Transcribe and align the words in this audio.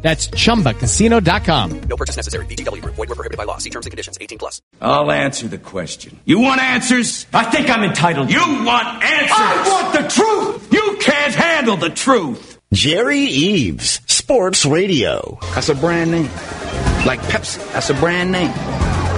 That's 0.00 0.28
chumbacasino.com. 0.28 1.80
No 1.80 1.96
purchase 1.96 2.16
necessary. 2.16 2.46
VGW 2.46 2.82
Group. 2.82 2.94
Void 2.94 3.08
were 3.08 3.14
prohibited 3.16 3.36
by 3.36 3.44
law. 3.44 3.58
See 3.58 3.70
terms 3.70 3.86
and 3.86 3.90
conditions. 3.90 4.16
18 4.20 4.38
plus. 4.38 4.62
I'll 4.80 5.10
answer 5.10 5.48
the 5.48 5.58
question. 5.58 6.20
You 6.24 6.40
want 6.40 6.60
answers? 6.60 7.26
I 7.34 7.44
think 7.44 7.68
I'm 7.68 7.82
entitled. 7.82 8.30
You 8.30 8.40
want 8.40 9.02
answers? 9.02 9.32
I 9.32 9.68
want 9.68 9.92
the 9.94 10.08
truth. 10.08 10.72
You 10.72 10.98
can't 11.00 11.34
handle 11.34 11.76
the 11.76 11.90
truth. 11.90 12.60
Jerry 12.72 13.20
Eaves, 13.20 14.00
Sports 14.06 14.64
Radio. 14.66 15.38
That's 15.54 15.68
a 15.68 15.74
brand 15.74 16.10
name. 16.10 16.30
Like 17.06 17.20
Pepsi. 17.20 17.72
That's 17.72 17.90
a 17.90 17.94
brand 17.94 18.30
name. 18.30 18.87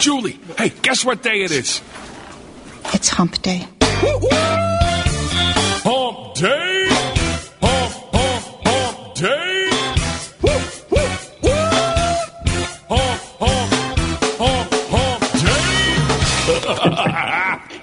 Julie, 0.00 0.40
hey, 0.56 0.70
guess 0.70 1.04
what 1.04 1.22
day 1.22 1.42
it 1.42 1.50
is? 1.50 1.82
It's 2.94 3.10
hump 3.10 3.42
day. 3.42 3.68
Hump 5.82 6.34
day! 6.36 6.86
Hump, 7.60 7.92
hump, 8.10 8.44
hump 8.66 9.14
day! 9.14 9.68
Woo, 10.40 10.56
woo, 10.90 11.04
woo! 11.42 11.52
Hump, 12.88 13.20
hump, 13.40 13.70
hump, 14.40 14.72
hump 14.88 15.22
day! 17.70 17.80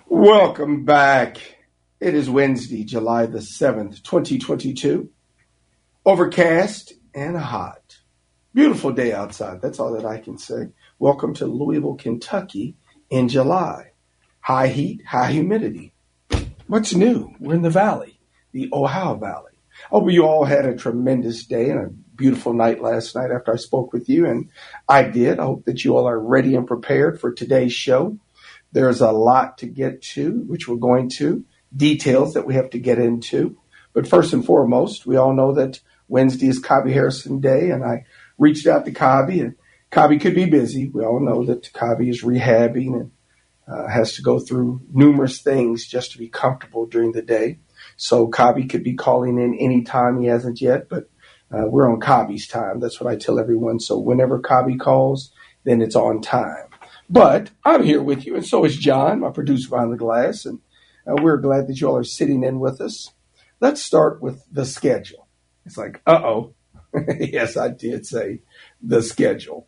Welcome 0.06 0.84
back. 0.84 1.38
It 1.98 2.14
is 2.14 2.28
Wednesday, 2.28 2.84
July 2.84 3.24
the 3.24 3.38
7th, 3.38 4.02
2022. 4.02 5.08
Overcast 6.04 6.92
and 7.14 7.38
hot. 7.38 7.96
Beautiful 8.52 8.92
day 8.92 9.14
outside. 9.14 9.62
That's 9.62 9.80
all 9.80 9.92
that 9.92 10.04
I 10.04 10.18
can 10.18 10.36
say. 10.36 10.72
Welcome 11.00 11.34
to 11.34 11.46
Louisville, 11.46 11.94
Kentucky 11.94 12.74
in 13.08 13.28
July. 13.28 13.92
High 14.40 14.66
heat, 14.66 15.04
high 15.06 15.30
humidity. 15.30 15.92
What's 16.66 16.92
new? 16.92 17.36
We're 17.38 17.54
in 17.54 17.62
the 17.62 17.70
valley, 17.70 18.18
the 18.50 18.68
Ohio 18.72 19.14
Valley. 19.14 19.52
I 19.84 19.88
hope 19.90 20.10
you 20.10 20.24
all 20.24 20.44
had 20.44 20.66
a 20.66 20.74
tremendous 20.74 21.46
day 21.46 21.70
and 21.70 21.78
a 21.78 21.88
beautiful 21.88 22.52
night 22.52 22.82
last 22.82 23.14
night 23.14 23.30
after 23.30 23.52
I 23.52 23.58
spoke 23.58 23.92
with 23.92 24.08
you, 24.08 24.26
and 24.26 24.50
I 24.88 25.04
did. 25.04 25.38
I 25.38 25.44
hope 25.44 25.66
that 25.66 25.84
you 25.84 25.96
all 25.96 26.08
are 26.08 26.18
ready 26.18 26.56
and 26.56 26.66
prepared 26.66 27.20
for 27.20 27.30
today's 27.30 27.72
show. 27.72 28.18
There's 28.72 29.00
a 29.00 29.12
lot 29.12 29.58
to 29.58 29.66
get 29.66 30.02
to, 30.14 30.32
which 30.48 30.66
we're 30.66 30.78
going 30.78 31.10
to, 31.10 31.44
details 31.76 32.34
that 32.34 32.44
we 32.44 32.54
have 32.54 32.70
to 32.70 32.80
get 32.80 32.98
into. 32.98 33.56
But 33.92 34.08
first 34.08 34.32
and 34.32 34.44
foremost, 34.44 35.06
we 35.06 35.14
all 35.14 35.32
know 35.32 35.52
that 35.52 35.78
Wednesday 36.08 36.48
is 36.48 36.58
Cobby 36.58 36.92
Harrison 36.92 37.38
Day, 37.38 37.70
and 37.70 37.84
I 37.84 38.06
reached 38.36 38.66
out 38.66 38.84
to 38.86 38.90
Cobby 38.90 39.38
and 39.42 39.54
Cobby 39.90 40.18
could 40.18 40.34
be 40.34 40.46
busy. 40.46 40.88
We 40.88 41.04
all 41.04 41.20
know 41.20 41.44
that 41.46 41.72
Cobby 41.72 42.10
is 42.10 42.22
rehabbing 42.22 42.94
and 42.94 43.10
uh, 43.66 43.88
has 43.88 44.14
to 44.14 44.22
go 44.22 44.38
through 44.38 44.80
numerous 44.92 45.40
things 45.40 45.86
just 45.86 46.12
to 46.12 46.18
be 46.18 46.28
comfortable 46.28 46.86
during 46.86 47.12
the 47.12 47.22
day. 47.22 47.58
So 47.96 48.28
Cobby 48.28 48.66
could 48.66 48.84
be 48.84 48.94
calling 48.94 49.38
in 49.38 49.56
any 49.58 49.82
time. 49.82 50.20
he 50.20 50.26
hasn't 50.26 50.60
yet, 50.60 50.88
but 50.88 51.10
uh, 51.50 51.64
we're 51.66 51.90
on 51.90 52.00
Cobby's 52.00 52.46
time. 52.46 52.80
That's 52.80 53.00
what 53.00 53.10
I 53.10 53.16
tell 53.16 53.38
everyone. 53.38 53.80
So 53.80 53.98
whenever 53.98 54.38
Cobby 54.38 54.76
calls, 54.76 55.32
then 55.64 55.80
it's 55.80 55.96
on 55.96 56.20
time. 56.20 56.66
But 57.10 57.50
I'm 57.64 57.82
here 57.82 58.02
with 58.02 58.26
you, 58.26 58.36
and 58.36 58.44
so 58.44 58.64
is 58.64 58.76
John, 58.76 59.20
my 59.20 59.30
producer 59.30 59.70
behind 59.70 59.92
the 59.92 59.96
glass, 59.96 60.44
and 60.44 60.60
uh, 61.06 61.16
we're 61.22 61.38
glad 61.38 61.66
that 61.66 61.80
you 61.80 61.88
all 61.88 61.96
are 61.96 62.04
sitting 62.04 62.44
in 62.44 62.60
with 62.60 62.82
us. 62.82 63.12
Let's 63.60 63.82
start 63.82 64.20
with 64.20 64.44
the 64.52 64.66
schedule. 64.66 65.26
It's 65.64 65.78
like, 65.78 66.02
uh 66.06 66.20
oh. 66.22 66.54
yes, 67.18 67.56
I 67.56 67.68
did 67.68 68.06
say 68.06 68.40
the 68.82 69.02
schedule. 69.02 69.66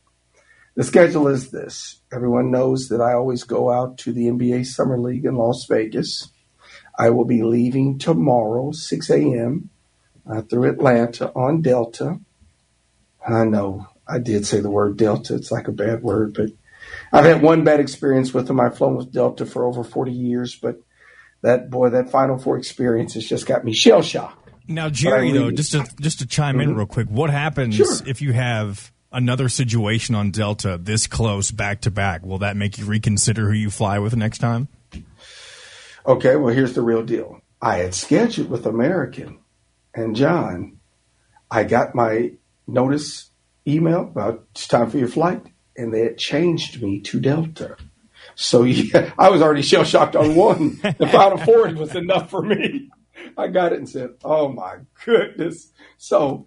The 0.77 0.85
schedule 0.85 1.29
is 1.29 1.51
this. 1.51 2.01
Everyone 2.13 2.51
knows 2.51 2.89
that 2.89 3.01
I 3.01 3.15
always 3.15 3.45
go 3.45 3.71
out 3.71 3.99
to 3.99 4.13
the 4.13 4.27
NBA 4.27 4.67
Summer 4.67 4.99
League 4.99 5.25
in 5.25 5.35
Las 5.35 5.67
Vegas. 5.69 6.31
I 6.99 7.11
will 7.11 7.25
be 7.25 7.43
leaving 7.43 7.99
tomorrow, 7.99 8.73
6 8.73 9.11
a.m., 9.11 9.71
uh, 10.31 10.43
through 10.43 10.71
Atlanta 10.71 11.33
on 11.35 11.63
Delta. 11.63 12.21
I 13.27 13.45
know 13.45 13.89
I 14.07 14.19
did 14.19 14.47
say 14.47 14.61
the 14.61 14.71
word 14.71 14.97
Delta. 14.97 15.35
It's 15.35 15.51
like 15.51 15.69
a 15.69 15.73
bad 15.73 16.03
word, 16.03 16.35
but 16.35 16.51
I've 17.13 17.25
had 17.25 17.43
one 17.43 17.65
bad 17.65 17.81
experience 17.81 18.33
with 18.33 18.47
them. 18.47 18.61
I've 18.61 18.77
flown 18.77 18.97
with 18.97 19.13
Delta 19.13 19.47
for 19.47 19.65
over 19.65 19.85
40 19.85 20.13
years, 20.13 20.57
but 20.57 20.81
that 21.43 21.71
boy, 21.71 21.91
that 21.91 22.11
Final 22.11 22.39
Four 22.39 22.59
experience 22.59 23.15
has 23.15 23.27
just 23.27 23.47
got 23.47 23.65
me 23.65 23.73
shell 23.73 24.03
shocked. 24.03 24.51
Now, 24.69 24.89
Jerry, 24.89 25.33
though, 25.33 25.51
just 25.51 25.73
to 25.73 25.85
just 26.01 26.21
to 26.21 26.27
chime 26.27 26.57
mm-hmm. 26.57 26.71
in 26.71 26.77
real 26.77 26.87
quick, 26.87 27.09
what 27.09 27.31
happens 27.31 27.75
sure. 27.75 27.97
if 28.07 28.23
you 28.23 28.33
have 28.33 28.93
another 29.13 29.49
situation 29.49 30.15
on 30.15 30.31
Delta 30.31 30.79
this 30.79 31.07
close 31.07 31.51
back 31.51 31.81
to 31.83 31.91
back? 31.91 32.25
Will 32.25 32.39
that 32.39 32.57
make 32.57 32.79
you 32.79 32.85
reconsider 32.85 33.49
who 33.49 33.55
you 33.55 33.71
fly 33.71 33.99
with 33.99 34.17
next 34.17 34.39
time? 34.39 34.69
Okay, 36.07 36.37
well, 36.37 36.55
here's 36.55 36.75
the 36.75 36.83
real 36.83 37.03
deal. 37.03 37.41
I 37.61 37.79
had 37.79 37.95
scheduled 37.95 38.49
with 38.49 38.67
American, 38.67 39.39
and 39.95 40.17
John, 40.17 40.79
I 41.51 41.65
got 41.65 41.95
my 41.95 42.33
notice 42.67 43.31
email 43.67 44.03
about 44.03 44.47
it's 44.53 44.67
time 44.67 44.91
for 44.91 44.99
your 44.99 45.09
flight, 45.09 45.43
and 45.77 45.93
they 45.93 46.01
had 46.01 46.17
changed 46.17 46.83
me 46.83 47.01
to 47.01 47.21
Delta. 47.21 47.77
So 48.35 48.63
yeah, 48.65 49.13
I 49.19 49.29
was 49.29 49.43
already 49.43 49.63
shell 49.63 49.85
shocked 49.85 50.17
on 50.17 50.35
one. 50.35 50.81
the 50.83 51.09
final 51.11 51.39
four 51.39 51.69
was 51.75 51.95
enough 51.95 52.31
for 52.31 52.43
me. 52.43 52.89
I 53.37 53.49
got 53.49 53.73
it 53.73 53.79
and 53.79 53.89
said, 53.89 54.11
"Oh 54.25 54.49
my 54.49 54.79
goodness!" 55.05 55.71
So 55.99 56.47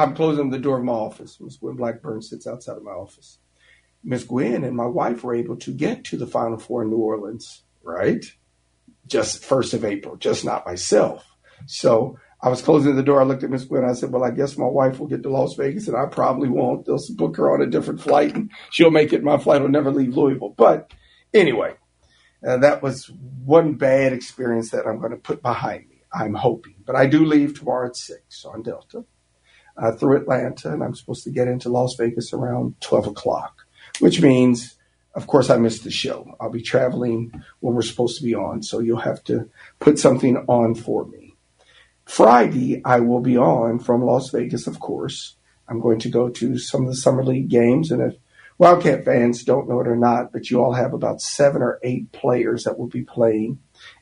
I'm 0.00 0.14
closing 0.14 0.48
the 0.48 0.58
door 0.58 0.78
of 0.78 0.84
my 0.84 0.94
office. 0.94 1.36
Miss 1.40 1.58
Gwen 1.58 1.76
Blackburn 1.76 2.22
sits 2.22 2.46
outside 2.46 2.78
of 2.78 2.82
my 2.82 2.90
office. 2.90 3.38
Miss 4.02 4.24
Gwen 4.24 4.64
and 4.64 4.74
my 4.74 4.86
wife 4.86 5.22
were 5.22 5.34
able 5.34 5.56
to 5.56 5.74
get 5.74 6.04
to 6.04 6.16
the 6.16 6.26
Final 6.26 6.56
Four 6.56 6.84
in 6.84 6.88
New 6.88 6.96
Orleans, 6.96 7.64
right? 7.82 8.24
Just 9.06 9.44
first 9.44 9.74
of 9.74 9.84
April, 9.84 10.16
just 10.16 10.42
not 10.42 10.64
myself. 10.64 11.26
So 11.66 12.18
I 12.40 12.48
was 12.48 12.62
closing 12.62 12.96
the 12.96 13.02
door. 13.02 13.20
I 13.20 13.24
looked 13.24 13.42
at 13.42 13.50
Miss 13.50 13.64
Gwen. 13.64 13.84
I 13.84 13.92
said, 13.92 14.10
"Well, 14.10 14.24
I 14.24 14.30
guess 14.30 14.56
my 14.56 14.64
wife 14.66 14.98
will 14.98 15.06
get 15.06 15.22
to 15.24 15.28
Las 15.28 15.54
Vegas, 15.56 15.86
and 15.86 15.98
I 15.98 16.06
probably 16.06 16.48
won't. 16.48 16.86
They'll 16.86 16.98
book 17.16 17.36
her 17.36 17.52
on 17.52 17.60
a 17.60 17.66
different 17.66 18.00
flight, 18.00 18.34
and 18.34 18.50
she'll 18.70 18.90
make 18.90 19.12
it. 19.12 19.22
My 19.22 19.36
flight 19.36 19.60
will 19.60 19.68
never 19.68 19.92
leave 19.92 20.16
Louisville." 20.16 20.54
But 20.56 20.94
anyway, 21.34 21.74
uh, 22.46 22.56
that 22.56 22.82
was 22.82 23.10
one 23.44 23.74
bad 23.74 24.14
experience 24.14 24.70
that 24.70 24.86
I'm 24.86 24.98
going 24.98 25.12
to 25.12 25.18
put 25.18 25.42
behind 25.42 25.90
me. 25.90 26.04
I'm 26.10 26.32
hoping, 26.32 26.76
but 26.86 26.96
I 26.96 27.04
do 27.04 27.26
leave 27.26 27.58
tomorrow 27.58 27.88
at 27.88 27.96
six 27.96 28.46
on 28.46 28.62
Delta 28.62 29.04
uh, 29.80 29.92
through 29.92 30.18
Atlanta, 30.18 30.72
and 30.72 30.82
I'm 30.82 30.94
supposed 30.94 31.24
to 31.24 31.30
get 31.30 31.48
into 31.48 31.70
Las 31.70 31.94
Vegas 31.96 32.32
around 32.32 32.80
12 32.80 33.08
o'clock, 33.08 33.66
which 33.98 34.20
means, 34.20 34.76
of 35.14 35.26
course, 35.26 35.48
I 35.48 35.56
missed 35.56 35.84
the 35.84 35.90
show. 35.90 36.36
I'll 36.38 36.50
be 36.50 36.62
traveling 36.62 37.32
when 37.60 37.74
we're 37.74 37.82
supposed 37.82 38.18
to 38.18 38.24
be 38.24 38.34
on, 38.34 38.62
so 38.62 38.80
you'll 38.80 38.98
have 38.98 39.24
to 39.24 39.48
put 39.78 39.98
something 39.98 40.36
on 40.48 40.74
for 40.74 41.06
me. 41.06 41.34
Friday, 42.04 42.82
I 42.84 43.00
will 43.00 43.20
be 43.20 43.38
on 43.38 43.78
from 43.78 44.04
Las 44.04 44.30
Vegas, 44.30 44.66
of 44.66 44.80
course. 44.80 45.36
I'm 45.66 45.80
going 45.80 46.00
to 46.00 46.08
go 46.08 46.28
to 46.28 46.58
some 46.58 46.82
of 46.82 46.88
the 46.88 46.96
Summer 46.96 47.24
League 47.24 47.48
games, 47.48 47.90
and 47.90 48.02
if 48.02 48.16
Wildcat 48.58 49.06
fans 49.06 49.42
don't 49.42 49.70
know 49.70 49.80
it 49.80 49.88
or 49.88 49.96
not, 49.96 50.32
but 50.32 50.50
you 50.50 50.62
all 50.62 50.74
have 50.74 50.92
about 50.92 51.22
seven 51.22 51.62
or 51.62 51.78
eight 51.82 52.12
players 52.12 52.64
that 52.64 52.78
will 52.78 52.88
be 52.88 53.02
playing 53.02 53.58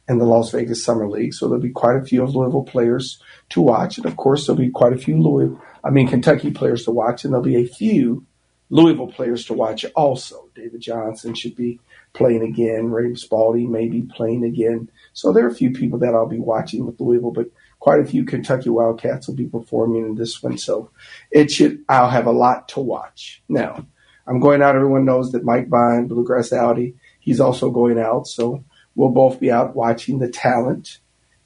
in 0.09 0.19
the 0.19 0.25
Las 0.25 0.51
Vegas 0.51 0.85
Summer 0.85 1.09
League. 1.09 1.35
So 1.35 1.47
there'll 1.47 1.63
be 1.63 1.71
quite 1.71 1.97
a 1.97 2.05
few 2.05 2.23
of 2.23 2.35
Louisville 2.35 2.65
players 2.65 3.23
to 3.51 3.61
watch. 3.61 3.99
And 3.99 4.07
of 4.07 4.17
course, 4.17 4.47
there'll 4.47 4.61
be 4.61 4.71
quite 4.71 4.93
a 4.93 4.99
few 4.99 5.21
Louisville, 5.21 5.61
I 5.85 5.91
mean, 5.91 6.09
Kentucky 6.09 6.51
players 6.51 6.85
to 6.85 6.91
watch. 6.91 7.25
And 7.25 7.33
there'll 7.33 7.45
be 7.45 7.57
a 7.57 7.67
few 7.67 8.27
Louisville 8.71 9.09
players 9.09 9.47
to 9.47 9.55
watch 9.55 9.85
also. 9.97 10.49
David 10.55 10.81
Johnson 10.81 11.35
should 11.35 11.57
be 11.57 11.81
playing 12.13 12.43
again. 12.43 12.91
Ray 12.91 13.15
Spalding 13.15 13.71
may 13.71 13.89
be 13.89 14.03
playing 14.03 14.45
again. 14.45 14.91
So 15.13 15.33
there 15.33 15.45
are 15.45 15.51
a 15.51 15.55
few 15.55 15.71
people 15.71 15.99
that 16.01 16.15
I'll 16.15 16.27
be 16.27 16.41
watching 16.41 16.85
with 16.85 17.01
Louisville, 17.01 17.31
but 17.31 17.51
quite 17.81 18.01
a 18.01 18.05
few 18.05 18.25
Kentucky 18.25 18.71
Wildcats 18.71 19.29
will 19.29 19.37
be 19.37 19.47
performing 19.47 20.05
in 20.05 20.15
this 20.17 20.43
one, 20.43 20.59
so 20.59 20.91
it 21.31 21.51
should. 21.51 21.85
I'll 21.89 22.11
have 22.11 22.27
a 22.27 22.33
lot 22.33 22.69
to 22.71 22.81
watch. 22.81 23.43
Now, 23.49 23.87
I'm 24.27 24.41
going 24.41 24.63
out. 24.63 24.75
Everyone 24.75 25.05
knows 25.05 25.33
that 25.33 25.45
Mike 25.45 25.69
Vine, 25.69 26.07
Bluegrass 26.07 26.53
Audi, 26.53 26.97
he's 27.21 27.41
also 27.41 27.71
going 27.71 27.99
out, 27.99 28.27
so 28.27 28.65
we'll 28.99 29.11
both 29.11 29.39
be 29.39 29.53
out 29.53 29.77
watching 29.77 30.19
the 30.19 30.29
talent 30.29 30.99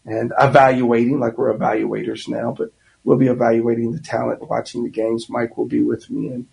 and 0.06 0.32
evaluating, 0.40 1.20
like 1.20 1.36
we're 1.36 1.52
evaluators 1.54 2.26
now, 2.26 2.50
but 2.50 2.70
we'll 3.04 3.18
be 3.18 3.26
evaluating 3.26 3.92
the 3.92 4.00
talent, 4.00 4.48
watching 4.48 4.82
the 4.82 4.88
games. 4.88 5.28
Mike 5.28 5.58
will 5.58 5.66
be 5.66 5.82
with 5.82 6.08
me, 6.08 6.28
and 6.28 6.46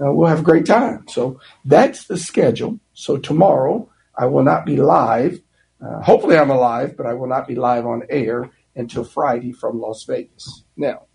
uh, 0.00 0.12
we'll 0.12 0.28
have 0.28 0.38
a 0.38 0.44
great 0.44 0.64
time. 0.64 1.08
So 1.08 1.40
that's 1.64 2.04
the 2.04 2.16
schedule. 2.16 2.78
So 2.92 3.16
tomorrow 3.16 3.90
I 4.16 4.26
will 4.26 4.44
not 4.44 4.64
be 4.64 4.76
live. 4.76 5.40
Uh, 5.84 6.00
hopefully 6.00 6.38
I'm 6.38 6.50
alive, 6.50 6.96
but 6.96 7.06
I 7.06 7.14
will 7.14 7.28
not 7.28 7.48
be 7.48 7.56
live 7.56 7.84
on 7.84 8.06
air 8.08 8.48
until 8.76 9.02
Friday 9.02 9.50
from 9.50 9.80
Las 9.80 10.04
Vegas. 10.04 10.62
Now, 10.76 11.06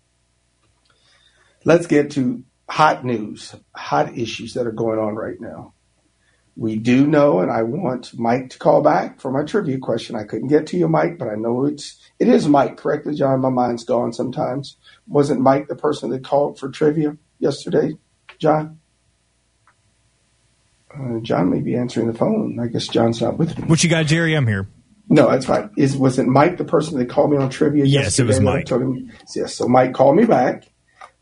let's 1.64 1.86
get 1.86 2.10
to 2.12 2.44
hot 2.68 3.06
news, 3.06 3.54
hot 3.74 4.18
issues 4.18 4.52
that 4.52 4.66
are 4.66 4.72
going 4.72 4.98
on 4.98 5.14
right 5.14 5.40
now. 5.40 5.72
We 6.60 6.76
do 6.76 7.06
know, 7.06 7.40
and 7.40 7.50
I 7.50 7.62
want 7.62 8.12
Mike 8.18 8.50
to 8.50 8.58
call 8.58 8.82
back 8.82 9.18
for 9.18 9.30
my 9.30 9.44
trivia 9.44 9.78
question. 9.78 10.14
I 10.14 10.24
couldn't 10.24 10.48
get 10.48 10.66
to 10.66 10.76
you, 10.76 10.88
Mike, 10.88 11.16
but 11.16 11.28
I 11.28 11.34
know 11.34 11.64
it's 11.64 11.98
it 12.18 12.28
is 12.28 12.46
Mike, 12.48 12.76
correctly, 12.76 13.14
John. 13.14 13.40
My 13.40 13.48
mind's 13.48 13.82
gone 13.82 14.12
sometimes. 14.12 14.76
Wasn't 15.06 15.40
Mike 15.40 15.68
the 15.68 15.74
person 15.74 16.10
that 16.10 16.22
called 16.22 16.58
for 16.58 16.68
trivia 16.68 17.16
yesterday, 17.38 17.96
John? 18.38 18.78
Uh, 20.94 21.20
John 21.22 21.48
may 21.48 21.62
be 21.62 21.74
answering 21.76 22.08
the 22.08 22.18
phone. 22.18 22.58
I 22.60 22.66
guess 22.66 22.88
John's 22.88 23.22
not 23.22 23.38
with 23.38 23.56
me. 23.56 23.64
What 23.64 23.82
you 23.82 23.88
got, 23.88 24.04
Jerry? 24.04 24.34
I'm 24.34 24.46
here. 24.46 24.68
No, 25.08 25.30
that's 25.30 25.46
fine. 25.46 25.70
Is 25.78 25.96
was 25.96 26.18
it 26.18 26.26
Mike 26.26 26.58
the 26.58 26.66
person 26.66 26.98
that 26.98 27.08
called 27.08 27.30
me 27.30 27.38
on 27.38 27.48
trivia? 27.48 27.86
Yes, 27.86 28.18
it 28.18 28.26
was? 28.26 28.38
Mike. 28.38 28.68
Him, 28.68 29.10
yes, 29.34 29.54
so 29.54 29.66
Mike 29.66 29.94
called 29.94 30.14
me 30.14 30.26
back. 30.26 30.64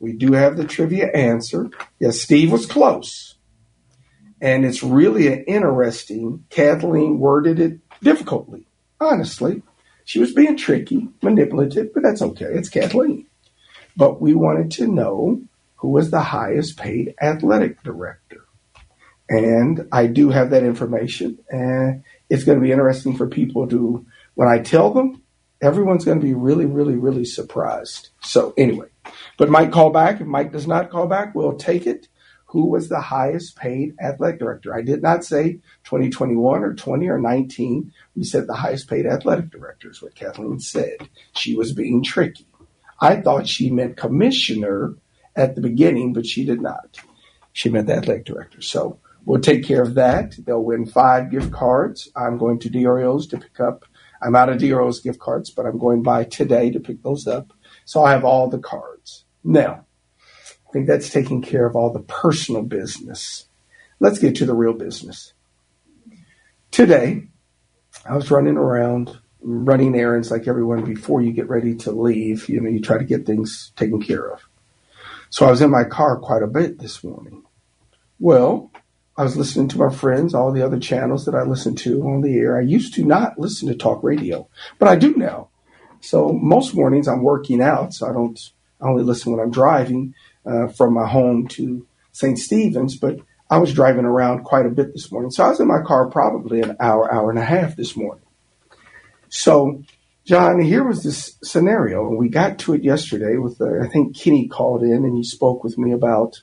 We 0.00 0.14
do 0.14 0.32
have 0.32 0.56
the 0.56 0.64
trivia 0.64 1.12
answer. 1.14 1.70
Yes, 2.00 2.20
Steve 2.20 2.50
was 2.50 2.66
close, 2.66 3.36
and 4.40 4.64
it's 4.64 4.82
really 4.82 5.28
an 5.28 5.44
interesting. 5.44 6.44
Kathleen 6.50 7.18
worded 7.18 7.58
it 7.58 7.78
difficultly. 8.02 8.64
Honestly, 9.00 9.62
she 10.04 10.18
was 10.18 10.32
being 10.32 10.56
tricky, 10.56 11.08
manipulative, 11.22 11.92
but 11.94 12.02
that's 12.02 12.22
okay. 12.22 12.46
It's 12.46 12.68
Kathleen. 12.68 13.26
But 13.96 14.20
we 14.20 14.34
wanted 14.34 14.70
to 14.72 14.86
know 14.86 15.42
who 15.76 15.88
was 15.88 16.10
the 16.10 16.20
highest 16.20 16.76
paid 16.76 17.14
athletic 17.20 17.82
director. 17.82 18.44
And 19.28 19.86
I 19.92 20.06
do 20.06 20.30
have 20.30 20.50
that 20.50 20.64
information. 20.64 21.38
And 21.50 22.04
it's 22.30 22.44
going 22.44 22.58
to 22.58 22.64
be 22.64 22.72
interesting 22.72 23.16
for 23.16 23.26
people 23.26 23.68
to, 23.68 24.06
when 24.34 24.48
I 24.48 24.60
tell 24.60 24.92
them, 24.92 25.22
everyone's 25.60 26.04
going 26.04 26.20
to 26.20 26.26
be 26.26 26.34
really, 26.34 26.66
really, 26.66 26.94
really 26.94 27.24
surprised. 27.24 28.08
So 28.22 28.54
anyway, 28.56 28.88
but 29.36 29.50
Mike 29.50 29.72
call 29.72 29.90
back. 29.90 30.20
If 30.20 30.26
Mike 30.26 30.52
does 30.52 30.66
not 30.66 30.90
call 30.90 31.06
back, 31.06 31.34
we'll 31.34 31.56
take 31.56 31.86
it. 31.86 32.08
Who 32.48 32.66
was 32.66 32.88
the 32.88 33.00
highest 33.00 33.56
paid 33.56 33.94
athletic 34.00 34.40
director? 34.40 34.74
I 34.74 34.80
did 34.80 35.02
not 35.02 35.22
say 35.22 35.60
2021 35.84 36.64
or 36.64 36.74
20 36.74 37.08
or 37.08 37.18
19. 37.18 37.92
We 38.16 38.24
said 38.24 38.46
the 38.46 38.54
highest 38.54 38.88
paid 38.88 39.04
athletic 39.04 39.50
director 39.50 39.90
is 39.90 40.00
what 40.00 40.14
Kathleen 40.14 40.58
said. 40.58 41.10
She 41.34 41.54
was 41.54 41.74
being 41.74 42.02
tricky. 42.02 42.46
I 43.00 43.20
thought 43.20 43.46
she 43.46 43.70
meant 43.70 43.98
commissioner 43.98 44.94
at 45.36 45.56
the 45.56 45.60
beginning, 45.60 46.14
but 46.14 46.26
she 46.26 46.44
did 46.44 46.62
not. 46.62 46.98
She 47.52 47.68
meant 47.68 47.86
the 47.86 47.96
athletic 47.96 48.24
director. 48.24 48.62
So 48.62 48.98
we'll 49.26 49.42
take 49.42 49.64
care 49.64 49.82
of 49.82 49.94
that. 49.96 50.34
They'll 50.46 50.64
win 50.64 50.86
five 50.86 51.30
gift 51.30 51.52
cards. 51.52 52.08
I'm 52.16 52.38
going 52.38 52.60
to 52.60 52.70
DRO's 52.70 53.26
to 53.28 53.38
pick 53.38 53.60
up. 53.60 53.84
I'm 54.22 54.34
out 54.34 54.48
of 54.48 54.58
DRO's 54.58 55.00
gift 55.00 55.20
cards, 55.20 55.50
but 55.50 55.66
I'm 55.66 55.78
going 55.78 56.02
by 56.02 56.24
today 56.24 56.70
to 56.70 56.80
pick 56.80 57.02
those 57.02 57.26
up. 57.26 57.52
So 57.84 58.02
I 58.02 58.12
have 58.12 58.24
all 58.24 58.48
the 58.48 58.58
cards. 58.58 59.26
Now, 59.44 59.84
I 60.68 60.72
think 60.72 60.86
that's 60.86 61.10
taking 61.10 61.40
care 61.40 61.66
of 61.66 61.76
all 61.76 61.92
the 61.92 62.00
personal 62.00 62.62
business. 62.62 63.46
Let's 64.00 64.18
get 64.18 64.36
to 64.36 64.46
the 64.46 64.54
real 64.54 64.74
business. 64.74 65.32
Today, 66.70 67.24
I 68.04 68.14
was 68.14 68.30
running 68.30 68.58
around, 68.58 69.18
running 69.40 69.94
errands 69.94 70.30
like 70.30 70.46
everyone 70.46 70.84
before 70.84 71.22
you 71.22 71.32
get 71.32 71.48
ready 71.48 71.74
to 71.76 71.92
leave. 71.92 72.48
You 72.48 72.60
know, 72.60 72.68
you 72.68 72.80
try 72.80 72.98
to 72.98 73.04
get 73.04 73.24
things 73.24 73.72
taken 73.76 74.02
care 74.02 74.30
of. 74.30 74.46
So 75.30 75.46
I 75.46 75.50
was 75.50 75.62
in 75.62 75.70
my 75.70 75.84
car 75.84 76.18
quite 76.18 76.42
a 76.42 76.46
bit 76.46 76.78
this 76.78 77.02
morning. 77.02 77.44
Well, 78.20 78.70
I 79.16 79.22
was 79.22 79.36
listening 79.36 79.68
to 79.68 79.78
my 79.78 79.90
friends, 79.90 80.34
all 80.34 80.52
the 80.52 80.64
other 80.64 80.78
channels 80.78 81.24
that 81.24 81.34
I 81.34 81.42
listen 81.42 81.74
to 81.76 82.02
on 82.06 82.20
the 82.20 82.36
air. 82.36 82.58
I 82.58 82.62
used 82.62 82.94
to 82.94 83.04
not 83.04 83.38
listen 83.38 83.68
to 83.68 83.74
talk 83.74 84.02
radio, 84.02 84.48
but 84.78 84.88
I 84.88 84.96
do 84.96 85.14
now. 85.16 85.48
So 86.00 86.32
most 86.32 86.74
mornings 86.74 87.08
I'm 87.08 87.22
working 87.22 87.60
out, 87.62 87.94
so 87.94 88.08
I 88.08 88.12
don't. 88.12 88.38
I 88.80 88.86
only 88.86 89.02
listen 89.02 89.32
when 89.32 89.40
I'm 89.40 89.50
driving 89.50 90.14
uh, 90.48 90.68
from 90.68 90.94
my 90.94 91.06
home 91.06 91.46
to 91.48 91.86
St. 92.12 92.38
Stephen's. 92.38 92.96
But 92.96 93.18
I 93.50 93.58
was 93.58 93.72
driving 93.72 94.04
around 94.04 94.44
quite 94.44 94.66
a 94.66 94.70
bit 94.70 94.92
this 94.92 95.10
morning, 95.10 95.30
so 95.30 95.44
I 95.44 95.48
was 95.48 95.60
in 95.60 95.68
my 95.68 95.82
car 95.82 96.08
probably 96.10 96.60
an 96.60 96.76
hour, 96.80 97.12
hour 97.12 97.30
and 97.30 97.38
a 97.38 97.44
half 97.44 97.76
this 97.76 97.96
morning. 97.96 98.24
So, 99.28 99.82
John, 100.24 100.60
here 100.60 100.84
was 100.84 101.02
this 101.02 101.38
scenario, 101.42 102.06
and 102.08 102.18
we 102.18 102.28
got 102.28 102.58
to 102.60 102.74
it 102.74 102.82
yesterday 102.82 103.36
with 103.36 103.60
uh, 103.60 103.80
I 103.82 103.88
think 103.88 104.16
Kenny 104.16 104.48
called 104.48 104.82
in 104.82 105.04
and 105.04 105.16
he 105.16 105.24
spoke 105.24 105.64
with 105.64 105.78
me 105.78 105.92
about 105.92 106.40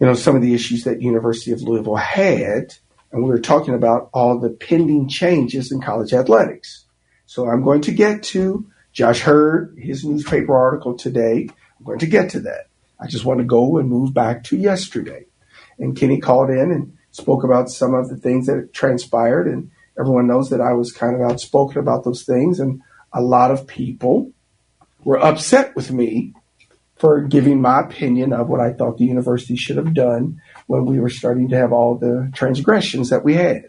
you 0.00 0.06
know 0.06 0.14
some 0.14 0.36
of 0.36 0.42
the 0.42 0.54
issues 0.54 0.84
that 0.84 1.02
University 1.02 1.52
of 1.52 1.62
Louisville 1.62 1.96
had, 1.96 2.74
and 3.10 3.22
we 3.22 3.30
were 3.30 3.40
talking 3.40 3.74
about 3.74 4.10
all 4.12 4.38
the 4.38 4.50
pending 4.50 5.08
changes 5.08 5.72
in 5.72 5.80
college 5.80 6.12
athletics. 6.12 6.84
So 7.26 7.48
I'm 7.48 7.64
going 7.64 7.82
to 7.82 7.92
get 7.92 8.22
to 8.24 8.66
Josh 8.92 9.26
Heird, 9.26 9.78
his 9.78 10.04
newspaper 10.04 10.54
article 10.54 10.96
today. 10.96 11.48
I'm 11.78 11.86
going 11.86 12.00
to 12.00 12.06
get 12.06 12.30
to 12.30 12.40
that. 12.40 12.66
I 13.02 13.08
just 13.08 13.24
want 13.24 13.38
to 13.38 13.44
go 13.44 13.78
and 13.78 13.88
move 13.88 14.14
back 14.14 14.44
to 14.44 14.56
yesterday. 14.56 15.26
And 15.78 15.96
Kenny 15.96 16.20
called 16.20 16.50
in 16.50 16.70
and 16.70 16.96
spoke 17.10 17.42
about 17.42 17.68
some 17.68 17.94
of 17.94 18.08
the 18.08 18.16
things 18.16 18.46
that 18.46 18.72
transpired. 18.72 19.48
And 19.48 19.70
everyone 19.98 20.28
knows 20.28 20.50
that 20.50 20.60
I 20.60 20.72
was 20.74 20.92
kind 20.92 21.14
of 21.14 21.22
outspoken 21.22 21.78
about 21.78 22.04
those 22.04 22.22
things. 22.22 22.60
And 22.60 22.80
a 23.12 23.20
lot 23.20 23.50
of 23.50 23.66
people 23.66 24.30
were 25.04 25.22
upset 25.22 25.74
with 25.74 25.90
me 25.90 26.34
for 26.96 27.20
giving 27.20 27.60
my 27.60 27.80
opinion 27.80 28.32
of 28.32 28.48
what 28.48 28.60
I 28.60 28.72
thought 28.72 28.98
the 28.98 29.04
university 29.04 29.56
should 29.56 29.76
have 29.76 29.92
done 29.92 30.40
when 30.68 30.86
we 30.86 31.00
were 31.00 31.10
starting 31.10 31.48
to 31.48 31.56
have 31.56 31.72
all 31.72 31.96
the 31.96 32.30
transgressions 32.32 33.10
that 33.10 33.24
we 33.24 33.34
had. 33.34 33.68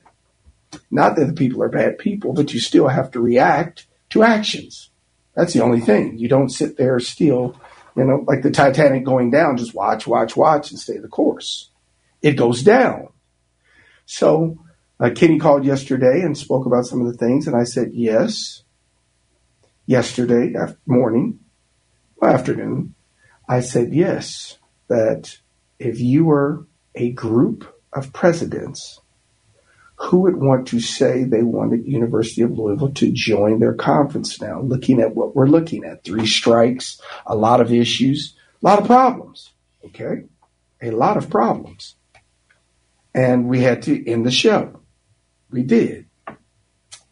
Not 0.91 1.15
that 1.15 1.25
the 1.25 1.33
people 1.33 1.63
are 1.63 1.69
bad 1.69 1.97
people, 1.97 2.33
but 2.33 2.53
you 2.53 2.59
still 2.59 2.87
have 2.87 3.09
to 3.11 3.19
react 3.19 3.87
to 4.11 4.21
actions. 4.21 4.91
That's 5.35 5.53
the 5.53 5.63
only 5.63 5.79
thing. 5.79 6.19
You 6.19 6.27
don't 6.27 6.49
sit 6.49 6.77
there 6.77 6.99
still, 6.99 7.59
you 7.95 8.03
know, 8.03 8.23
like 8.27 8.41
the 8.41 8.51
Titanic 8.51 9.03
going 9.03 9.31
down, 9.31 9.57
just 9.57 9.73
watch, 9.73 10.07
watch, 10.07 10.35
watch 10.35 10.71
and 10.71 10.79
stay 10.79 10.97
the 10.97 11.07
course. 11.07 11.69
It 12.21 12.33
goes 12.33 12.63
down. 12.63 13.09
So 14.05 14.57
uh, 14.99 15.11
Kenny 15.15 15.39
called 15.39 15.65
yesterday 15.65 16.21
and 16.21 16.37
spoke 16.37 16.65
about 16.65 16.85
some 16.85 17.01
of 17.01 17.07
the 17.11 17.17
things, 17.17 17.47
and 17.47 17.55
I 17.55 17.63
said 17.63 17.91
yes. 17.93 18.63
Yesterday 19.85 20.55
after, 20.55 20.77
morning, 20.85 21.39
afternoon, 22.21 22.95
I 23.49 23.59
said 23.59 23.93
yes, 23.93 24.57
that 24.87 25.37
if 25.77 25.99
you 25.99 26.23
were 26.25 26.65
a 26.95 27.11
group 27.11 27.75
of 27.91 28.13
presidents 28.13 29.01
who 29.95 30.21
would 30.21 30.37
want 30.37 30.67
to 30.67 30.79
say 30.79 31.23
they 31.23 31.43
wanted 31.43 31.85
University 31.85 32.41
of 32.41 32.51
Louisville 32.51 32.91
to 32.93 33.11
join 33.11 33.59
their 33.59 33.73
conference 33.73 34.41
now, 34.41 34.61
looking 34.61 34.99
at 34.99 35.15
what 35.15 35.35
we're 35.35 35.47
looking 35.47 35.83
at. 35.83 36.03
Three 36.03 36.25
strikes, 36.25 36.99
a 37.25 37.35
lot 37.35 37.61
of 37.61 37.71
issues, 37.71 38.35
a 38.61 38.65
lot 38.65 38.79
of 38.79 38.85
problems. 38.85 39.51
Okay? 39.85 40.23
A 40.81 40.91
lot 40.91 41.17
of 41.17 41.29
problems. 41.29 41.95
And 43.13 43.47
we 43.47 43.61
had 43.61 43.83
to 43.83 44.09
end 44.09 44.25
the 44.25 44.31
show. 44.31 44.81
We 45.51 45.63
did. 45.63 46.07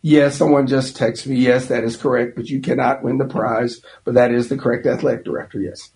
Yes, 0.02 0.36
someone 0.36 0.66
just 0.66 0.98
texted 0.98 1.28
me. 1.28 1.36
Yes, 1.36 1.68
that 1.68 1.84
is 1.84 1.96
correct, 1.96 2.36
but 2.36 2.50
you 2.50 2.60
cannot 2.60 3.04
win 3.04 3.20
the 3.20 3.26
prize. 3.26 3.82
But 4.04 4.16
that 4.16 4.32
is 4.32 4.50
the 4.50 4.58
correct 4.58 4.88
athletic 4.88 5.24
director. 5.24 5.60
Yes. 5.60 5.92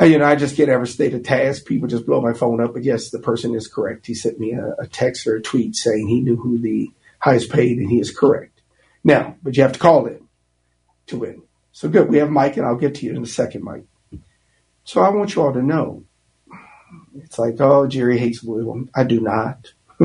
Uh, 0.00 0.06
you 0.06 0.18
know, 0.18 0.24
I 0.24 0.34
just 0.34 0.56
get 0.56 0.68
ever 0.68 0.86
state 0.86 1.14
of 1.14 1.22
task. 1.22 1.66
People 1.66 1.88
just 1.88 2.06
blow 2.06 2.20
my 2.20 2.32
phone 2.32 2.60
up. 2.60 2.72
But 2.72 2.84
yes, 2.84 3.10
the 3.10 3.18
person 3.18 3.54
is 3.54 3.68
correct. 3.68 4.06
He 4.06 4.14
sent 4.14 4.40
me 4.40 4.52
a, 4.52 4.74
a 4.78 4.86
text 4.86 5.26
or 5.26 5.36
a 5.36 5.42
tweet 5.42 5.76
saying 5.76 6.08
he 6.08 6.20
knew 6.20 6.36
who 6.36 6.58
the 6.58 6.90
highest 7.20 7.50
paid 7.50 7.78
and 7.78 7.90
he 7.90 8.00
is 8.00 8.16
correct. 8.16 8.60
Now, 9.04 9.36
but 9.42 9.56
you 9.56 9.62
have 9.62 9.72
to 9.72 9.78
call 9.78 10.06
in 10.06 10.26
to 11.06 11.18
win. 11.18 11.42
So 11.72 11.88
good. 11.88 12.08
We 12.08 12.18
have 12.18 12.30
Mike 12.30 12.56
and 12.56 12.66
I'll 12.66 12.76
get 12.76 12.96
to 12.96 13.06
you 13.06 13.14
in 13.14 13.22
a 13.22 13.26
second, 13.26 13.62
Mike. 13.62 13.84
So 14.84 15.00
I 15.00 15.10
want 15.10 15.34
you 15.34 15.42
all 15.42 15.52
to 15.52 15.62
know. 15.62 16.04
It's 17.16 17.38
like, 17.38 17.60
oh, 17.60 17.86
Jerry 17.86 18.18
hates 18.18 18.42
Louisville. 18.42 18.86
I 18.94 19.04
do 19.04 19.20
not. 19.20 19.72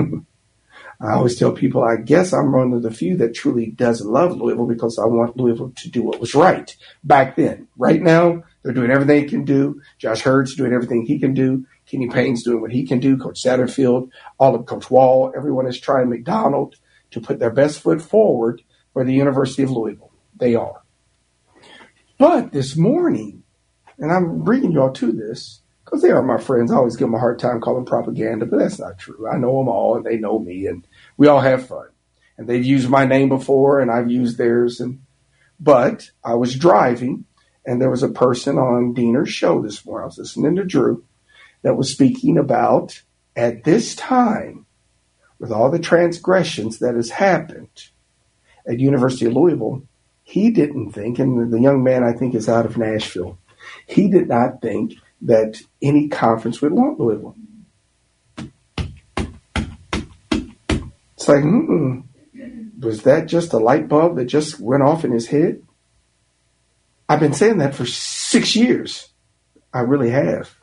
I 1.01 1.13
always 1.13 1.37
tell 1.37 1.51
people, 1.53 1.83
I 1.83 1.95
guess 1.95 2.33
I'm 2.33 2.51
one 2.51 2.73
of 2.73 2.81
the 2.81 2.91
few 2.91 3.17
that 3.17 3.33
truly 3.33 3.67
does 3.67 4.01
love 4.01 4.35
Louisville 4.35 4.67
because 4.67 4.99
I 4.99 5.05
want 5.05 5.37
Louisville 5.37 5.71
to 5.77 5.89
do 5.89 6.01
what 6.01 6.19
was 6.19 6.35
right 6.35 6.75
back 7.03 7.35
then. 7.35 7.67
Right 7.77 8.01
now, 8.01 8.43
they're 8.63 8.73
doing 8.73 8.91
everything 8.91 9.21
they 9.21 9.29
can 9.29 9.45
do. 9.45 9.81
Josh 9.97 10.23
Heird's 10.23 10.55
doing 10.55 10.73
everything 10.73 11.05
he 11.05 11.19
can 11.19 11.33
do. 11.33 11.65
Kenny 11.85 12.09
Payne's 12.09 12.43
doing 12.43 12.61
what 12.61 12.71
he 12.71 12.85
can 12.85 12.99
do. 12.99 13.17
Coach 13.17 13.41
Satterfield, 13.43 14.09
all 14.37 14.55
of 14.55 14.65
Coach 14.65 14.91
Walz, 14.91 15.33
everyone 15.35 15.67
is 15.67 15.79
trying 15.79 16.09
McDonald 16.09 16.75
to 17.11 17.21
put 17.21 17.39
their 17.39 17.49
best 17.49 17.79
foot 17.79 18.01
forward 18.01 18.61
for 18.93 19.03
the 19.03 19.13
University 19.13 19.63
of 19.63 19.71
Louisville. 19.71 20.11
They 20.35 20.55
are. 20.55 20.83
But 22.17 22.51
this 22.51 22.75
morning, 22.75 23.43
and 23.97 24.11
I'm 24.11 24.43
bringing 24.43 24.71
y'all 24.71 24.91
to 24.93 25.11
this 25.11 25.61
because 25.85 26.01
they 26.01 26.11
are 26.11 26.21
my 26.21 26.37
friends. 26.37 26.71
I 26.71 26.75
always 26.75 26.95
give 26.95 27.07
them 27.07 27.15
a 27.15 27.19
hard 27.19 27.39
time 27.39 27.61
calling 27.61 27.85
propaganda, 27.85 28.45
but 28.45 28.59
that's 28.59 28.79
not 28.79 28.99
true. 28.99 29.27
I 29.27 29.37
know 29.37 29.57
them 29.57 29.69
all 29.69 29.95
and 29.95 30.05
they 30.05 30.17
know 30.17 30.37
me 30.37 30.67
and 30.67 30.85
we 31.17 31.27
all 31.27 31.39
have 31.39 31.67
fun. 31.67 31.87
And 32.37 32.47
they've 32.47 32.63
used 32.63 32.89
my 32.89 33.05
name 33.05 33.29
before 33.29 33.79
and 33.79 33.89
I've 33.89 34.11
used 34.11 34.37
theirs. 34.37 34.79
And, 34.79 35.01
but 35.59 36.11
I 36.23 36.35
was 36.35 36.55
driving 36.55 37.25
and 37.69 37.79
there 37.79 37.91
was 37.91 38.01
a 38.01 38.09
person 38.09 38.57
on 38.57 38.95
Deener's 38.95 39.29
show 39.29 39.61
this 39.61 39.85
morning. 39.85 40.05
I 40.05 40.07
was 40.07 40.17
listening 40.17 40.55
to 40.55 40.63
Drew 40.63 41.03
that 41.61 41.77
was 41.77 41.91
speaking 41.91 42.39
about 42.39 42.99
at 43.35 43.63
this 43.63 43.93
time, 43.95 44.65
with 45.37 45.51
all 45.51 45.69
the 45.69 45.77
transgressions 45.77 46.79
that 46.79 46.95
has 46.95 47.11
happened 47.11 47.69
at 48.67 48.79
University 48.79 49.27
of 49.27 49.33
Louisville, 49.33 49.83
he 50.23 50.49
didn't 50.49 50.93
think, 50.93 51.19
and 51.19 51.53
the 51.53 51.61
young 51.61 51.83
man 51.83 52.03
I 52.03 52.11
think 52.11 52.33
is 52.33 52.49
out 52.49 52.65
of 52.65 52.75
Nashville, 52.75 53.37
he 53.85 54.09
did 54.09 54.27
not 54.27 54.63
think 54.63 54.95
that 55.21 55.61
any 55.79 56.07
conference 56.07 56.63
would 56.63 56.73
want 56.73 56.99
Louisville. 56.99 57.35
It's 61.15 61.27
like, 61.27 61.43
was 62.79 63.03
that 63.03 63.27
just 63.27 63.53
a 63.53 63.59
light 63.59 63.87
bulb 63.87 64.15
that 64.15 64.25
just 64.25 64.59
went 64.59 64.81
off 64.81 65.05
in 65.05 65.11
his 65.11 65.27
head? 65.27 65.61
I've 67.09 67.19
been 67.19 67.33
saying 67.33 67.57
that 67.57 67.73
for 67.73 67.87
six 67.87 68.55
years. 68.55 69.09
I 69.73 69.79
really 69.79 70.11
have. 70.11 70.55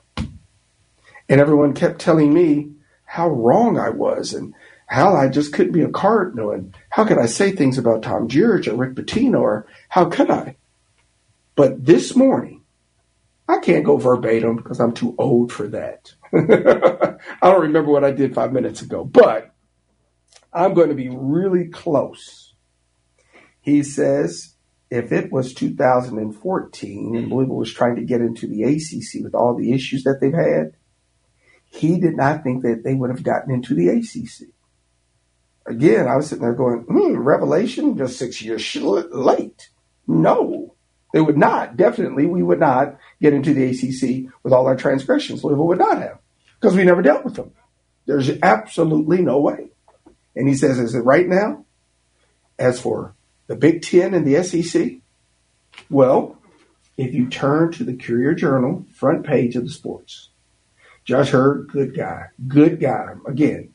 And 1.29 1.41
everyone 1.41 1.75
kept 1.75 2.01
telling 2.01 2.33
me 2.33 2.71
how 3.05 3.29
wrong 3.29 3.79
I 3.79 3.91
was 3.91 4.33
and 4.33 4.55
how 4.87 5.17
I 5.17 5.27
just 5.27 5.53
couldn't 5.53 5.73
be 5.73 5.83
a 5.83 5.89
cardinal 5.89 6.53
and 6.53 6.77
how 6.89 7.05
could 7.05 7.19
I 7.19 7.27
say 7.27 7.51
things 7.51 7.79
about 7.79 8.05
Tom 8.05 8.29
Jurich 8.29 8.69
or 8.69 8.77
Rick 8.77 8.95
Pitino 8.95 9.41
or 9.41 9.67
how 9.89 10.05
could 10.05 10.31
I? 10.31 10.57
But 11.57 11.85
this 11.85 12.15
morning, 12.15 12.63
I 13.49 13.59
can't 13.59 13.85
go 13.85 13.97
verbatim 13.97 14.55
because 14.57 14.79
I'm 14.79 14.93
too 14.93 15.17
old 15.19 15.53
for 15.53 15.67
that. 15.69 16.15
I 16.33 17.51
don't 17.51 17.63
remember 17.63 17.91
what 17.91 18.05
I 18.05 18.13
did 18.13 18.35
five 18.35 18.53
minutes 18.53 18.83
ago, 18.83 19.05
but 19.05 19.53
I'm 20.53 20.75
going 20.75 20.91
to 20.91 20.95
be 20.95 21.09
really 21.09 21.69
close. 21.69 22.55
He 23.61 23.83
says 23.83 24.56
if 24.97 25.13
it 25.13 25.31
was 25.31 25.55
2014 25.55 27.17
and 27.17 27.31
Louisville 27.31 27.57
was 27.57 27.73
trying 27.73 27.97
to 27.97 28.03
get 28.03 28.21
into 28.21 28.47
the 28.47 28.65
ACC 28.65 29.23
with 29.23 29.35
all 29.35 29.55
the 29.55 29.73
issues 29.73 30.05
that 30.05 30.19
they've 30.21 30.33
had, 30.33 30.73
he 31.65 32.01
did 32.01 32.17
not 32.17 32.43
think 32.43 32.63
that 32.63 32.83
they 32.85 32.95
would 32.95 33.11
have 33.11 33.23
gotten 33.23 33.53
into 33.53 33.75
the 33.75 33.89
ACC. 33.89 34.49
Again, 35.67 36.07
I 36.07 36.17
was 36.17 36.29
sitting 36.29 36.43
there 36.43 36.55
going, 36.55 36.81
hmm, 36.83 37.17
Revelation 37.17 37.97
just 37.99 38.19
six 38.19 38.41
years 38.41 38.77
late. 38.77 39.71
No, 40.07 40.77
they 41.13 41.21
would 41.21 41.37
not. 41.37 41.77
Definitely, 41.77 42.27
we 42.27 42.43
would 42.43 42.61
not 42.61 42.99
get 43.21 43.33
into 43.33 43.53
the 43.53 43.65
ACC 43.65 44.33
with 44.43 44.53
all 44.53 44.67
our 44.67 44.77
transgressions. 44.77 45.43
Louisville 45.43 45.67
would 45.67 45.79
not 45.79 45.99
have 45.99 46.19
because 46.61 46.77
we 46.77 46.85
never 46.85 47.03
dealt 47.03 47.25
with 47.25 47.35
them. 47.35 47.53
There's 48.07 48.31
absolutely 48.43 49.23
no 49.23 49.41
way. 49.41 49.71
And 50.37 50.49
he 50.49 50.55
says, 50.55 50.79
is 50.79 50.95
it 50.95 51.01
right 51.01 51.27
now? 51.27 51.65
As 52.59 52.81
for 52.81 53.16
the 53.47 53.57
Big 53.57 53.83
Ten 53.83 54.15
and 54.15 54.27
the 54.27 54.43
SEC, 54.43 54.93
well, 55.91 56.39
if 56.97 57.15
you 57.15 57.29
turn 57.29 57.73
to 57.73 57.85
the 57.85 57.97
Courier 57.97 58.35
Journal 58.35 58.87
front 58.95 59.27
page 59.27 59.57
of 59.57 59.65
the 59.65 59.71
sports, 59.71 60.31
Josh 61.05 61.33
Heird, 61.33 61.69
good 61.69 61.97
guy, 61.97 62.27
good 62.49 62.81
guy. 62.81 63.15
Again, 63.27 63.75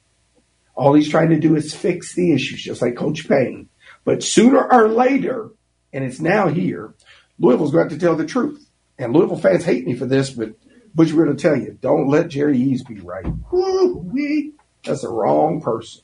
all 0.76 0.94
he's 0.94 1.10
trying 1.10 1.30
to 1.30 1.40
do 1.40 1.56
is 1.56 1.74
fix 1.74 2.14
the 2.14 2.34
issues, 2.34 2.62
just 2.62 2.82
like 2.82 2.96
Coach 2.96 3.28
Payne. 3.28 3.70
But 4.04 4.24
sooner 4.24 4.62
or 4.62 4.90
later, 4.90 5.52
and 5.94 6.04
it's 6.04 6.20
now 6.20 6.48
here, 6.48 6.94
Louisville's 7.40 7.72
going 7.72 7.90
to, 7.90 7.96
to 7.96 8.02
tell 8.02 8.16
the 8.16 8.26
truth. 8.26 8.68
And 8.98 9.14
Louisville 9.14 9.38
fans 9.38 9.64
hate 9.64 9.86
me 9.86 9.96
for 9.96 10.06
this, 10.06 10.32
but 10.32 10.54
Butch 10.94 11.12
to 11.12 11.36
tell 11.36 11.56
you, 11.56 11.78
don't 11.80 12.08
let 12.08 12.28
Jerry 12.28 12.58
Eaves 12.58 12.84
be 12.84 13.00
right. 13.00 13.26
Woo-wee. 13.52 14.54
That's 14.84 15.02
the 15.02 15.10
wrong 15.10 15.62
person. 15.62 16.04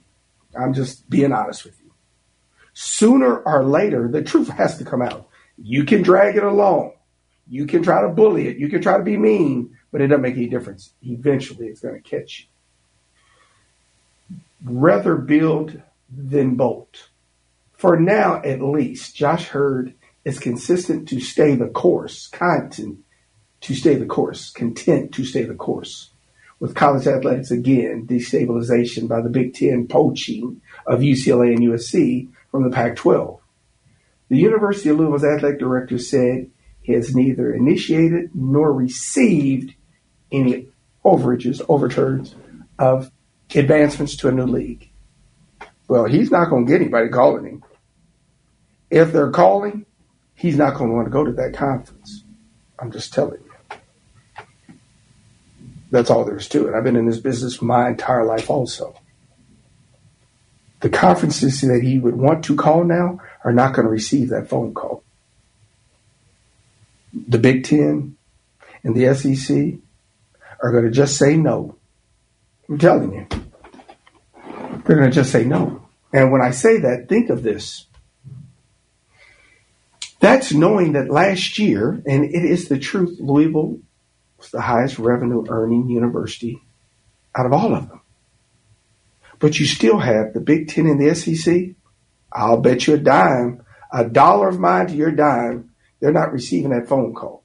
I'm 0.57 0.73
just 0.73 1.09
being 1.09 1.33
honest 1.33 1.65
with 1.65 1.76
you. 1.76 1.76
Sooner 2.79 3.37
or 3.37 3.65
later, 3.65 4.07
the 4.07 4.21
truth 4.21 4.49
has 4.49 4.77
to 4.77 4.85
come 4.85 5.01
out. 5.01 5.27
You 5.57 5.83
can 5.83 6.03
drag 6.03 6.35
it 6.35 6.43
along. 6.43 6.93
You 7.49 7.65
can 7.65 7.81
try 7.81 8.03
to 8.03 8.09
bully 8.09 8.49
it. 8.49 8.57
You 8.57 8.69
can 8.69 8.83
try 8.83 8.99
to 8.99 9.03
be 9.03 9.17
mean, 9.17 9.75
but 9.91 9.99
it 9.99 10.09
doesn't 10.09 10.21
make 10.21 10.35
any 10.35 10.45
difference. 10.45 10.93
Eventually, 11.01 11.65
it's 11.65 11.79
going 11.79 11.99
to 11.99 12.07
catch 12.07 12.47
you. 14.29 14.37
Rather 14.63 15.15
build 15.15 15.81
than 16.15 16.53
bolt. 16.53 17.09
For 17.73 17.99
now, 17.99 18.43
at 18.43 18.61
least, 18.61 19.15
Josh 19.15 19.49
Heird 19.49 19.95
is 20.23 20.37
consistent 20.37 21.09
to 21.09 21.19
stay 21.19 21.55
the 21.55 21.69
course, 21.69 22.27
content 22.27 22.99
to 23.61 23.73
stay 23.73 23.95
the 23.95 24.05
course, 24.05 24.51
content 24.51 25.15
to 25.15 25.25
stay 25.25 25.41
the 25.45 25.55
course. 25.55 26.11
With 26.59 26.75
college 26.75 27.07
athletics, 27.07 27.49
again, 27.49 28.05
destabilization 28.05 29.07
by 29.07 29.21
the 29.21 29.29
Big 29.29 29.55
Ten 29.55 29.87
poaching 29.87 30.61
of 30.85 30.99
UCLA 30.99 31.55
and 31.55 31.67
USC 31.67 32.29
from 32.51 32.63
the 32.63 32.69
Pac 32.69 32.95
12. 32.95 33.39
The 34.29 34.37
University 34.37 34.89
of 34.89 34.97
Louisville's 34.97 35.23
athletic 35.23 35.59
director 35.59 35.97
said 35.97 36.49
he 36.81 36.93
has 36.93 37.15
neither 37.15 37.53
initiated 37.53 38.31
nor 38.33 38.73
received 38.73 39.73
any 40.31 40.67
overages, 41.05 41.61
overturns 41.69 42.35
of 42.77 43.11
advancements 43.55 44.15
to 44.17 44.27
a 44.27 44.31
new 44.31 44.45
league. 44.45 44.89
Well, 45.87 46.05
he's 46.05 46.31
not 46.31 46.49
going 46.49 46.65
to 46.65 46.71
get 46.71 46.81
anybody 46.81 47.09
calling 47.09 47.45
him. 47.45 47.63
If 48.89 49.13
they're 49.13 49.31
calling, 49.31 49.85
he's 50.35 50.57
not 50.57 50.75
going 50.75 50.89
to 50.89 50.95
want 50.95 51.07
to 51.07 51.11
go 51.11 51.23
to 51.23 51.31
that 51.33 51.53
conference. 51.53 52.23
I'm 52.79 52.91
just 52.91 53.13
telling 53.13 53.39
you. 53.39 53.77
That's 55.89 56.09
all 56.09 56.25
there 56.25 56.37
is 56.37 56.49
to 56.49 56.67
it. 56.67 56.75
I've 56.75 56.83
been 56.83 56.97
in 56.97 57.05
this 57.05 57.19
business 57.19 57.61
my 57.61 57.87
entire 57.87 58.25
life 58.25 58.49
also. 58.49 58.95
The 60.79 60.89
conferences 60.89 61.61
that 61.61 61.81
he 61.83 61.97
would 61.97 62.15
want 62.15 62.45
to 62.45 62.55
call 62.55 62.83
now 62.83 63.19
are 63.43 63.53
not 63.53 63.73
going 63.73 63.85
to 63.85 63.91
receive 63.91 64.29
that 64.29 64.49
phone 64.49 64.73
call. 64.73 65.03
The 67.13 67.39
Big 67.39 67.63
Ten 67.63 68.15
and 68.83 68.95
the 68.95 69.13
SEC 69.15 69.79
are 70.61 70.71
going 70.71 70.85
to 70.85 70.91
just 70.91 71.17
say 71.17 71.35
no. 71.35 71.75
I'm 72.69 72.77
telling 72.77 73.13
you. 73.13 73.27
They're 74.85 74.97
going 74.97 75.09
to 75.09 75.15
just 75.15 75.31
say 75.31 75.43
no. 75.43 75.87
And 76.13 76.31
when 76.31 76.41
I 76.41 76.51
say 76.51 76.79
that, 76.79 77.09
think 77.09 77.29
of 77.29 77.43
this. 77.43 77.85
That's 80.19 80.53
knowing 80.53 80.93
that 80.93 81.09
last 81.09 81.59
year, 81.59 82.01
and 82.05 82.23
it 82.25 82.45
is 82.45 82.69
the 82.69 82.79
truth, 82.79 83.17
Louisville 83.19 83.79
was 84.37 84.51
the 84.51 84.61
highest 84.61 84.99
revenue 84.99 85.45
earning 85.47 85.89
university 85.89 86.61
out 87.35 87.45
of 87.45 87.53
all 87.53 87.75
of 87.75 87.89
them. 87.89 88.01
But 89.39 89.59
you 89.59 89.65
still 89.65 89.99
have 89.99 90.33
the 90.33 90.41
Big 90.41 90.67
Ten 90.67 90.87
and 90.87 90.99
the 90.99 91.13
SEC. 91.15 91.75
I'll 92.31 92.59
bet 92.59 92.87
you 92.87 92.95
a 92.95 92.97
dime, 92.97 93.63
a 93.91 94.05
dollar 94.05 94.49
of 94.49 94.59
mine 94.59 94.87
to 94.87 94.93
your 94.93 95.11
dime, 95.11 95.71
they're 95.99 96.11
not 96.11 96.31
receiving 96.31 96.71
that 96.71 96.87
phone 96.87 97.13
call. 97.13 97.43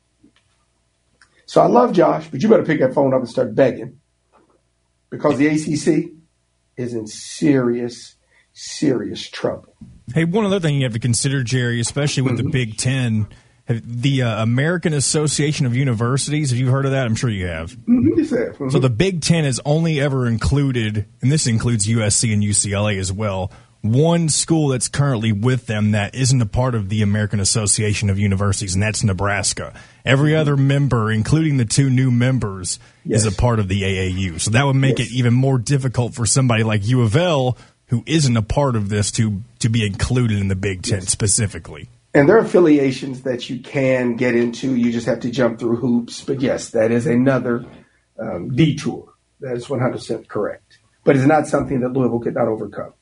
So 1.46 1.60
I 1.60 1.66
love 1.66 1.92
Josh, 1.92 2.28
but 2.28 2.42
you 2.42 2.48
better 2.48 2.64
pick 2.64 2.80
that 2.80 2.94
phone 2.94 3.12
up 3.12 3.20
and 3.20 3.28
start 3.28 3.54
begging 3.54 4.00
because 5.10 5.36
the 5.36 5.48
ACC 5.48 6.12
is 6.76 6.94
in 6.94 7.06
serious, 7.06 8.16
serious 8.52 9.28
trouble. 9.28 9.74
Hey, 10.14 10.24
one 10.24 10.44
other 10.44 10.60
thing 10.60 10.76
you 10.76 10.84
have 10.84 10.94
to 10.94 10.98
consider, 10.98 11.42
Jerry, 11.42 11.80
especially 11.80 12.22
with 12.22 12.34
mm-hmm. 12.34 12.46
the 12.46 12.50
Big 12.50 12.76
Ten, 12.76 13.28
the 13.66 14.22
uh, 14.22 14.42
American 14.42 14.92
Association 14.92 15.66
of 15.66 15.76
Universities. 15.76 16.50
Have 16.50 16.58
you 16.58 16.70
heard 16.70 16.84
of 16.84 16.92
that? 16.92 17.06
I'm 17.06 17.14
sure 17.14 17.30
you 17.30 17.46
have. 17.46 17.72
Mm-hmm. 17.72 18.20
Mm-hmm. 18.20 18.70
So 18.70 18.78
the 18.78 18.90
Big 18.90 19.22
Ten 19.22 19.44
has 19.44 19.60
only 19.64 20.00
ever 20.00 20.26
included, 20.26 21.06
and 21.20 21.30
this 21.30 21.46
includes 21.46 21.86
USC 21.86 22.32
and 22.32 22.42
UCLA 22.42 22.98
as 22.98 23.12
well, 23.12 23.52
one 23.82 24.28
school 24.28 24.68
that's 24.68 24.86
currently 24.88 25.32
with 25.32 25.66
them 25.66 25.90
that 25.90 26.14
isn't 26.14 26.40
a 26.40 26.46
part 26.46 26.74
of 26.74 26.88
the 26.88 27.02
American 27.02 27.40
Association 27.40 28.10
of 28.10 28.18
Universities, 28.18 28.74
and 28.74 28.82
that's 28.82 29.02
Nebraska. 29.02 29.74
Every 30.04 30.36
other 30.36 30.56
member, 30.56 31.10
including 31.10 31.56
the 31.56 31.64
two 31.64 31.90
new 31.90 32.10
members, 32.10 32.78
yes. 33.04 33.24
is 33.24 33.34
a 33.34 33.36
part 33.36 33.58
of 33.58 33.68
the 33.68 33.82
AAU. 33.82 34.40
So 34.40 34.52
that 34.52 34.64
would 34.64 34.76
make 34.76 34.98
yes. 34.98 35.08
it 35.08 35.14
even 35.14 35.34
more 35.34 35.58
difficult 35.58 36.14
for 36.14 36.26
somebody 36.26 36.62
like 36.62 36.86
U 36.86 37.02
of 37.02 37.16
L, 37.16 37.58
who 37.86 38.04
isn't 38.06 38.36
a 38.36 38.42
part 38.42 38.76
of 38.76 38.88
this, 38.88 39.10
to 39.12 39.42
to 39.58 39.68
be 39.68 39.84
included 39.84 40.38
in 40.38 40.48
the 40.48 40.56
Big 40.56 40.82
Ten 40.82 41.02
specifically. 41.02 41.88
And 42.14 42.28
there 42.28 42.36
are 42.36 42.44
affiliations 42.44 43.22
that 43.22 43.48
you 43.48 43.60
can 43.60 44.16
get 44.16 44.34
into. 44.34 44.76
You 44.76 44.92
just 44.92 45.06
have 45.06 45.20
to 45.20 45.30
jump 45.30 45.58
through 45.58 45.76
hoops. 45.76 46.22
But 46.22 46.40
yes, 46.40 46.70
that 46.70 46.90
is 46.90 47.06
another 47.06 47.64
um, 48.18 48.54
detour. 48.54 49.14
That 49.40 49.56
is 49.56 49.66
100% 49.66 50.28
correct. 50.28 50.78
But 51.04 51.16
it's 51.16 51.26
not 51.26 51.46
something 51.46 51.80
that 51.80 51.92
Louisville 51.92 52.20
could 52.20 52.34
not 52.34 52.48
overcome. 52.48 52.92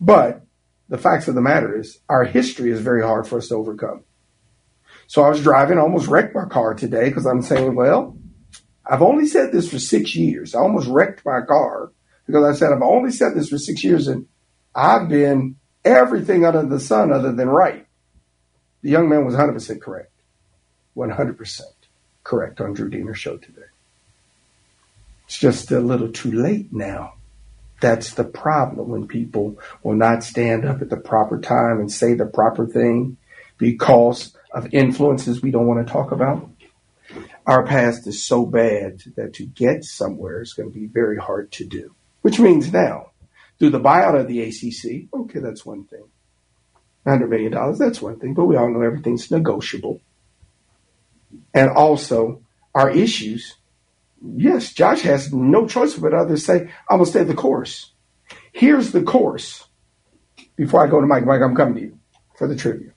But 0.00 0.42
the 0.88 0.98
facts 0.98 1.28
of 1.28 1.34
the 1.34 1.40
matter 1.40 1.78
is, 1.78 1.98
our 2.08 2.24
history 2.24 2.70
is 2.70 2.80
very 2.80 3.02
hard 3.02 3.26
for 3.26 3.38
us 3.38 3.48
to 3.48 3.56
overcome. 3.56 4.04
So 5.08 5.22
I 5.22 5.28
was 5.28 5.42
driving, 5.42 5.78
I 5.78 5.82
almost 5.82 6.08
wrecked 6.08 6.34
my 6.34 6.46
car 6.46 6.74
today 6.74 7.08
because 7.08 7.26
I'm 7.26 7.42
saying, 7.42 7.74
well, 7.74 8.16
I've 8.88 9.02
only 9.02 9.26
said 9.26 9.52
this 9.52 9.70
for 9.70 9.78
six 9.78 10.14
years. 10.14 10.54
I 10.54 10.60
almost 10.60 10.88
wrecked 10.88 11.24
my 11.24 11.40
car 11.46 11.92
because 12.26 12.44
I 12.44 12.58
said 12.58 12.72
I've 12.72 12.82
only 12.82 13.10
said 13.10 13.34
this 13.34 13.48
for 13.48 13.58
six 13.58 13.82
years 13.82 14.08
and 14.08 14.26
I've 14.74 15.08
been 15.08 15.56
everything 15.84 16.44
under 16.44 16.64
the 16.64 16.80
sun 16.80 17.12
other 17.12 17.32
than 17.32 17.48
right. 17.48 17.85
The 18.82 18.90
young 18.90 19.08
man 19.08 19.24
was 19.24 19.34
100% 19.34 19.80
correct. 19.80 20.10
100% 20.96 21.60
correct 22.24 22.60
on 22.60 22.72
Drew 22.72 22.90
Deener's 22.90 23.18
show 23.18 23.36
today. 23.36 23.62
It's 25.26 25.38
just 25.38 25.70
a 25.70 25.80
little 25.80 26.10
too 26.10 26.32
late 26.32 26.72
now. 26.72 27.14
That's 27.80 28.14
the 28.14 28.24
problem 28.24 28.88
when 28.88 29.06
people 29.06 29.58
will 29.82 29.96
not 29.96 30.24
stand 30.24 30.64
up 30.64 30.80
at 30.80 30.88
the 30.88 30.96
proper 30.96 31.40
time 31.40 31.78
and 31.78 31.92
say 31.92 32.14
the 32.14 32.26
proper 32.26 32.66
thing 32.66 33.16
because 33.58 34.34
of 34.52 34.72
influences 34.72 35.42
we 35.42 35.50
don't 35.50 35.66
want 35.66 35.86
to 35.86 35.92
talk 35.92 36.12
about. 36.12 36.48
Our 37.46 37.64
past 37.64 38.06
is 38.06 38.24
so 38.24 38.46
bad 38.46 39.02
that 39.16 39.34
to 39.34 39.46
get 39.46 39.84
somewhere 39.84 40.42
is 40.42 40.52
going 40.52 40.72
to 40.72 40.78
be 40.78 40.86
very 40.86 41.18
hard 41.18 41.52
to 41.52 41.64
do, 41.64 41.94
which 42.22 42.40
means 42.40 42.72
now, 42.72 43.10
through 43.58 43.70
the 43.70 43.80
buyout 43.80 44.18
of 44.18 44.26
the 44.26 44.42
ACC, 44.42 45.08
okay, 45.14 45.38
that's 45.38 45.64
one 45.64 45.84
thing. 45.84 46.04
$100 47.06 47.28
million, 47.28 47.78
that's 47.78 48.02
one 48.02 48.18
thing, 48.18 48.34
but 48.34 48.46
we 48.46 48.56
all 48.56 48.70
know 48.70 48.82
everything's 48.82 49.30
negotiable. 49.30 50.00
And 51.54 51.70
also, 51.70 52.42
our 52.74 52.90
issues, 52.90 53.54
yes, 54.20 54.72
Josh 54.72 55.02
has 55.02 55.32
no 55.32 55.66
choice 55.66 55.94
but 55.94 56.14
other 56.14 56.34
to 56.34 56.40
say, 56.40 56.70
I'm 56.90 56.98
going 56.98 57.04
to 57.04 57.10
stay 57.10 57.24
the 57.24 57.34
course. 57.34 57.92
Here's 58.52 58.92
the 58.92 59.02
course. 59.02 59.66
Before 60.56 60.84
I 60.84 60.90
go 60.90 61.00
to 61.00 61.06
Mike, 61.06 61.26
Mike, 61.26 61.42
I'm 61.42 61.54
coming 61.54 61.74
to 61.74 61.80
you 61.80 61.98
for 62.36 62.48
the 62.48 62.56
trivia. 62.56 62.92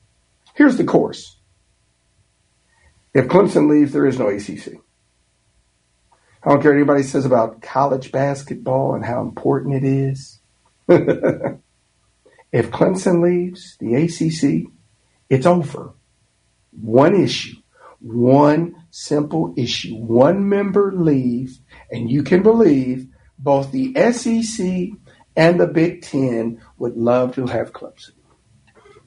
Here's 0.55 0.77
the 0.77 0.83
course. 0.83 1.37
If 3.13 3.27
Clemson 3.27 3.69
leaves, 3.69 3.91
there 3.91 4.05
is 4.05 4.19
no 4.19 4.27
ACC. 4.27 4.79
I 6.41 6.49
don't 6.49 6.61
care 6.61 6.71
what 6.71 6.77
anybody 6.77 7.03
says 7.03 7.25
about 7.25 7.61
college 7.61 8.11
basketball 8.11 8.95
and 8.95 9.03
how 9.03 9.21
important 9.21 9.75
it 9.75 9.83
is. 9.83 10.39
if 12.51 12.71
Clemson 12.71 13.23
leaves 13.23 13.77
the 13.79 13.95
ACC, 13.95 14.71
it's 15.29 15.45
over. 15.45 15.93
One 16.71 17.15
issue, 17.15 17.55
one 17.99 18.75
simple 18.89 19.53
issue. 19.57 19.95
One 19.95 20.49
member 20.49 20.91
leaves, 20.91 21.61
and 21.91 22.09
you 22.09 22.23
can 22.23 22.43
believe 22.43 23.07
both 23.37 23.71
the 23.71 23.93
SEC 24.11 24.89
and 25.35 25.59
the 25.59 25.67
Big 25.67 26.01
Ten 26.01 26.61
would 26.77 26.97
love 26.97 27.35
to 27.35 27.45
have 27.45 27.71
Clemson. 27.71 28.13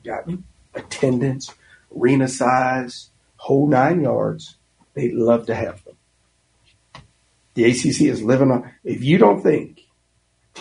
Got 0.05 0.27
me? 0.27 0.39
Attendance, 0.75 1.53
arena 1.95 2.29
size, 2.29 3.11
whole 3.37 3.69
nine 3.69 4.03
yards. 4.03 4.57
They'd 4.95 5.15
love 5.15 5.47
to 5.47 5.55
have 5.55 5.83
them. 5.85 5.97
The 7.55 7.65
ACC 7.65 8.03
is 8.03 8.23
living 8.23 8.51
on. 8.51 8.73
If 8.85 9.05
you 9.05 9.19
don't 9.19 9.43
think 9.43 9.81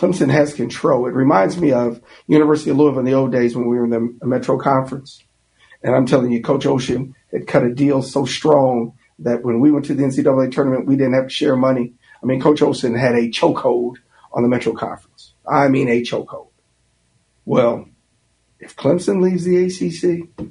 Clemson 0.02 0.32
has 0.32 0.52
control, 0.52 1.06
it 1.06 1.14
reminds 1.14 1.56
me 1.56 1.70
of 1.70 2.00
University 2.26 2.70
of 2.70 2.76
Louisville 2.76 2.98
in 2.98 3.04
the 3.04 3.14
old 3.14 3.30
days 3.30 3.54
when 3.54 3.68
we 3.68 3.76
were 3.76 3.84
in 3.84 3.90
the 3.90 4.26
Metro 4.26 4.58
Conference. 4.58 5.22
And 5.80 5.94
I'm 5.94 6.06
telling 6.06 6.32
you, 6.32 6.42
Coach 6.42 6.66
Ocean 6.66 7.14
had 7.30 7.46
cut 7.46 7.62
a 7.62 7.72
deal 7.72 8.02
so 8.02 8.24
strong 8.24 8.98
that 9.20 9.44
when 9.44 9.60
we 9.60 9.70
went 9.70 9.84
to 9.84 9.94
the 9.94 10.02
NCAA 10.02 10.50
tournament, 10.50 10.86
we 10.86 10.96
didn't 10.96 11.14
have 11.14 11.28
to 11.28 11.30
share 11.30 11.54
money. 11.54 11.92
I 12.20 12.26
mean, 12.26 12.40
Coach 12.40 12.62
Olsen 12.62 12.96
had 12.96 13.14
a 13.14 13.28
chokehold 13.28 13.98
on 14.32 14.42
the 14.42 14.48
Metro 14.48 14.72
Conference. 14.72 15.34
I 15.46 15.68
mean, 15.68 15.88
a 15.88 16.02
chokehold. 16.02 16.48
Well, 17.44 17.88
if 18.58 18.74
Clemson 18.74 19.22
leaves 19.22 19.44
the 19.44 19.66
ACC, 19.66 20.48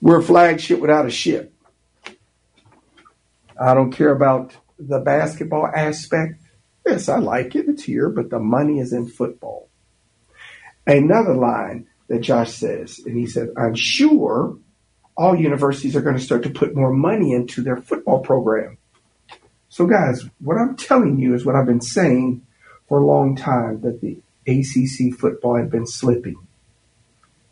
we're 0.00 0.20
a 0.20 0.22
flagship 0.22 0.80
without 0.80 1.04
a 1.04 1.10
ship. 1.10 1.52
I 3.60 3.74
don't 3.74 3.92
care 3.92 4.12
about 4.12 4.54
the 4.78 4.98
basketball 4.98 5.66
aspect. 5.66 6.40
Yes, 6.88 7.10
I 7.10 7.18
like 7.18 7.54
it. 7.54 7.68
It's 7.68 7.84
here, 7.84 8.08
but 8.08 8.30
the 8.30 8.38
money 8.38 8.78
is 8.78 8.94
in 8.94 9.08
football. 9.08 9.68
Another 10.86 11.34
line 11.34 11.86
that 12.08 12.20
Josh 12.20 12.52
says, 12.52 12.98
and 13.04 13.14
he 13.14 13.26
said, 13.26 13.50
I'm 13.58 13.74
sure 13.74 14.56
all 15.14 15.36
universities 15.36 15.94
are 15.96 16.00
going 16.00 16.16
to 16.16 16.22
start 16.22 16.44
to 16.44 16.50
put 16.50 16.74
more 16.74 16.92
money 16.92 17.32
into 17.32 17.60
their 17.60 17.76
football 17.76 18.20
program. 18.20 18.78
So, 19.68 19.86
guys, 19.86 20.24
what 20.40 20.56
I'm 20.56 20.76
telling 20.76 21.18
you 21.18 21.34
is 21.34 21.44
what 21.44 21.56
I've 21.56 21.66
been 21.66 21.82
saying 21.82 22.46
for 22.88 23.00
a 23.00 23.06
long 23.06 23.36
time 23.36 23.82
that 23.82 24.00
the 24.00 24.18
ACC 24.46 25.14
football 25.18 25.56
had 25.56 25.70
been 25.70 25.86
slipping. 25.86 26.36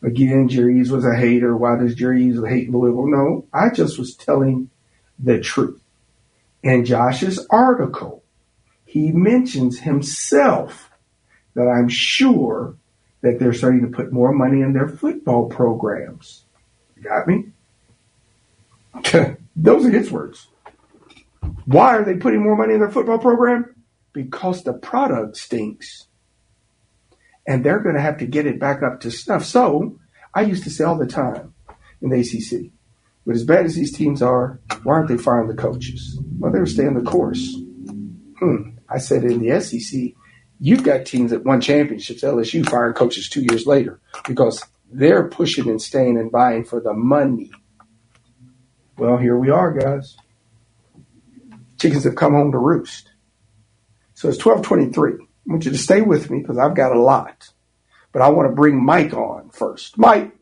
Again, 0.02 0.48
Jerry 0.48 0.80
Eaves 0.80 0.90
was 0.90 1.04
a 1.04 1.14
hater. 1.14 1.54
Why 1.54 1.76
does 1.76 1.94
Jerry 1.94 2.24
Eaves 2.24 2.40
hate 2.42 2.70
Louisville? 2.70 3.06
No, 3.06 3.44
I 3.52 3.68
just 3.68 3.98
was 3.98 4.14
telling 4.14 4.70
the 5.18 5.40
truth. 5.40 5.82
In 6.62 6.86
Josh's 6.86 7.46
article, 7.50 8.22
he 8.96 9.12
mentions 9.12 9.80
himself 9.80 10.90
that 11.54 11.68
I'm 11.68 11.88
sure 11.90 12.76
that 13.20 13.38
they're 13.38 13.52
starting 13.52 13.82
to 13.82 13.94
put 13.94 14.10
more 14.10 14.32
money 14.32 14.62
in 14.62 14.72
their 14.72 14.88
football 14.88 15.50
programs. 15.50 16.44
got 17.02 17.28
me? 17.28 17.48
Those 19.56 19.84
are 19.84 19.90
his 19.90 20.10
words. 20.10 20.48
Why 21.66 21.96
are 21.96 22.04
they 22.06 22.14
putting 22.14 22.42
more 22.42 22.56
money 22.56 22.72
in 22.72 22.80
their 22.80 22.90
football 22.90 23.18
program? 23.18 23.74
Because 24.14 24.62
the 24.64 24.72
product 24.72 25.36
stinks. 25.36 26.06
And 27.46 27.62
they're 27.62 27.80
going 27.80 27.96
to 27.96 28.00
have 28.00 28.16
to 28.18 28.26
get 28.26 28.46
it 28.46 28.58
back 28.58 28.82
up 28.82 29.00
to 29.00 29.10
snuff. 29.10 29.44
So 29.44 29.98
I 30.34 30.40
used 30.40 30.64
to 30.64 30.70
say 30.70 30.84
all 30.84 30.96
the 30.96 31.06
time 31.06 31.52
in 32.00 32.08
the 32.08 32.20
ACC, 32.20 32.72
but 33.26 33.34
as 33.34 33.44
bad 33.44 33.66
as 33.66 33.74
these 33.74 33.92
teams 33.92 34.22
are, 34.22 34.58
why 34.84 34.94
aren't 34.94 35.08
they 35.08 35.18
firing 35.18 35.48
the 35.48 35.54
coaches? 35.54 36.18
Well, 36.38 36.50
they're 36.50 36.64
staying 36.64 36.94
the 36.94 37.02
course. 37.02 37.54
Hmm. 38.38 38.75
I 38.88 38.98
said 38.98 39.24
in 39.24 39.40
the 39.40 39.60
SEC, 39.60 40.12
you've 40.60 40.82
got 40.82 41.06
teams 41.06 41.30
that 41.30 41.44
won 41.44 41.60
championships, 41.60 42.22
LSU 42.22 42.68
firing 42.68 42.94
coaches 42.94 43.28
two 43.28 43.42
years 43.42 43.66
later 43.66 44.00
because 44.26 44.64
they're 44.90 45.28
pushing 45.28 45.68
and 45.68 45.80
staying 45.80 46.16
and 46.18 46.30
buying 46.30 46.64
for 46.64 46.80
the 46.80 46.92
money. 46.92 47.50
Well, 48.96 49.16
here 49.18 49.36
we 49.36 49.50
are, 49.50 49.72
guys. 49.72 50.16
Chickens 51.78 52.04
have 52.04 52.14
come 52.14 52.32
home 52.32 52.52
to 52.52 52.58
roost. 52.58 53.10
So 54.14 54.28
it's 54.28 54.42
1223. 54.42 55.12
I 55.12 55.16
want 55.46 55.64
you 55.64 55.70
to 55.72 55.78
stay 55.78 56.00
with 56.00 56.30
me 56.30 56.40
because 56.40 56.58
I've 56.58 56.74
got 56.74 56.92
a 56.92 57.00
lot. 57.00 57.50
But 58.12 58.22
I 58.22 58.30
want 58.30 58.48
to 58.48 58.54
bring 58.54 58.82
Mike 58.82 59.12
on 59.12 59.50
first. 59.50 59.98
Mike, 59.98 60.34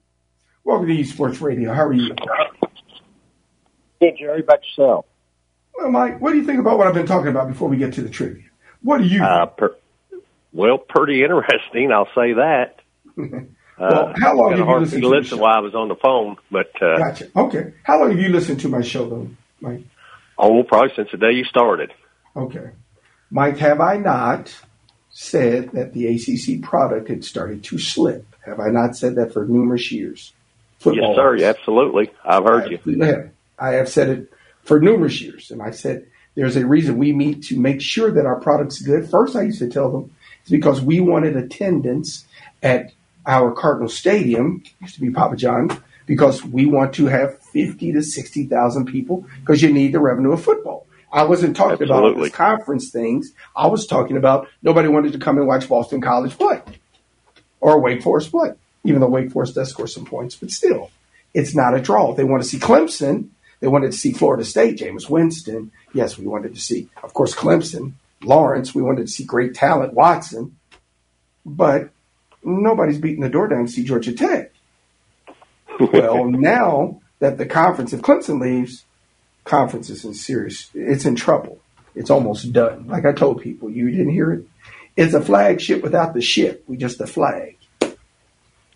welcome 0.63 0.87
to 0.87 0.93
E 0.93 1.03
Sports 1.03 1.41
Radio. 1.41 1.73
How 1.73 1.87
are 1.87 1.93
you? 1.93 2.15
Hey, 3.99 4.15
Jerry, 4.17 4.41
about 4.41 4.61
yourself. 4.65 5.07
Well, 5.77 5.91
Mike, 5.91 6.21
what 6.21 6.33
do 6.33 6.39
you 6.39 6.45
think 6.45 6.61
about 6.61 6.79
what 6.79 6.87
I've 6.87 6.95
been 6.95 7.07
talking 7.07 7.29
about 7.29 7.49
before 7.49 7.69
we 7.69 7.77
get 7.77 7.95
to 7.95 8.03
the 8.03 8.09
trivia? 8.09 8.45
What 8.83 8.99
do 8.99 9.05
you 9.05 9.23
uh, 9.23 9.47
per, 9.47 9.77
well, 10.53 10.79
pretty 10.79 11.23
interesting, 11.23 11.91
I'll 11.91 12.09
say 12.15 12.35
that. 12.35 12.77
well, 13.17 14.13
how 14.17 14.37
long 14.37 14.51
have 14.51 14.61
you 14.61 14.79
listened 14.79 15.03
to, 15.03 15.09
listen 15.09 15.39
while 15.39 15.57
I 15.57 15.61
was 15.61 15.75
on 15.75 15.89
the 15.89 15.97
phone? 15.97 16.37
But 16.51 16.71
uh, 16.81 16.99
gotcha. 16.99 17.31
Okay, 17.35 17.75
how 17.83 17.99
long 17.99 18.11
have 18.11 18.21
you 18.21 18.29
listened 18.29 18.61
to 18.61 18.69
my 18.69 18.83
show, 18.83 19.09
though, 19.09 19.29
Mike? 19.61 19.83
Oh, 20.39 20.63
probably 20.63 20.95
since 20.95 21.11
the 21.11 21.19
day 21.19 21.33
you 21.33 21.45
started. 21.45 21.93
Okay, 22.37 22.71
Mike, 23.31 23.59
have 23.59 23.81
I 23.81 23.97
not 23.97 24.55
said 25.11 25.71
that 25.73 25.93
the 25.93 26.07
ACC 26.07 26.63
product 26.63 27.09
had 27.09 27.25
started 27.25 27.65
to 27.65 27.79
slip? 27.79 28.27
Have 28.47 28.61
I 28.61 28.69
not 28.69 28.97
said 28.97 29.17
that 29.17 29.33
for 29.33 29.45
numerous 29.45 29.91
years? 29.91 30.33
Football 30.79 31.17
yes, 31.17 31.17
sir. 31.17 31.49
Absolutely, 31.49 32.11
I've 32.25 32.45
heard 32.45 32.65
I 32.65 32.79
you. 32.87 33.31
I 33.59 33.71
have 33.75 33.89
said 33.89 34.09
it 34.09 34.33
for 34.64 34.81
numerous 34.81 35.20
years, 35.20 35.50
and 35.50 35.62
I 35.62 35.70
said 35.70 36.07
there's 36.35 36.57
a 36.57 36.66
reason 36.66 36.98
we 36.98 37.12
meet 37.12 37.44
to 37.44 37.59
make 37.59 37.81
sure 37.81 38.11
that 38.11 38.27
our 38.27 38.40
product's 38.40 38.81
good. 38.81 39.09
First, 39.09 39.37
I 39.37 39.42
used 39.42 39.61
to 39.61 39.68
tell 39.68 39.90
them 39.90 40.14
it's 40.42 40.50
because 40.50 40.81
we 40.81 41.00
wanted 41.00 41.37
attendance 41.37 42.27
at 42.62 42.92
our 43.27 43.53
Cardinal 43.53 43.88
Stadium, 43.88 44.62
used 44.81 44.96
to 44.96 45.00
be 45.00 45.11
Papa 45.11 45.37
John, 45.37 45.83
because 46.07 46.44
we 46.44 46.66
want 46.66 46.94
to 46.94 47.07
have 47.07 47.38
50 47.38 47.92
to 47.92 48.03
60,000 48.03 48.87
people 48.87 49.24
because 49.40 49.62
you 49.62 49.72
need 49.72 49.92
the 49.92 50.00
revenue 50.00 50.33
of 50.33 50.42
football. 50.42 50.87
I 51.12 51.24
wasn't 51.24 51.57
talking 51.57 51.81
Absolutely. 51.81 52.11
about 52.11 52.22
these 52.22 52.33
conference 52.33 52.90
things. 52.90 53.33
I 53.55 53.68
was 53.68 53.87
talking 53.87 54.16
about 54.16 54.48
nobody 54.62 54.88
wanted 54.88 55.12
to 55.12 55.18
come 55.18 55.38
and 55.38 55.46
watch 55.46 55.68
Boston 55.68 56.00
College 56.00 56.37
play 56.37 56.61
or 57.61 57.81
Wake 57.81 58.03
Forest 58.03 58.33
play, 58.33 58.53
even 58.83 59.00
though 59.00 59.09
Wake 59.09 59.31
Forest 59.31 59.55
does 59.55 59.70
score 59.70 59.87
some 59.87 60.05
points, 60.05 60.35
but 60.35 60.50
still, 60.50 60.90
it's 61.33 61.55
not 61.55 61.74
a 61.74 61.81
draw. 61.81 62.14
They 62.14 62.24
want 62.24 62.42
to 62.42 62.48
see 62.48 62.59
Clemson. 62.59 63.29
They 63.64 63.68
wanted 63.68 63.92
to 63.92 63.96
see 63.96 64.12
Florida 64.12 64.44
State, 64.44 64.77
Jameis 64.77 65.09
Winston. 65.09 65.72
Yes, 65.94 66.18
we 66.18 66.27
wanted 66.27 66.55
to 66.55 66.61
see, 66.61 66.90
of 67.03 67.14
course, 67.14 67.35
Clemson, 67.35 67.94
Lawrence. 68.22 68.74
We 68.74 68.83
wanted 68.83 69.07
to 69.07 69.11
see 69.11 69.24
great 69.24 69.55
talent, 69.55 69.94
Watson. 69.94 70.59
But 71.46 71.88
nobody's 72.42 72.98
beating 72.98 73.22
the 73.22 73.31
door 73.31 73.48
down 73.48 73.64
to 73.64 73.72
see 73.72 73.83
Georgia 73.83 74.12
Tech. 74.12 74.53
well, 75.81 76.24
now 76.31 77.00
that 77.20 77.38
the 77.38 77.46
conference, 77.46 77.94
if 77.94 78.03
Clemson 78.03 78.38
leaves, 78.38 78.85
conference 79.44 79.88
is 79.88 80.05
in 80.05 80.12
serious, 80.12 80.68
it's 80.74 81.07
in 81.07 81.16
trouble. 81.16 81.59
It's 81.94 82.11
almost 82.11 82.53
done. 82.53 82.88
Like 82.88 83.07
I 83.07 83.12
told 83.12 83.40
people, 83.40 83.70
you 83.70 83.90
didn't 83.90 84.12
hear 84.12 84.31
it. 84.31 84.46
It's 84.94 85.14
a 85.14 85.22
flagship 85.22 85.83
without 85.83 86.12
the 86.12 86.20
ship. 86.20 86.64
We 86.66 86.77
just 86.77 87.00
a 87.00 87.07
flag. 87.07 87.57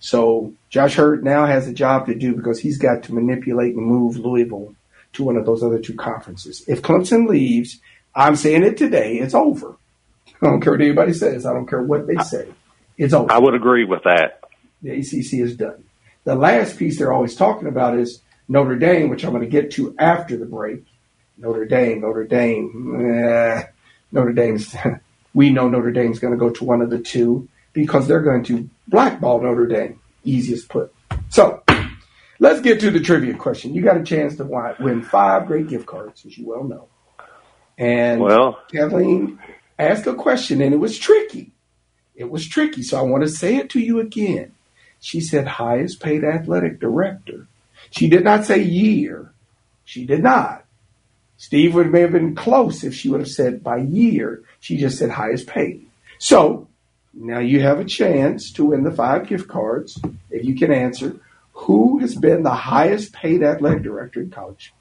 So 0.01 0.55
Josh 0.71 0.97
Heird 0.97 1.25
now 1.25 1.45
has 1.45 1.69
a 1.69 1.75
job 1.75 2.07
to 2.07 2.15
do 2.15 2.35
because 2.35 2.59
he's 2.59 2.79
got 2.79 3.03
to 3.03 3.15
manipulate 3.15 3.75
and 3.75 3.85
move 3.85 4.17
Louisville 4.17 4.75
to 5.15 5.25
one 5.25 5.37
of 5.37 5.47
those 5.47 5.63
other 5.63 5.79
two 5.79 5.95
conferences. 5.95 6.65
If 6.69 6.83
Clemson 6.83 7.29
leaves, 7.29 7.79
I'm 8.15 8.37
saying 8.37 8.63
it 8.63 8.77
today, 8.77 9.19
it's 9.19 9.35
over. 9.35 9.77
I 10.41 10.47
don't 10.47 10.61
care 10.61 10.73
what 10.73 10.81
anybody 10.81 11.13
says. 11.13 11.47
I 11.47 11.53
don't 11.53 11.67
care 11.67 11.83
what 11.83 12.07
they 12.07 12.17
say. 12.17 12.49
It's 12.97 13.15
over. 13.15 13.33
I 13.33 13.39
would 13.39 13.55
agree 13.55 13.85
with 13.85 14.05
that. 14.05 14.41
The 14.83 14.91
ACC 14.91 15.35
is 15.35 15.57
done. 15.57 15.85
The 16.25 16.35
last 16.35 16.79
piece 16.79 16.99
they're 16.99 17.13
always 17.13 17.35
talking 17.35 17.69
about 17.69 17.99
is 17.99 18.21
Notre 18.49 18.77
Dame, 18.77 19.09
which 19.09 19.25
I'm 19.25 19.33
going 19.33 19.43
to 19.43 19.49
get 19.49 19.73
to 19.73 19.95
after 19.99 20.37
the 20.37 20.47
break. 20.47 20.85
Notre 21.37 21.65
Dame, 21.65 22.01
Notre 22.01 22.25
Dame, 22.25 23.01
eh, 23.01 23.63
Notre 24.13 24.33
Dame's. 24.33 24.75
we 25.35 25.51
know 25.51 25.69
Notre 25.69 25.93
Dame's 25.93 26.19
going 26.19 26.33
to 26.33 26.39
go 26.39 26.51
to 26.51 26.65
one 26.65 26.83
of 26.83 26.91
the 26.91 26.99
two 26.99 27.49
because 27.73 28.09
they're 28.09 28.23
going 28.23 28.45
to 28.45 28.69
blackball 28.89 29.41
Notre 29.41 29.67
Dame. 29.67 30.01
Easiest 30.25 30.69
put. 30.69 30.93
So 31.29 31.63
let's 32.39 32.61
get 32.61 32.81
to 32.81 32.91
the 32.91 33.01
trivia 33.01 33.35
question. 33.35 33.75
You 33.75 33.83
got 33.83 33.97
a 33.97 34.03
chance 34.03 34.37
to 34.37 34.77
win 34.81 35.03
five 35.03 35.47
great 35.47 35.69
gift 35.69 35.87
cards, 35.87 36.25
as 36.27 36.37
you 36.37 36.47
well 36.47 36.65
know. 36.65 36.89
And 37.77 38.21
Well- 38.21 38.59
Kathleen 38.73 39.39
asked 39.79 40.07
a 40.07 40.15
question, 40.15 40.61
and 40.61 40.75
it 40.75 40.79
was 40.79 40.99
tricky. 40.99 41.53
It 42.17 42.31
was 42.31 42.49
tricky, 42.49 42.83
so 42.83 42.99
I 42.99 43.03
want 43.03 43.23
to 43.23 43.29
say 43.29 43.57
it 43.57 43.71
to 43.71 43.81
you 43.81 44.01
again. 44.01 44.53
She 45.01 45.21
said 45.21 45.47
highest 45.47 46.01
paid 46.01 46.25
athletic 46.25 46.81
director. 46.81 47.47
She 47.91 48.09
did 48.09 48.25
not 48.25 48.45
say 48.45 48.61
year. 48.61 49.31
She 49.85 50.05
did 50.05 50.23
not. 50.23 50.65
Steve 51.37 51.75
would 51.75 51.93
may 51.93 52.01
have 52.01 52.11
been 52.11 52.35
close 52.35 52.83
if 52.83 52.93
she 52.93 53.09
would 53.09 53.21
have 53.21 53.29
said 53.29 53.63
by 53.63 53.77
year. 53.77 54.43
She 54.59 54.77
just 54.77 54.99
said 54.99 55.11
highest 55.11 55.47
paid. 55.47 55.87
So 56.19 56.67
now 57.15 57.39
you 57.39 57.61
have 57.61 57.79
a 57.79 57.85
chance 57.85 58.51
to 58.55 58.67
win 58.67 58.83
the 58.83 58.91
five 58.91 59.29
gift 59.29 59.47
cards 59.47 60.01
if 60.31 60.45
you 60.45 60.57
can 60.57 60.73
answer. 60.73 61.21
Who 61.63 61.99
has 61.99 62.15
been 62.15 62.43
the 62.45 62.55
highest 62.55 63.13
paid 63.13 63.43
athletic 63.43 63.83
director 63.83 64.21
in 64.21 64.31
college? 64.31 64.73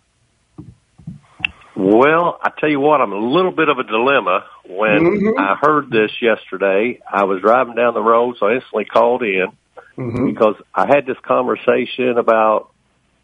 Well, 1.75 2.39
I 2.41 2.51
tell 2.59 2.69
you 2.69 2.79
what, 2.79 3.01
I'm 3.01 3.11
a 3.13 3.17
little 3.19 3.51
bit 3.51 3.69
of 3.69 3.77
a 3.77 3.83
dilemma. 3.83 4.45
When 4.67 4.99
Mhm. 5.21 5.39
I 5.39 5.55
heard 5.61 5.89
this 5.91 6.11
yesterday, 6.21 6.99
I 7.11 7.25
was 7.25 7.41
driving 7.41 7.75
down 7.75 7.93
the 7.93 8.01
road, 8.01 8.37
so 8.39 8.47
I 8.47 8.53
instantly 8.55 8.85
called 8.85 9.21
in 9.23 9.47
Mm-hmm. 9.97 10.25
because 10.27 10.55
I 10.73 10.87
had 10.87 11.05
this 11.05 11.17
conversation 11.23 12.17
about 12.17 12.69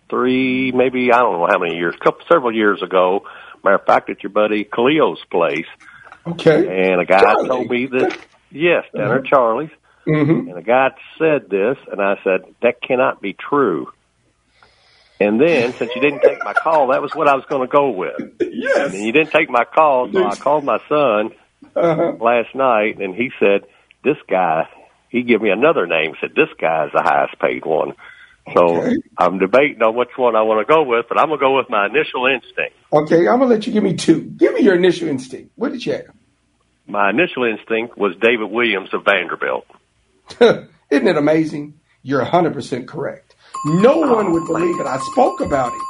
three, 0.09 0.71
maybe 0.71 1.11
I 1.11 1.19
don't 1.19 1.33
know 1.39 1.47
how 1.49 1.57
many 1.59 1.75
years, 1.77 1.95
couple 1.97 2.25
several 2.31 2.53
years 2.53 2.81
ago. 2.81 3.23
Matter 3.63 3.75
of 3.77 3.85
fact, 3.85 4.09
at 4.09 4.21
your 4.23 4.31
buddy 4.31 4.63
Cleo's 4.63 5.23
place, 5.31 5.67
Okay. 6.27 6.91
and 6.91 6.99
a 7.01 7.05
guy 7.05 7.21
Charlie. 7.21 7.47
told 7.47 7.69
me 7.69 7.85
that 7.87 8.17
yes, 8.51 8.83
down 8.95 9.07
there 9.09 9.19
at 9.19 9.25
Charlie's, 9.25 9.69
Mm-hmm. 10.07 10.49
and 10.49 10.57
the 10.57 10.61
guy 10.61 10.89
said 11.17 11.49
this, 11.49 11.77
and 11.91 12.01
I 12.01 12.15
said 12.23 12.41
that 12.61 12.81
cannot 12.81 13.21
be 13.21 13.33
true. 13.33 13.87
And 15.19 15.39
then, 15.39 15.73
since 15.79 15.91
you 15.95 16.01
didn't 16.01 16.21
take 16.21 16.43
my 16.43 16.53
call, 16.53 16.87
that 16.87 17.01
was 17.01 17.11
what 17.13 17.27
I 17.29 17.35
was 17.35 17.45
going 17.47 17.61
to 17.65 17.71
go 17.71 17.91
with. 17.91 18.15
Yes. 18.41 18.93
And 18.93 19.05
you 19.05 19.11
didn't 19.13 19.31
take 19.31 19.49
my 19.49 19.63
call, 19.63 20.09
so 20.11 20.25
I 20.25 20.35
called 20.35 20.65
my 20.65 20.79
son 20.89 21.31
Uh-huh. 21.75 22.17
last 22.19 22.53
night, 22.55 22.99
and 22.99 23.15
he 23.15 23.29
said, 23.39 23.61
"This 24.03 24.17
guy." 24.29 24.67
He 25.09 25.21
gave 25.21 25.41
me 25.43 25.51
another 25.51 25.85
name. 25.85 26.13
Said 26.19 26.31
this 26.35 26.49
guy 26.59 26.85
is 26.87 26.91
the 26.91 27.03
highest 27.03 27.39
paid 27.39 27.63
one. 27.65 27.93
So 28.55 28.81
Okay. 28.81 28.95
I'm 29.15 29.37
debating 29.37 29.81
on 29.83 29.95
which 29.95 30.09
one 30.17 30.35
I 30.35 30.41
want 30.41 30.67
to 30.67 30.73
go 30.73 30.81
with, 30.83 31.05
but 31.07 31.19
I'm 31.19 31.27
gonna 31.29 31.39
go 31.39 31.55
with 31.55 31.69
my 31.69 31.85
initial 31.85 32.25
instinct. 32.25 32.73
Okay, 32.91 33.27
I'm 33.27 33.37
gonna 33.37 33.45
let 33.45 33.67
you 33.67 33.71
give 33.73 33.83
me 33.83 33.93
two. 33.93 34.21
Give 34.21 34.53
me 34.55 34.61
your 34.61 34.73
initial 34.75 35.07
instinct. 35.07 35.51
What 35.55 35.71
did 35.71 35.85
you 35.85 35.93
have? 35.93 36.09
My 36.87 37.11
initial 37.11 37.43
instinct 37.45 37.95
was 37.95 38.15
David 38.19 38.49
Williams 38.49 38.89
of 38.91 39.05
Vanderbilt. 39.05 39.67
Isn't 40.39 41.07
it 41.07 41.17
amazing? 41.17 41.79
You're 42.03 42.23
100% 42.25 42.87
correct. 42.87 43.35
No 43.65 44.03
oh, 44.03 44.15
one 44.15 44.31
would 44.33 44.45
believe 44.45 44.79
it. 44.79 44.85
I 44.87 44.97
spoke 45.11 45.39
about 45.41 45.73
it. 45.73 45.81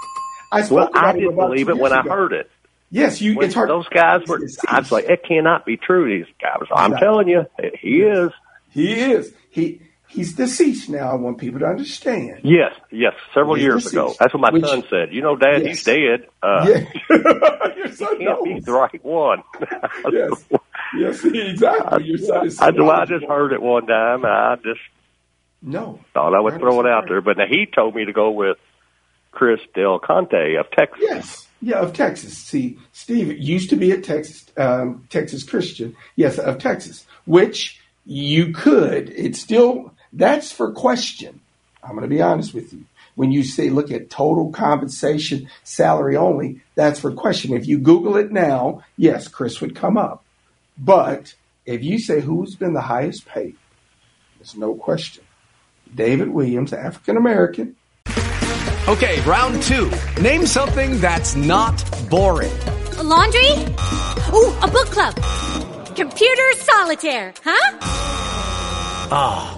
I 0.52 0.62
spoke 0.62 0.78
Well, 0.78 0.88
about 0.90 1.04
I 1.06 1.10
it 1.12 1.14
didn't 1.20 1.34
about 1.34 1.48
believe 1.50 1.70
it 1.70 1.78
when 1.78 1.92
years 1.92 2.06
I 2.06 2.10
heard 2.10 2.34
it. 2.34 2.52
Yes, 2.92 3.22
you. 3.22 3.36
When 3.36 3.46
it's 3.48 3.56
hard. 3.56 3.70
those 3.70 3.88
guys 3.90 4.22
were. 4.28 4.40
I 4.68 4.80
was 4.80 4.92
like, 4.92 5.06
it 5.06 5.24
cannot 5.28 5.66
be 5.66 5.78
true. 5.78 6.16
These 6.20 6.32
guys. 6.40 6.60
I'm 6.72 6.94
Exactly. 6.94 7.06
telling 7.06 7.28
you, 7.28 7.46
he 7.82 8.02
is. 8.04 8.32
He 8.70 8.94
is. 8.94 9.34
He 9.50 9.82
he's 10.14 10.34
deceased 10.34 10.90
now. 10.90 11.12
I 11.12 11.16
want 11.16 11.38
people 11.38 11.60
to 11.60 11.66
understand. 11.66 12.42
Yes, 12.44 12.74
yes. 12.92 13.14
Several 13.34 13.56
He's 13.56 13.64
years 13.64 13.76
deceased. 13.84 13.94
ago. 13.94 14.14
That's 14.20 14.34
what 14.34 14.42
my 14.42 14.52
Which- 14.52 14.66
son 14.66 14.84
said. 14.90 15.14
You 15.14 15.22
know, 15.22 15.36
Dad, 15.36 15.64
Yes. 15.64 15.68
he's 15.68 15.84
dead. 15.84 16.28
Uh, 16.42 16.66
yeah. 16.68 16.86
your 17.76 17.92
son 17.92 18.18
can't 18.20 18.44
be 18.44 18.60
the 18.60 18.72
right 18.74 19.04
one. 19.04 19.44
Yes. 20.12 20.44
Yes, 20.96 21.26
exactly. 21.26 22.04
Your 22.06 22.18
son 22.20 22.48
is. 22.48 22.58
so 22.58 22.66
I, 22.66 23.02
I 23.02 23.06
just 23.06 23.26
heard 23.26 23.52
it 23.52 23.62
one 23.62 23.88
time. 23.88 24.24
I 24.26 24.56
just 24.64 24.80
No. 25.62 26.00
thought 26.14 26.36
I 26.36 26.40
would 26.40 26.60
throw 26.60 26.80
it 26.82 26.86
out 26.86 27.06
there, 27.08 27.22
but 27.22 27.38
now 27.38 27.46
he 27.50 27.66
told 27.66 27.96
me 27.96 28.06
to 28.06 28.14
go 28.14 28.30
with 28.32 28.58
Chris 29.32 29.60
Del 29.74 29.98
Conte 30.00 30.56
of 30.56 30.70
Texas. 30.72 31.00
Yes. 31.02 31.48
Yeah, 31.62 31.80
of 31.80 31.94
Texas. 31.94 32.38
See, 32.38 32.78
Steve 32.92 33.38
used 33.40 33.70
to 33.72 33.76
be 33.78 33.92
at 33.94 34.04
Texas, 34.04 34.46
um, 34.58 35.08
Texas 35.10 35.44
Christian. 35.44 35.96
Yes, 36.18 36.38
of 36.38 36.58
Texas, 36.60 37.06
which 37.26 37.80
you 38.06 38.52
could. 38.52 39.10
It's 39.10 39.40
still 39.40 39.93
that's 40.14 40.52
for 40.52 40.72
question. 40.72 41.42
I'm 41.84 41.92
going 41.92 42.04
to 42.04 42.08
be 42.08 42.22
honest 42.22 42.54
with 42.54 42.72
you. 42.72 42.86
When 43.16 43.32
you 43.32 43.44
say 43.44 43.70
look 43.70 43.92
at 43.92 44.10
total 44.10 44.52
compensation, 44.52 45.50
salary 45.64 46.16
only, 46.16 46.62
that's 46.76 47.00
for 47.00 47.12
question. 47.12 47.54
If 47.54 47.68
you 47.68 47.78
Google 47.78 48.16
it 48.16 48.32
now, 48.32 48.84
yes, 48.98 49.28
Chris 49.28 49.62
would 49.62 49.76
come 49.76 49.98
up. 49.98 50.24
But 50.78 51.36
if 51.66 51.84
you 51.84 52.00
say 52.00 52.22
who's 52.22 52.56
been 52.56 52.74
the 52.74 52.82
highest 52.82 53.26
paid, 53.26 53.56
there's 54.38 54.56
no 54.56 54.76
question. 54.76 55.24
David 55.94 56.30
Williams, 56.30 56.74
African 56.74 57.18
American. 57.18 57.76
Okay, 58.88 59.22
round 59.22 59.62
two. 59.64 59.92
Name 60.22 60.46
something 60.46 61.00
that's 61.00 61.36
not 61.36 61.84
boring. 62.10 62.52
A 62.98 63.04
laundry? 63.04 63.52
Ooh, 64.34 64.54
a 64.62 64.68
book 64.68 64.88
club. 64.88 65.16
Computer 65.96 66.54
solitaire, 66.54 67.34
huh? 67.44 67.78
Ah, 69.16 69.58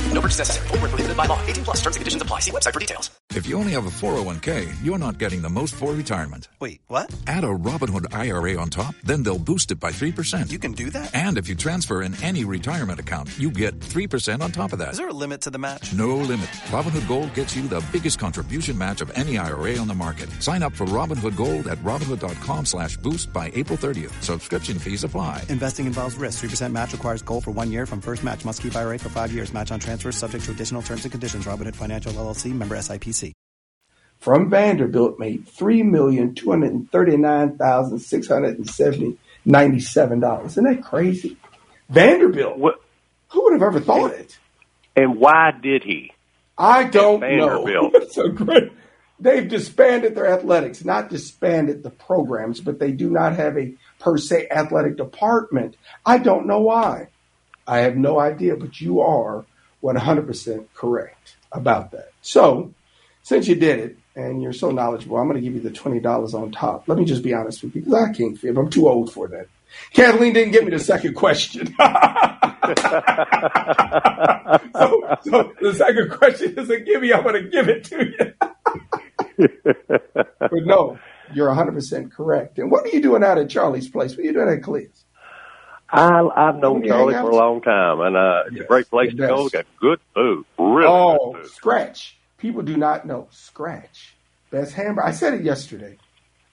No 0.13 0.21
purchase 0.21 0.39
necessary. 0.39 0.67
Void 0.67 0.81
where 0.81 0.89
prohibited 0.89 1.17
by 1.17 1.25
law. 1.25 1.39
18 1.45 1.63
plus 1.63 1.77
terms 1.77 1.95
and 1.95 2.01
conditions 2.01 2.21
apply. 2.21 2.39
See 2.39 2.51
website 2.51 2.73
for 2.73 2.79
details. 2.79 3.09
If 3.33 3.47
you 3.47 3.55
only 3.57 3.71
have 3.71 3.85
a 3.85 3.89
401k, 3.89 4.69
you're 4.83 4.97
not 4.97 5.17
getting 5.17 5.41
the 5.41 5.49
most 5.49 5.73
for 5.73 5.93
retirement. 5.93 6.49
Wait, 6.59 6.81
what? 6.87 7.13
Add 7.27 7.45
a 7.45 7.47
Robinhood 7.47 8.13
IRA 8.13 8.59
on 8.59 8.69
top, 8.69 8.93
then 9.05 9.23
they'll 9.23 9.39
boost 9.39 9.71
it 9.71 9.79
by 9.79 9.91
3%. 9.91 10.51
You 10.51 10.59
can 10.59 10.73
do 10.73 10.89
that? 10.89 11.15
And 11.15 11.37
if 11.37 11.47
you 11.47 11.55
transfer 11.55 12.01
in 12.01 12.21
any 12.21 12.43
retirement 12.43 12.99
account, 12.99 13.29
you 13.39 13.49
get 13.49 13.79
3% 13.79 14.41
on 14.41 14.51
top 14.51 14.73
of 14.73 14.79
that. 14.79 14.91
Is 14.91 14.97
there 14.97 15.07
a 15.07 15.13
limit 15.13 15.39
to 15.41 15.49
the 15.49 15.57
match? 15.57 15.93
No 15.93 16.17
limit. 16.17 16.47
Robinhood 16.71 17.07
Gold 17.07 17.33
gets 17.33 17.55
you 17.55 17.65
the 17.69 17.81
biggest 17.93 18.19
contribution 18.19 18.77
match 18.77 18.99
of 18.99 19.09
any 19.15 19.37
IRA 19.37 19.77
on 19.77 19.87
the 19.87 19.95
market. 19.95 20.29
Sign 20.41 20.61
up 20.61 20.73
for 20.73 20.85
Robinhood 20.87 21.37
Gold 21.37 21.67
at 21.67 21.77
Robinhood.com 21.79 22.65
slash 22.65 22.97
boost 22.97 23.31
by 23.31 23.49
April 23.55 23.77
30th. 23.77 24.21
Subscription 24.21 24.77
fees 24.77 25.05
apply. 25.05 25.45
Investing 25.47 25.85
involves 25.85 26.15
risk. 26.17 26.43
3% 26.43 26.73
match 26.73 26.91
requires 26.91 27.21
gold 27.21 27.45
for 27.45 27.51
one 27.51 27.71
year 27.71 27.85
from 27.85 28.01
first 28.01 28.25
match. 28.25 28.43
Must 28.43 28.61
keep 28.61 28.75
IRA 28.75 28.99
for 28.99 29.07
five 29.07 29.31
years. 29.31 29.53
Match 29.53 29.71
on 29.71 29.79
transfers 30.01 30.17
subject 30.19 30.45
to 30.45 30.51
additional 30.51 30.81
terms 30.81 31.05
and 31.05 31.11
conditions. 31.11 31.45
Robinhood 31.45 31.75
Financial 31.75 32.11
LLC 32.11 32.53
member 32.53 32.75
SIPC. 32.75 33.33
from 34.19 34.49
Vanderbilt 34.49 35.19
made 35.19 35.47
three 35.47 35.83
million 35.83 36.33
two 36.33 36.49
hundred 36.49 36.71
and 36.71 36.91
thirty 36.91 37.17
nine 37.17 37.57
thousand 37.57 37.99
six 37.99 38.27
hundred 38.27 38.57
and 38.57 38.67
seventy 38.67 39.17
ninety 39.45 39.79
seven 39.79 40.19
dollars. 40.19 40.53
Isn't 40.53 40.65
that 40.65 40.83
crazy? 40.83 41.37
Vanderbilt. 41.89 42.57
Who 43.29 43.43
would 43.43 43.53
have 43.53 43.61
ever 43.61 43.79
thought 43.79 44.11
it? 44.13 44.37
And 44.95 45.17
why 45.17 45.51
did 45.51 45.83
he? 45.83 46.11
I 46.57 46.83
don't 46.85 47.21
know. 47.21 47.63
Vanderbilt. 47.63 48.11
so 48.11 48.29
great. 48.29 48.71
They've 49.19 49.47
disbanded 49.47 50.15
their 50.15 50.27
athletics, 50.27 50.83
not 50.83 51.11
disbanded 51.11 51.83
the 51.83 51.91
programs, 51.91 52.59
but 52.59 52.79
they 52.79 52.91
do 52.91 53.09
not 53.09 53.35
have 53.35 53.55
a 53.55 53.75
per 53.99 54.17
se 54.17 54.47
athletic 54.49 54.97
department. 54.97 55.77
I 56.03 56.17
don't 56.17 56.47
know 56.47 56.61
why. 56.61 57.09
I 57.67 57.79
have 57.79 57.95
no 57.95 58.19
idea, 58.19 58.55
but 58.55 58.81
you 58.81 59.01
are 59.01 59.45
100% 59.83 60.65
correct 60.73 61.35
about 61.51 61.91
that. 61.91 62.11
So, 62.21 62.73
since 63.23 63.47
you 63.47 63.55
did 63.55 63.79
it 63.79 63.97
and 64.15 64.41
you're 64.41 64.53
so 64.53 64.71
knowledgeable, 64.71 65.17
I'm 65.17 65.27
going 65.27 65.35
to 65.35 65.41
give 65.41 65.53
you 65.53 65.61
the 65.61 65.69
$20 65.69 66.33
on 66.33 66.51
top. 66.51 66.87
Let 66.87 66.97
me 66.97 67.05
just 67.05 67.23
be 67.23 67.33
honest 67.33 67.63
with 67.63 67.75
you 67.75 67.81
because 67.81 68.09
I 68.09 68.13
can't 68.13 68.37
fib. 68.37 68.57
I'm 68.57 68.69
too 68.69 68.87
old 68.87 69.13
for 69.13 69.27
that. 69.29 69.47
Kathleen 69.93 70.33
didn't 70.33 70.51
give 70.51 70.65
me 70.65 70.71
the 70.71 70.79
second 70.79 71.13
question. 71.13 71.67
so, 71.67 71.73
so 75.21 75.53
the 75.61 75.73
second 75.75 76.11
question 76.11 76.59
is 76.59 76.69
a 76.69 76.79
gimme. 76.79 77.13
I'm 77.13 77.23
going 77.23 77.43
to 77.43 77.49
give 77.49 77.69
it 77.69 77.83
to 77.85 78.05
you. 78.05 78.33
but 80.39 80.65
no, 80.65 80.99
you're 81.33 81.49
100% 81.49 82.11
correct. 82.11 82.59
And 82.59 82.69
what 82.69 82.85
are 82.85 82.89
you 82.89 83.01
doing 83.01 83.23
out 83.23 83.37
at 83.37 83.49
Charlie's 83.49 83.89
place? 83.89 84.11
What 84.11 84.19
are 84.19 84.23
you 84.23 84.33
doing 84.33 84.49
at 84.49 84.61
Cleve's? 84.63 85.05
I, 85.91 86.27
I've 86.35 86.55
known 86.57 86.87
Charlie 86.87 87.13
for 87.13 87.29
a 87.29 87.35
long 87.35 87.61
time, 87.61 87.99
and 87.99 88.15
uh, 88.15 88.43
it's 88.47 88.61
a 88.61 88.63
great 88.63 88.89
place 88.89 89.11
to 89.11 89.17
go. 89.17 89.49
Got 89.49 89.65
good 89.79 89.99
food, 90.13 90.45
really 90.57 90.87
oh, 90.87 91.33
good 91.33 91.43
food. 91.43 91.51
Scratch. 91.51 92.17
People 92.37 92.61
do 92.61 92.77
not 92.77 93.05
know. 93.05 93.27
Scratch. 93.31 94.15
Best 94.51 94.73
hamburger. 94.73 95.07
I 95.07 95.11
said 95.11 95.33
it 95.33 95.43
yesterday. 95.43 95.97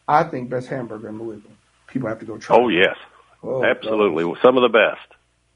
I 0.07 0.24
think 0.24 0.51
best 0.51 0.68
hamburger 0.68 1.09
in 1.09 1.18
Louisville. 1.18 1.53
People 1.87 2.09
have 2.09 2.18
to 2.18 2.27
go 2.27 2.37
try. 2.38 2.57
Oh 2.57 2.68
yes, 2.68 2.96
Oh, 3.42 3.64
absolutely. 3.64 4.24
Some 4.42 4.57
of 4.57 4.62
the 4.62 4.68
best. 4.68 5.07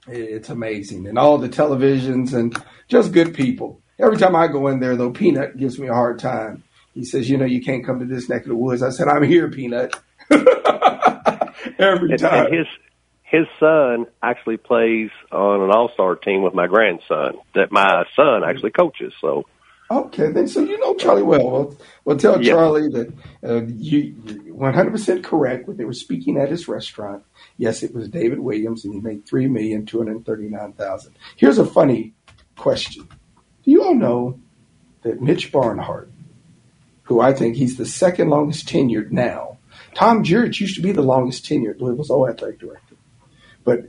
It's 0.09 0.49
amazing. 0.49 1.07
And 1.07 1.19
all 1.19 1.39
the 1.39 1.49
televisions 1.49 2.35
and 2.35 2.57
just 2.89 3.13
good 3.13 3.35
people. 3.35 3.81
Every 3.99 4.17
time 4.17 4.35
I 4.35 4.49
go 4.49 4.69
in 4.69 4.81
there, 4.81 4.97
though, 4.97 5.11
Peanut 5.11 5.57
gives 5.57 5.79
me 5.79 5.89
a 5.89 5.95
hard 5.95 6.19
time. 6.19 6.65
He 6.95 7.05
says, 7.05 7.31
"You 7.31 7.39
know, 7.39 7.45
you 7.45 7.63
can't 7.63 7.85
come 7.87 8.01
to 8.01 8.05
this 8.05 8.29
neck 8.29 8.43
of 8.43 8.49
the 8.49 8.57
woods." 8.57 8.83
I 8.83 8.91
said, 8.91 9.09
"I'm 9.09 9.23
here, 9.23 9.49
Peanut." 9.49 9.95
Every 10.31 12.11
and, 12.11 12.19
time. 12.19 12.47
and 12.47 12.55
his 12.55 12.67
his 13.33 13.47
son 13.59 14.05
actually 14.23 14.59
plays 14.59 15.11
on 15.33 15.63
an 15.63 15.71
all 15.71 15.91
star 15.95 16.15
team 16.17 16.43
with 16.43 16.53
my 16.53 16.67
grandson 16.67 17.39
that 17.55 17.73
my 17.73 18.05
son 18.15 18.45
actually 18.45 18.71
coaches. 18.73 19.15
So 19.23 19.47
Okay, 19.91 20.31
then 20.31 20.49
so 20.49 20.61
you 20.61 20.79
know 20.79 20.95
Charlie 20.95 21.23
well. 21.23 21.51
Well, 21.51 21.77
well 22.05 22.17
tell 22.17 22.43
Yeah. 22.43 22.53
Charlie 22.53 22.89
that 22.89 23.13
uh, 23.43 23.63
you 23.67 24.15
you're 24.45 24.55
100% 24.55 25.25
correct 25.25 25.67
when 25.67 25.77
they 25.79 25.85
were 25.85 25.93
speaking 25.93 26.37
at 26.39 26.51
his 26.51 26.69
restaurant. 26.69 27.25
Yes, 27.57 27.83
it 27.83 27.95
was 27.95 28.09
David 28.09 28.39
Williams, 28.39 28.85
and 28.85 28.95
he 28.95 29.01
made 29.01 29.27
three 29.27 29.49
million 29.49 29.87
two 29.87 29.99
hundred 29.99 30.25
thirty-nine 30.25 30.75
thousand. 30.75 31.15
Here's 31.37 31.59
a 31.59 31.67
funny 31.67 32.15
question: 32.57 33.09
Do 33.65 33.71
you 33.71 33.83
all 33.83 33.95
know 33.95 34.39
that 35.03 35.21
Mitch 35.21 35.51
Barnhart, 35.53 36.11
who 37.05 37.21
I 37.21 37.33
think 37.33 37.57
he's 37.57 37.77
the 37.77 37.87
second 37.87 38.29
longest 38.31 38.69
tenured 38.69 39.11
now, 39.11 39.59
Tom 39.95 40.23
Jurich 40.23 40.61
used 40.61 40.77
to 40.77 40.83
be 40.83 40.93
the 40.93 41.03
longest 41.03 41.45
tenured 41.45 41.81
Louisville's 41.81 42.11
O 42.11 42.27
athletic 42.29 42.61
director, 42.61 42.92
but 43.65 43.85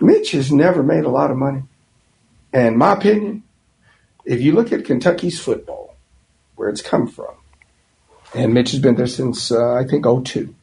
Mitch 0.00 0.32
has 0.32 0.52
never 0.52 0.82
made 0.82 1.04
a 1.04 1.10
lot 1.10 1.30
of 1.30 1.36
money. 1.36 1.62
And 2.52 2.76
my 2.76 2.92
opinion, 2.92 3.44
if 4.24 4.40
you 4.40 4.52
look 4.52 4.72
at 4.72 4.84
Kentucky's 4.84 5.40
football, 5.40 5.96
where 6.56 6.68
it's 6.68 6.82
come 6.82 7.06
from, 7.06 7.34
and 8.34 8.54
Mitch 8.54 8.72
has 8.72 8.80
been 8.80 8.96
there 8.96 9.06
since 9.06 9.50
uh, 9.50 9.74
I 9.74 9.84
think 9.84 10.04
02, 10.04 10.54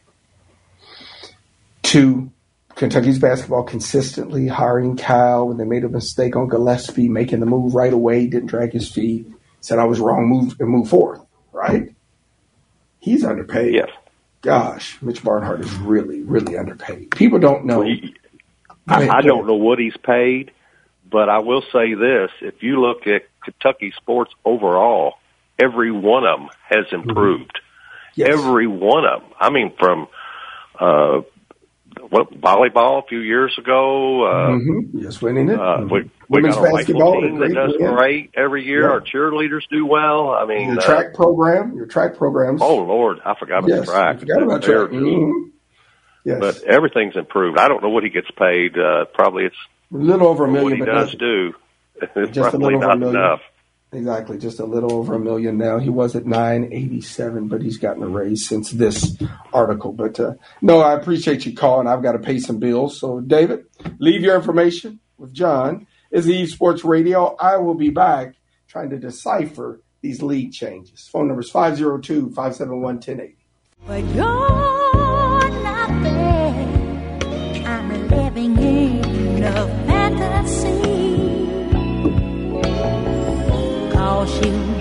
to 1.84 2.32
Kentucky's 2.76 3.20
basketball 3.20 3.64
consistently 3.64 4.48
hiring 4.48 4.96
Kyle 4.96 5.48
when 5.48 5.58
they 5.58 5.66
made 5.66 5.84
a 5.84 5.90
mistake 5.90 6.36
on 6.36 6.48
Gillespie, 6.48 7.10
making 7.10 7.40
the 7.40 7.46
move 7.46 7.76
right 7.76 7.92
away, 7.92 8.28
didn't 8.28 8.48
drag 8.48 8.72
his 8.74 8.92
feet, 8.92 9.28
said 9.62 9.80
I 9.80 9.86
was 9.86 10.00
wrong, 10.00 10.28
move 10.28 10.56
and 10.60 10.70
move 10.70 10.90
forth, 10.90 11.22
right? 11.52 11.94
He's 13.00 13.24
underpaid. 13.24 13.74
Yes. 13.74 13.90
Gosh, 14.42 15.02
Mitch 15.02 15.24
Barnhart 15.24 15.62
is 15.62 15.74
really, 15.76 16.22
really 16.22 16.58
underpaid. 16.58 17.12
People 17.12 17.40
don't 17.40 17.66
know. 17.66 17.82
Ahead, 17.82 18.14
I 18.90 19.22
go 19.22 19.28
don't 19.28 19.48
know 19.48 19.56
what 19.56 19.80
he's 19.80 19.96
paid, 19.98 20.52
but 21.10 21.30
I 21.30 21.40
will 21.40 21.62
say 21.74 21.94
this: 21.94 22.32
if 22.42 22.62
you 22.64 22.82
look 22.82 23.08
at 23.08 23.24
Kentucky 23.44 23.94
sports 23.98 24.32
overall, 24.46 25.16
every 25.58 25.92
one 25.92 26.26
of 26.26 26.40
them 26.40 26.50
has 26.70 26.86
improved. 26.92 27.60
Every 28.20 28.68
one 28.68 29.06
of 29.06 29.22
them. 29.22 29.32
I 29.40 29.50
mean, 29.50 29.72
from 29.80 30.08
uh, 30.80 31.22
what 32.10 32.32
volleyball 32.32 33.04
a 33.04 33.08
few 33.08 33.20
years 33.20 33.58
ago. 33.58 34.26
Uh, 34.26 34.50
Mhm. 34.52 34.90
Yes, 34.94 35.22
winning 35.22 35.50
it. 35.50 35.60
Uh, 35.60 35.82
we, 35.90 36.02
we 36.02 36.10
Women's 36.30 36.56
got 36.56 36.68
a 36.70 36.72
basketball, 36.76 37.22
team 37.22 37.40
that 37.40 37.54
does 37.54 37.74
win. 37.80 37.94
great 37.96 38.32
every 38.36 38.66
year. 38.66 38.84
Yeah. 38.84 38.90
Our 38.92 39.02
cheerleaders 39.02 39.62
do 39.72 39.86
well. 39.86 40.30
I 40.32 40.46
mean, 40.46 40.70
your 40.72 40.80
uh, 40.80 40.86
track 40.86 41.14
program, 41.14 41.76
your 41.76 41.86
track 41.88 42.18
programs. 42.18 42.62
oh 42.62 42.78
Lord, 42.78 43.20
I 43.26 43.36
forgot 43.40 43.60
about 43.60 43.70
yes, 43.70 43.86
track. 43.86 44.16
I 44.18 44.20
forgot 44.20 44.44
about 44.44 44.62
They're- 44.64 44.88
track. 44.88 45.00
Mhm. 45.00 45.52
Yes, 46.30 46.40
But 46.40 46.64
everything's 46.64 47.16
improved. 47.16 47.58
I 47.58 47.68
don't 47.68 47.82
know 47.82 47.90
what 47.90 48.04
he 48.04 48.10
gets 48.10 48.30
paid. 48.32 48.78
Uh, 48.78 49.06
probably 49.14 49.46
it's 49.46 49.56
a 49.94 49.98
little 49.98 50.28
over 50.28 50.46
a 50.46 50.48
million. 50.48 50.80
what 50.80 50.80
million, 50.80 50.88
he 50.88 50.92
but 50.94 51.06
does 51.06 51.16
do. 51.16 51.54
It's 52.16 52.36
just 52.36 52.48
a 52.54 52.58
probably 52.58 52.76
little 52.76 52.78
over 52.78 52.86
a 52.86 52.88
not 52.90 53.00
million. 53.00 53.22
enough. 53.22 53.42
Exactly, 53.92 54.38
just 54.38 54.60
a 54.60 54.66
little 54.66 54.94
over 54.94 55.16
a 55.16 55.20
million 55.20 55.58
now. 55.58 55.80
He 55.80 55.90
was 55.90 56.16
at 56.16 56.28
nine 56.28 56.70
eighty 56.72 57.02
seven, 57.02 57.48
but 57.48 57.64
he's 57.64 57.80
gotten 57.80 58.04
a 58.04 58.08
raise 58.08 58.48
since 58.48 58.70
this 58.70 59.18
article. 59.52 59.94
But 59.94 60.20
uh, 60.20 60.34
no, 60.62 60.82
I 60.82 60.94
appreciate 60.94 61.44
you 61.48 61.56
calling. 61.56 61.88
I've 61.88 62.04
got 62.04 62.12
to 62.12 62.20
pay 62.20 62.38
some 62.38 62.60
bills. 62.60 63.00
So, 63.00 63.20
David, 63.20 63.66
leave 63.98 64.22
your 64.22 64.36
information 64.36 65.00
with 65.18 65.34
John. 65.34 65.88
Is 66.12 66.26
the 66.26 66.36
Eaves 66.36 66.54
Sports 66.54 66.86
Radio? 66.86 67.36
I 67.40 67.58
will 67.58 67.74
be 67.74 67.90
back 67.90 68.36
trying 68.68 68.92
to 68.92 69.00
decipher 69.00 69.80
these 70.02 70.22
league 70.22 70.52
changes. 70.54 71.08
Phone 71.12 71.28
number 71.28 71.42
is 71.42 71.50
502 71.50 72.28
571 72.36 72.82
1080. 72.82 73.36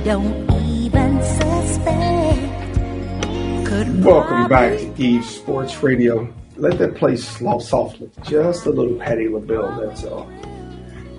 Don't 0.09 0.51
even 0.51 1.23
suspect. 1.23 2.75
Could 3.67 4.03
Welcome 4.03 4.49
back 4.49 4.79
to 4.79 4.95
Eaves 4.97 5.29
Sports 5.29 5.83
Radio. 5.83 6.33
Let 6.57 6.79
that 6.79 6.95
play 6.95 7.15
slow, 7.17 7.59
softly. 7.59 8.11
Just 8.23 8.65
a 8.65 8.71
little 8.71 8.95
Patti 8.95 9.29
LaBelle, 9.29 9.79
that's 9.79 10.05
all. 10.05 10.27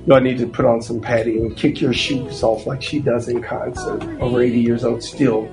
You 0.07 0.15
I 0.15 0.19
need 0.19 0.39
to 0.39 0.47
put 0.47 0.65
on 0.65 0.81
some 0.81 0.99
Patti 0.99 1.37
and 1.37 1.55
kick 1.55 1.79
your 1.79 1.93
shoes 1.93 2.41
off 2.41 2.65
like 2.65 2.81
she 2.81 2.97
does 2.97 3.27
in 3.27 3.43
concert. 3.43 4.01
Over 4.19 4.41
80 4.41 4.59
years 4.59 4.83
old, 4.83 5.03
still, 5.03 5.47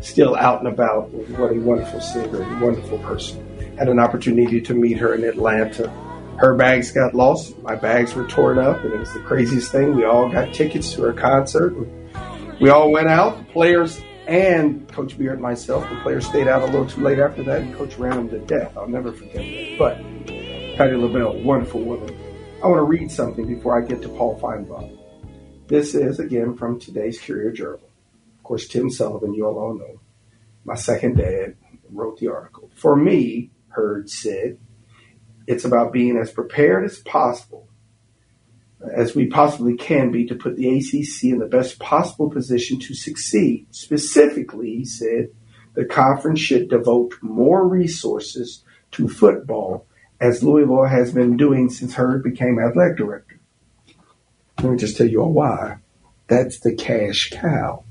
still 0.00 0.36
out 0.36 0.60
and 0.60 0.68
about. 0.68 1.10
What 1.10 1.50
a 1.50 1.58
wonderful 1.58 2.00
singer, 2.00 2.40
a 2.40 2.64
wonderful 2.64 2.98
person. 2.98 3.44
Had 3.76 3.88
an 3.88 3.98
opportunity 3.98 4.60
to 4.60 4.74
meet 4.74 4.98
her 4.98 5.12
in 5.12 5.24
Atlanta. 5.24 5.88
Her 6.38 6.54
bags 6.54 6.92
got 6.92 7.14
lost. 7.14 7.58
My 7.62 7.74
bags 7.74 8.14
were 8.14 8.28
torn 8.28 8.60
up, 8.60 8.84
and 8.84 8.92
it 8.92 9.00
was 9.00 9.12
the 9.12 9.18
craziest 9.18 9.72
thing. 9.72 9.96
We 9.96 10.04
all 10.04 10.28
got 10.28 10.54
tickets 10.54 10.92
to 10.92 11.02
her 11.02 11.12
concert. 11.12 11.74
We 12.58 12.70
all 12.70 12.90
went 12.90 13.08
out, 13.08 13.36
the 13.36 13.44
players 13.52 14.00
and 14.26 14.90
Coach 14.90 15.18
Beard 15.18 15.34
and 15.34 15.42
myself. 15.42 15.86
The 15.90 15.96
players 15.96 16.26
stayed 16.26 16.48
out 16.48 16.62
a 16.62 16.66
little 16.66 16.86
too 16.86 17.02
late 17.02 17.18
after 17.18 17.42
that, 17.44 17.60
and 17.60 17.74
Coach 17.74 17.98
ran 17.98 18.16
them 18.16 18.28
to 18.30 18.38
death. 18.38 18.74
I'll 18.78 18.88
never 18.88 19.12
forget 19.12 19.34
that. 19.34 19.76
But 19.78 19.98
Patti 20.76 20.96
LaBelle, 20.96 21.42
wonderful 21.42 21.82
woman. 21.82 22.16
I 22.64 22.68
want 22.68 22.78
to 22.78 22.84
read 22.84 23.10
something 23.10 23.46
before 23.46 23.78
I 23.78 23.86
get 23.86 24.00
to 24.02 24.08
Paul 24.08 24.40
Finebaum. 24.40 24.98
This 25.68 25.94
is, 25.94 26.18
again, 26.18 26.56
from 26.56 26.80
today's 26.80 27.20
Courier 27.20 27.52
Journal. 27.52 27.90
Of 28.38 28.42
course, 28.42 28.66
Tim 28.66 28.88
Sullivan, 28.88 29.34
you 29.34 29.44
all 29.46 29.74
know, 29.74 30.00
my 30.64 30.76
second 30.76 31.18
dad, 31.18 31.56
wrote 31.90 32.18
the 32.18 32.28
article. 32.28 32.70
For 32.74 32.96
me, 32.96 33.50
Heird 33.76 34.08
said, 34.08 34.58
it's 35.46 35.66
about 35.66 35.92
being 35.92 36.16
as 36.16 36.32
prepared 36.32 36.84
as 36.84 36.98
possible 37.00 37.68
as 38.94 39.14
we 39.14 39.26
possibly 39.26 39.76
can 39.76 40.10
be 40.10 40.26
to 40.26 40.34
put 40.34 40.56
the 40.56 40.68
ACC 40.68 41.24
in 41.24 41.38
the 41.38 41.46
best 41.46 41.78
possible 41.78 42.30
position 42.30 42.78
to 42.80 42.94
succeed. 42.94 43.66
Specifically, 43.70 44.76
he 44.76 44.84
said, 44.84 45.28
the 45.74 45.84
conference 45.84 46.40
should 46.40 46.68
devote 46.68 47.14
more 47.20 47.66
resources 47.66 48.64
to 48.92 49.08
football 49.08 49.86
as 50.20 50.42
Louisville 50.42 50.86
has 50.86 51.12
been 51.12 51.36
doing 51.36 51.68
since 51.68 51.94
Heird 51.94 52.22
became 52.22 52.58
athletic 52.58 52.96
director. 52.96 53.38
Let 54.58 54.72
me 54.72 54.78
just 54.78 54.96
tell 54.96 55.06
you 55.06 55.20
all 55.22 55.32
why. 55.32 55.78
That's 56.28 56.60
the 56.60 56.74
cash 56.74 57.30
cow. 57.30 57.84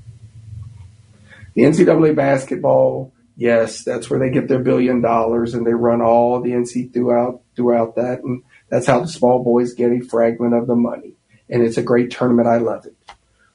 The 1.54 1.62
NCAA 1.62 2.16
basketball, 2.16 3.12
yes, 3.36 3.84
that's 3.84 4.10
where 4.10 4.18
they 4.18 4.30
get 4.30 4.48
their 4.48 4.58
billion 4.58 5.00
dollars 5.00 5.54
and 5.54 5.66
they 5.66 5.72
run 5.72 6.02
all 6.02 6.40
the 6.40 6.50
NC 6.50 6.92
throughout 6.92 7.40
throughout 7.54 7.94
that 7.96 8.22
and 8.22 8.42
that's 8.68 8.86
how 8.86 9.00
the 9.00 9.08
small 9.08 9.42
boys 9.42 9.74
get 9.74 9.92
a 9.92 10.00
fragment 10.00 10.54
of 10.54 10.66
the 10.66 10.74
money. 10.74 11.14
And 11.48 11.62
it's 11.62 11.76
a 11.76 11.82
great 11.82 12.10
tournament. 12.10 12.48
I 12.48 12.58
love 12.58 12.86
it. 12.86 12.96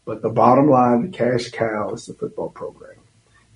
But 0.06 0.21
the 0.21 0.30
bottom 0.30 0.69
line, 0.69 1.04
the 1.04 1.17
cash 1.17 1.50
cow 1.50 1.91
is 1.93 2.06
the 2.06 2.13
football 2.13 2.50
program. 2.50 3.00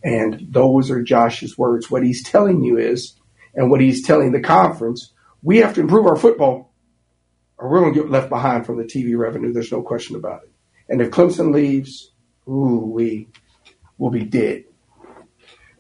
And 0.04 0.48
those 0.52 0.92
are 0.92 1.02
Josh's 1.02 1.58
words. 1.58 1.90
What 1.90 2.04
he's 2.04 2.24
telling 2.24 2.64
you 2.64 2.78
is, 2.78 3.16
and 3.56 3.72
what 3.72 3.82
he's 3.82 4.06
telling 4.06 4.32
the 4.32 4.42
conference, 4.42 5.14
we 5.42 5.58
have 5.58 5.74
to 5.76 5.82
improve 5.82 6.06
our 6.06 6.16
football 6.16 6.74
or 7.58 7.70
we're 7.70 7.80
going 7.80 7.94
to 7.94 8.02
get 8.02 8.12
left 8.12 8.30
behind 8.30 8.66
from 8.66 8.78
the 8.78 8.84
TV 8.84 9.18
revenue. 9.18 9.54
There's 9.54 9.72
no 9.72 9.82
question 9.82 10.16
about 10.16 10.44
it. 10.44 10.52
And 10.90 11.02
if 11.02 11.10
Clemson 11.10 11.54
leaves, 11.54 12.12
ooh, 12.48 12.92
we 12.94 13.30
will 13.98 14.12
be 14.12 14.26
dead. 14.26 14.66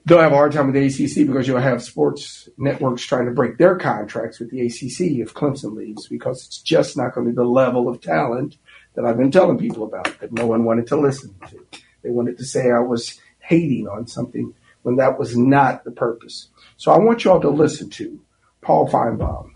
They'll 0.06 0.20
have 0.20 0.34
a 0.34 0.36
hard 0.36 0.52
time 0.52 0.72
with 0.72 0.76
the 0.76 0.86
ACC 0.86 1.28
because 1.28 1.48
you'll 1.48 1.60
have 1.60 1.82
sports 1.82 2.48
networks 2.58 3.04
trying 3.04 3.26
to 3.26 3.32
break 3.32 3.58
their 3.58 3.76
contracts 3.76 4.40
with 4.40 4.52
the 4.52 4.62
ACC 4.62 5.20
if 5.20 5.34
Clemson 5.34 5.76
leaves 5.76 6.08
because 6.08 6.46
it's 6.46 6.62
just 6.62 6.96
not 6.96 7.16
going 7.16 7.26
to 7.26 7.32
be 7.32 7.36
the 7.36 7.44
level 7.44 7.90
of 7.90 8.02
talent 8.02 8.58
that 8.94 9.04
I've 9.04 9.18
been 9.18 9.32
telling 9.32 9.58
people 9.58 9.84
about 9.84 10.20
that 10.20 10.32
no 10.32 10.46
one 10.46 10.64
wanted 10.64 10.88
to 10.88 10.96
listen 10.96 11.34
to. 11.50 11.66
They 12.04 12.12
wanted 12.12 12.38
to 12.38 12.46
say 12.46 12.70
I 12.70 12.80
was 12.80 13.20
hating 13.40 13.88
on 13.88 14.06
something 14.06 14.54
when 14.84 14.98
that 14.98 15.18
was 15.18 15.36
not 15.36 15.84
the 15.84 15.92
purpose. 15.92 16.50
So 16.78 16.92
I 16.92 17.00
want 17.00 17.26
you 17.26 17.32
all 17.32 17.42
to 17.42 17.50
listen 17.50 17.90
to 17.92 18.20
Paul 18.62 18.88
Finebaum 18.88 19.52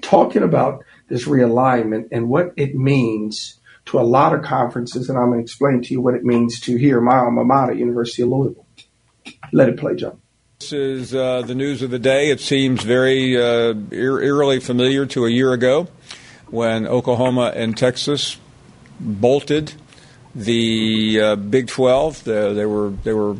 talking 0.00 0.42
about 0.42 0.84
this 1.08 1.26
realignment 1.26 2.08
and 2.10 2.28
what 2.28 2.52
it 2.56 2.74
means 2.74 3.60
to 3.86 3.98
a 3.98 4.02
lot 4.02 4.34
of 4.34 4.42
conferences, 4.42 5.08
and 5.08 5.18
I'm 5.18 5.26
going 5.26 5.38
to 5.38 5.42
explain 5.44 5.82
to 5.82 5.94
you 5.94 6.00
what 6.00 6.14
it 6.14 6.24
means 6.24 6.60
to 6.60 6.76
here, 6.76 7.00
my 7.00 7.16
alma 7.18 7.44
mater, 7.44 7.72
University 7.72 8.22
of 8.22 8.28
Louisville. 8.28 8.66
Let 9.52 9.68
it 9.68 9.76
play, 9.76 9.96
John. 9.96 10.20
This 10.60 10.72
is 10.72 11.14
uh, 11.14 11.42
the 11.42 11.54
news 11.54 11.82
of 11.82 11.90
the 11.90 11.98
day. 11.98 12.30
It 12.30 12.40
seems 12.40 12.82
very 12.82 13.36
uh, 13.36 13.74
eerily 13.90 14.60
familiar 14.60 15.06
to 15.06 15.24
a 15.24 15.30
year 15.30 15.52
ago 15.52 15.88
when 16.48 16.86
Oklahoma 16.86 17.52
and 17.54 17.76
Texas 17.76 18.36
bolted 19.00 19.72
the 20.34 21.20
uh, 21.20 21.36
Big 21.36 21.68
12. 21.68 22.24
The, 22.24 22.52
they 22.52 22.66
were 22.66 22.90
they 22.90 23.14
were 23.14 23.36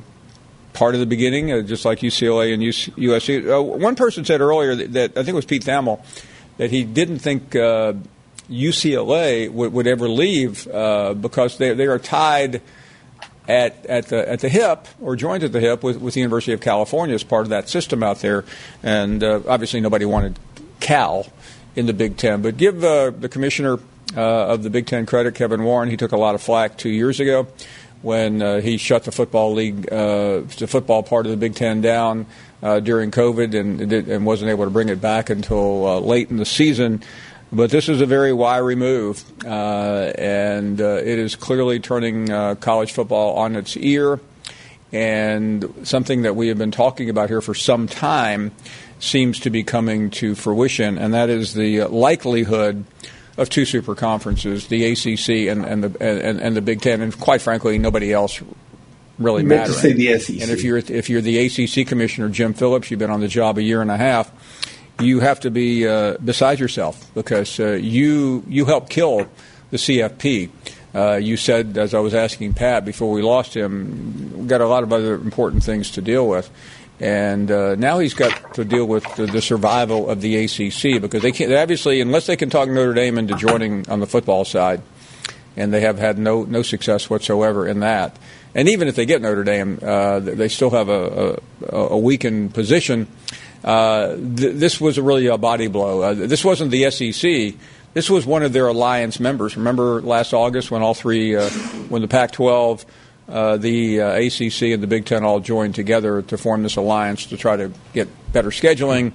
part 0.73 0.95
of 0.95 1.01
the 1.01 1.07
beginning, 1.07 1.53
uh, 1.53 1.61
just 1.61 1.85
like 1.85 1.99
UCLA 1.99 2.55
and 2.55 2.63
USC. 2.63 3.59
Uh, 3.59 3.63
one 3.63 3.97
person 3.97 4.25
said 4.25 4.41
earlier 4.41 4.75
that, 4.75 4.93
that 4.95 5.11
I 5.13 5.23
think 5.23 5.29
it 5.29 5.35
was 5.35 5.45
Pete 5.45 5.65
Thamel 5.65 6.03
that 6.57 6.71
he 6.71 6.85
didn't 6.85 7.19
think 7.19 7.55
uh, 7.55 7.95
UCLA 8.51 9.51
would, 9.51 9.73
would 9.73 9.87
ever 9.87 10.09
leave 10.09 10.67
uh, 10.69 11.15
because 11.15 11.59
they 11.59 11.75
they 11.75 11.87
are 11.87 11.99
tied 11.99 12.63
at, 13.51 13.87
at 13.87 14.07
the 14.07 14.29
at 14.29 14.41
the 14.41 14.49
hip 14.49 14.87
or 15.01 15.17
joined 15.17 15.43
at 15.43 15.53
the 15.53 15.61
hip 15.61 15.83
with, 15.83 16.01
with 16.01 16.15
the 16.15 16.21
University 16.21 16.53
of 16.53 16.61
California 16.61 17.15
as 17.15 17.25
part 17.25 17.43
of 17.43 17.51
that 17.51 17.69
system 17.69 18.03
out 18.03 18.21
there, 18.21 18.45
and 18.83 19.23
uh, 19.23 19.41
obviously 19.49 19.81
nobody 19.81 20.05
wanted 20.05 20.39
Cal 20.79 21.27
in 21.77 21.87
the 21.87 21.93
Big 21.93 22.17
Ten. 22.17 22.43
But 22.43 22.57
give 22.57 22.83
uh, 22.85 23.11
the 23.11 23.29
commissioner 23.29 23.79
uh, 24.17 24.47
of 24.53 24.63
the 24.63 24.71
Big 24.71 24.87
Ten 24.87 25.07
credit, 25.07 25.35
Kevin 25.35 25.63
Warren. 25.63 25.91
He 25.91 25.97
took 25.97 26.13
a 26.13 26.17
lot 26.17 26.35
of 26.35 26.43
flack 26.43 26.79
two 26.79 26.91
years 26.91 27.21
ago 27.21 27.49
when 28.03 28.41
uh, 28.41 28.61
he 28.61 28.79
shut 28.79 29.05
the 29.05 29.13
football 29.13 29.53
league, 29.53 29.93
uh, 29.93 30.41
the 30.59 30.67
football 30.67 31.03
part 31.03 31.27
of 31.27 31.31
the 31.31 31.37
Big 31.37 31.55
Ten 31.55 31.81
down 31.81 32.27
uh, 32.63 32.81
during 32.81 33.11
COVID, 33.11 33.59
and, 33.59 33.93
and 33.93 34.27
wasn't 34.27 34.51
able 34.51 34.65
to 34.65 34.71
bring 34.71 34.89
it 34.89 35.01
back 35.01 35.31
until 35.31 35.87
uh, 35.87 36.01
late 36.01 36.31
in 36.31 36.37
the 36.37 36.47
season. 36.47 37.03
But 37.53 37.71
this 37.71 37.89
is 37.89 38.01
a 38.01 38.07
very 38.07 38.33
wiry 38.33 38.77
move, 38.77 39.25
uh, 39.45 40.13
and 40.17 40.81
uh, 40.81 40.85
it 40.85 41.19
is 41.19 41.35
clearly 41.35 41.81
turning 41.81 42.31
uh, 42.31 42.55
college 42.55 42.93
football 42.93 43.39
on 43.39 43.57
its 43.57 43.77
ear. 43.77 44.21
And 44.93 45.73
something 45.85 46.23
that 46.23 46.37
we 46.37 46.49
have 46.49 46.59
been 46.59 46.71
talking 46.71 47.11
about 47.11 47.29
here 47.29 47.41
for 47.41 47.55
some 47.55 47.87
time 47.89 48.53
seems 49.01 49.41
to 49.41 49.51
be 49.51 49.65
coming 49.65 50.11
to 50.11 50.35
fruition, 50.35 50.99
and 50.99 51.15
that 51.15 51.29
is 51.29 51.55
the 51.55 51.85
likelihood 51.85 52.85
of 53.37 53.49
two 53.49 53.65
super 53.65 53.95
conferences, 53.95 54.67
the 54.67 54.85
ACC 54.93 55.49
and, 55.51 55.65
and 55.65 55.85
the 55.85 56.03
and, 56.03 56.41
and 56.41 56.57
the 56.57 56.61
Big 56.61 56.83
Ten, 56.83 57.01
and 57.01 57.19
quite 57.19 57.41
frankly, 57.41 57.79
nobody 57.79 58.13
else 58.13 58.41
really 59.19 59.43
matters. 59.43 59.77
to 59.77 59.81
say 59.81 59.93
the 59.93 60.19
SEC. 60.19 60.41
And 60.41 60.51
if 60.51 60.63
you're 60.63 60.79
if 60.79 61.09
you're 61.09 61.21
the 61.21 61.47
ACC 61.47 61.87
commissioner, 61.87 62.29
Jim 62.29 62.53
Phillips, 62.53 62.91
you've 62.91 63.01
been 63.01 63.11
on 63.11 63.21
the 63.21 63.29
job 63.29 63.59
a 63.59 63.63
year 63.63 63.81
and 63.83 63.91
a 63.91 63.97
half. 63.97 64.31
You 65.01 65.21
have 65.21 65.41
to 65.41 65.51
be 65.51 65.87
uh, 65.89 66.19
beside 66.19 66.61
yourself 66.61 67.11
because 67.15 67.59
uh, 67.59 67.73
you 67.73 68.45
you 68.47 68.65
helped 68.67 68.91
kill 68.91 69.27
the 69.71 69.77
CFP. 69.77 70.51
Uh, 70.95 71.15
you 71.17 71.37
said, 71.37 71.79
as 71.79 71.95
I 71.95 72.01
was 72.01 72.15
asking 72.15 72.55
Pat 72.55 72.85
before 72.85 73.13
we 73.13 73.23
lost 73.23 73.55
him, 73.55 74.33
we've 74.37 74.49
got 74.49 74.61
a 74.61 74.67
lot 74.67 74.83
of 74.83 74.93
other 74.93 75.15
important 75.15 75.63
things 75.63 75.93
to 75.93 76.03
deal 76.03 76.29
with. 76.29 76.51
And 76.99 77.51
uh, 77.51 77.77
now 77.77 77.99
he's 77.99 78.13
got 78.13 78.55
to 78.55 78.65
deal 78.65 78.85
with 78.85 79.05
the, 79.15 79.27
the 79.27 79.41
survival 79.41 80.11
of 80.11 80.21
the 80.21 80.37
ACC 80.45 81.01
because 81.01 81.23
they 81.23 81.33
can't, 81.33 81.53
obviously, 81.53 82.01
unless 82.01 82.27
they 82.27 82.37
can 82.37 82.51
talk 82.51 82.69
Notre 82.69 82.93
Dame 82.93 83.17
into 83.17 83.35
joining 83.37 83.89
on 83.89 84.01
the 84.01 84.07
football 84.07 84.45
side, 84.45 84.83
and 85.57 85.73
they 85.73 85.81
have 85.81 85.99
had 85.99 86.19
no, 86.19 86.43
no 86.43 86.63
success 86.63 87.09
whatsoever 87.09 87.67
in 87.67 87.81
that. 87.81 88.19
And 88.55 88.69
even 88.69 88.87
if 88.89 88.97
they 88.97 89.07
get 89.07 89.23
Notre 89.23 89.45
Dame, 89.45 89.79
uh, 89.81 90.19
they 90.19 90.49
still 90.49 90.71
have 90.71 90.89
a, 90.89 91.41
a, 91.69 91.77
a 91.77 91.99
weakened 91.99 92.53
position. 92.53 93.07
Uh, 93.65 94.17
th- 94.17 94.55
this 94.57 94.81
was 94.81 94.99
really 94.99 95.27
a 95.27 95.39
body 95.39 95.69
blow. 95.69 96.03
Uh, 96.03 96.15
this 96.15 96.45
wasn't 96.45 96.71
the 96.71 96.91
SEC. 96.91 97.55
This 97.93 98.09
was 98.09 98.25
one 98.25 98.43
of 98.43 98.53
their 98.53 98.69
alliance 98.69 99.19
members. 99.21 99.57
Remember 99.57 100.01
last 100.01 100.33
August 100.33 100.71
when 100.71 100.83
all 100.83 100.95
three, 100.95 101.37
uh, 101.37 101.49
when 101.89 102.03
the 102.03 102.09
Pac-12, 102.09 102.85
uh, 103.29 103.57
the 103.57 104.01
uh, 104.01 104.13
ACC, 104.13 104.73
and 104.73 104.83
the 104.83 104.87
Big 104.87 105.05
Ten 105.05 105.25
all 105.25 105.41
joined 105.41 105.75
together 105.75 106.23
to 106.23 106.39
form 106.39 106.63
this 106.63 106.77
alliance 106.77 107.27
to 107.27 107.37
try 107.37 107.57
to 107.57 107.71
get 107.93 108.09
better 108.33 108.51
scheduling 108.51 109.13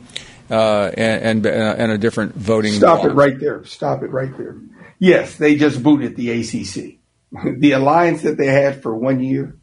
uh, 0.49 0.91
and, 0.95 1.45
and 1.45 1.45
and 1.45 1.91
a 1.91 1.97
different 1.97 2.35
voting. 2.35 2.73
Stop 2.73 3.05
it 3.05 3.13
right 3.13 3.39
there. 3.39 3.63
Stop 3.65 4.03
it 4.03 4.11
right 4.11 4.35
there. 4.37 4.57
Yes, 4.99 5.37
they 5.37 5.55
just 5.55 5.81
booted 5.81 6.15
the 6.15 6.31
ACC. 6.31 6.97
the 7.59 7.71
alliance 7.73 8.21
that 8.21 8.37
they 8.37 8.47
had 8.47 8.81
for 8.81 8.95
one 8.95 9.21
year 9.21 9.57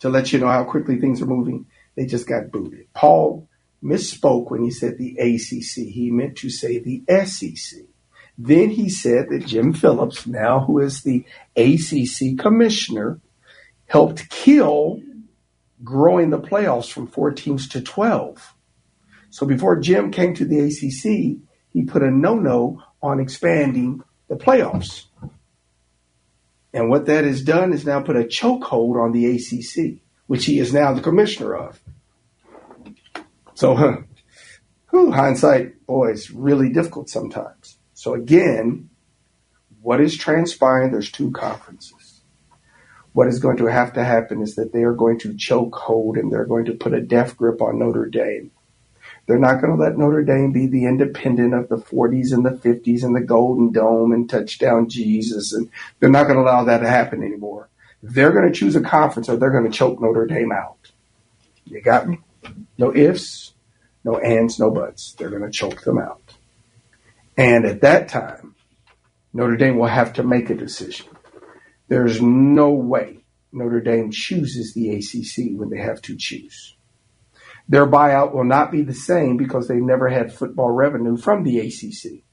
to 0.00 0.08
let 0.08 0.32
you 0.32 0.38
know 0.38 0.48
how 0.48 0.64
quickly 0.64 0.98
things 0.98 1.22
are 1.22 1.26
moving, 1.26 1.66
they 1.94 2.06
just 2.06 2.26
got 2.26 2.50
booted. 2.50 2.92
Paul 2.94 3.48
misspoke 3.82 4.50
when 4.50 4.62
he 4.62 4.70
said 4.70 4.98
the 4.98 5.16
ACC. 5.18 5.88
He 5.88 6.10
meant 6.10 6.36
to 6.38 6.50
say 6.50 6.78
the 6.78 7.02
SEC. 7.24 7.80
Then 8.36 8.70
he 8.70 8.88
said 8.88 9.28
that 9.28 9.46
Jim 9.46 9.72
Phillips, 9.72 10.26
now 10.26 10.60
who 10.60 10.78
is 10.78 11.02
the 11.02 11.24
ACC 11.56 12.38
commissioner, 12.38 13.20
helped 13.86 14.30
kill 14.30 15.00
growing 15.82 16.30
the 16.30 16.38
playoffs 16.38 16.90
from 16.90 17.06
four 17.06 17.32
teams 17.32 17.68
to 17.68 17.80
12. 17.80 18.54
So 19.30 19.46
before 19.46 19.80
Jim 19.80 20.10
came 20.10 20.34
to 20.34 20.44
the 20.44 20.60
ACC, 20.60 21.38
he 21.72 21.84
put 21.84 22.02
a 22.02 22.10
no 22.10 22.34
no 22.34 22.82
on 23.02 23.20
expanding 23.20 24.02
the 24.28 24.36
playoffs. 24.36 25.04
And 26.72 26.88
what 26.88 27.06
that 27.06 27.24
has 27.24 27.42
done 27.42 27.72
is 27.72 27.84
now 27.84 28.00
put 28.00 28.16
a 28.16 28.24
chokehold 28.24 29.00
on 29.02 29.12
the 29.12 29.26
ACC, 29.26 30.02
which 30.26 30.44
he 30.46 30.58
is 30.58 30.72
now 30.72 30.92
the 30.92 31.02
commissioner 31.02 31.54
of. 31.54 31.80
So, 33.60 33.74
whew, 34.90 35.12
hindsight, 35.12 35.84
boy, 35.84 36.12
it's 36.12 36.30
really 36.30 36.70
difficult 36.70 37.10
sometimes. 37.10 37.76
So 37.92 38.14
again, 38.14 38.88
what 39.82 40.00
is 40.00 40.16
transpiring? 40.16 40.92
There's 40.92 41.12
two 41.12 41.30
conferences. 41.32 42.22
What 43.12 43.28
is 43.28 43.38
going 43.38 43.58
to 43.58 43.66
have 43.66 43.92
to 43.94 44.02
happen 44.02 44.40
is 44.40 44.54
that 44.54 44.72
they 44.72 44.82
are 44.82 44.94
going 44.94 45.18
to 45.18 45.36
choke 45.36 45.74
hold 45.74 46.16
and 46.16 46.32
they're 46.32 46.46
going 46.46 46.64
to 46.66 46.72
put 46.72 46.94
a 46.94 47.02
death 47.02 47.36
grip 47.36 47.60
on 47.60 47.78
Notre 47.78 48.06
Dame. 48.06 48.50
They're 49.26 49.38
not 49.38 49.60
going 49.60 49.76
to 49.76 49.82
let 49.82 49.98
Notre 49.98 50.24
Dame 50.24 50.52
be 50.52 50.66
the 50.66 50.86
independent 50.86 51.52
of 51.52 51.68
the 51.68 51.76
40s 51.76 52.32
and 52.32 52.46
the 52.46 52.52
50s 52.66 53.04
and 53.04 53.14
the 53.14 53.20
Golden 53.20 53.72
Dome 53.72 54.12
and 54.12 54.30
touchdown 54.30 54.88
Jesus. 54.88 55.52
And 55.52 55.68
they're 55.98 56.08
not 56.08 56.28
going 56.28 56.36
to 56.36 56.42
allow 56.42 56.64
that 56.64 56.78
to 56.78 56.88
happen 56.88 57.22
anymore. 57.22 57.68
They're 58.02 58.32
going 58.32 58.50
to 58.50 58.58
choose 58.58 58.74
a 58.74 58.80
conference 58.80 59.28
or 59.28 59.36
they're 59.36 59.50
going 59.50 59.70
to 59.70 59.78
choke 59.78 60.00
Notre 60.00 60.24
Dame 60.24 60.50
out. 60.50 60.78
You 61.66 61.82
got 61.82 62.08
me? 62.08 62.20
No 62.78 62.94
ifs, 62.94 63.54
no 64.04 64.18
ands, 64.18 64.58
no 64.58 64.70
buts. 64.70 65.14
They're 65.18 65.30
going 65.30 65.42
to 65.42 65.50
choke 65.50 65.82
them 65.82 65.98
out. 65.98 66.22
And 67.36 67.64
at 67.64 67.82
that 67.82 68.08
time, 68.08 68.54
Notre 69.32 69.56
Dame 69.56 69.78
will 69.78 69.86
have 69.86 70.14
to 70.14 70.22
make 70.22 70.50
a 70.50 70.54
decision. 70.54 71.06
There's 71.88 72.20
no 72.20 72.70
way 72.70 73.24
Notre 73.52 73.80
Dame 73.80 74.10
chooses 74.10 74.74
the 74.74 74.90
ACC 74.90 75.58
when 75.58 75.70
they 75.70 75.78
have 75.78 76.00
to 76.02 76.16
choose. 76.16 76.76
Their 77.68 77.86
buyout 77.86 78.34
will 78.34 78.44
not 78.44 78.72
be 78.72 78.82
the 78.82 78.94
same 78.94 79.36
because 79.36 79.68
they've 79.68 79.80
never 79.80 80.08
had 80.08 80.32
football 80.32 80.70
revenue 80.70 81.16
from 81.16 81.44
the 81.44 81.60
ACC. 81.60 82.24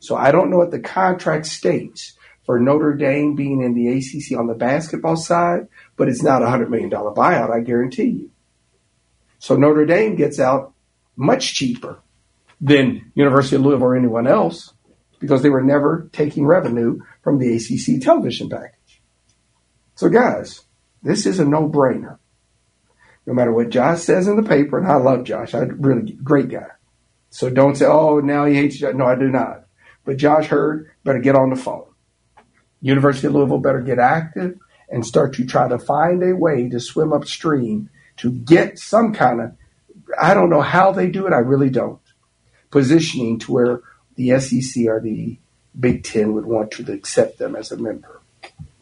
So 0.00 0.16
I 0.16 0.32
don't 0.32 0.50
know 0.50 0.58
what 0.58 0.70
the 0.70 0.80
contract 0.80 1.46
states 1.46 2.14
for 2.44 2.58
Notre 2.58 2.94
Dame 2.94 3.34
being 3.34 3.62
in 3.62 3.74
the 3.74 3.88
ACC 3.88 4.38
on 4.38 4.48
the 4.48 4.54
basketball 4.54 5.16
side, 5.16 5.68
but 5.96 6.08
it's 6.08 6.22
not 6.22 6.42
a 6.42 6.46
$100 6.46 6.68
million 6.68 6.90
buyout, 6.90 7.50
I 7.50 7.60
guarantee 7.60 8.04
you. 8.04 8.30
So 9.42 9.56
Notre 9.56 9.86
Dame 9.86 10.14
gets 10.14 10.38
out 10.38 10.72
much 11.16 11.54
cheaper 11.54 11.98
than 12.60 13.10
University 13.16 13.56
of 13.56 13.62
Louisville 13.62 13.88
or 13.88 13.96
anyone 13.96 14.28
else 14.28 14.72
because 15.18 15.42
they 15.42 15.50
were 15.50 15.64
never 15.64 16.08
taking 16.12 16.46
revenue 16.46 17.00
from 17.24 17.40
the 17.40 17.56
ACC 17.56 18.00
television 18.00 18.48
package. 18.48 19.02
So 19.96 20.08
guys, 20.08 20.60
this 21.02 21.26
is 21.26 21.40
a 21.40 21.44
no-brainer. 21.44 22.18
No 23.26 23.34
matter 23.34 23.52
what 23.52 23.70
Josh 23.70 24.02
says 24.02 24.28
in 24.28 24.36
the 24.36 24.48
paper, 24.48 24.78
and 24.78 24.86
I 24.86 24.94
love 24.94 25.24
Josh, 25.24 25.54
I 25.54 25.62
really 25.62 26.12
great 26.22 26.48
guy. 26.48 26.68
So 27.30 27.50
don't 27.50 27.74
say, 27.74 27.86
"Oh, 27.86 28.20
now 28.20 28.44
he 28.44 28.54
hates 28.54 28.78
Josh." 28.78 28.94
No, 28.94 29.06
I 29.06 29.16
do 29.16 29.28
not. 29.28 29.64
But 30.04 30.18
Josh 30.18 30.52
Heird 30.52 30.88
better 31.02 31.18
get 31.18 31.34
on 31.34 31.50
the 31.50 31.56
phone. 31.56 31.86
University 32.80 33.26
of 33.26 33.34
Louisville 33.34 33.58
better 33.58 33.80
get 33.80 33.98
active 33.98 34.56
and 34.88 35.04
start 35.04 35.34
to 35.34 35.44
try 35.44 35.66
to 35.66 35.80
find 35.80 36.22
a 36.22 36.36
way 36.36 36.68
to 36.68 36.78
swim 36.78 37.12
upstream 37.12 37.90
to 38.18 38.30
get 38.30 38.78
some 38.78 39.12
kind 39.12 39.40
of. 39.40 39.52
I 40.20 40.34
don't 40.34 40.50
know 40.50 40.60
how 40.60 40.92
they 40.92 41.08
do 41.08 41.26
it. 41.26 41.32
I 41.32 41.38
really 41.38 41.70
don't. 41.70 42.00
Positioning 42.70 43.38
to 43.40 43.52
where 43.52 43.80
the 44.16 44.38
SEC 44.40 44.86
or 44.86 45.00
the 45.00 45.38
Big 45.78 46.04
Ten 46.04 46.34
would 46.34 46.44
want 46.44 46.70
to 46.72 46.92
accept 46.92 47.38
them 47.38 47.56
as 47.56 47.72
a 47.72 47.76
member 47.76 48.20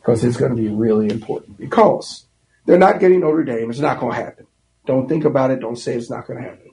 because 0.01 0.25
it's 0.25 0.37
going 0.37 0.55
to 0.55 0.61
be 0.61 0.69
really 0.69 1.09
important 1.09 1.59
because 1.59 2.27
they're 2.67 2.79
not 2.79 3.01
getting 3.01 3.21
Notre 3.21 3.45
Dame. 3.45 3.71
It's 3.71 3.79
not 3.79 4.01
going 4.01 4.13
to 4.13 4.23
happen. 4.23 4.47
Don't 4.87 5.09
think 5.09 5.25
about 5.25 5.51
it. 5.51 5.61
Don't 5.61 5.77
say 5.77 5.95
it's 5.95 6.11
not 6.11 6.27
going 6.27 6.43
to 6.43 6.49
happen. 6.49 6.71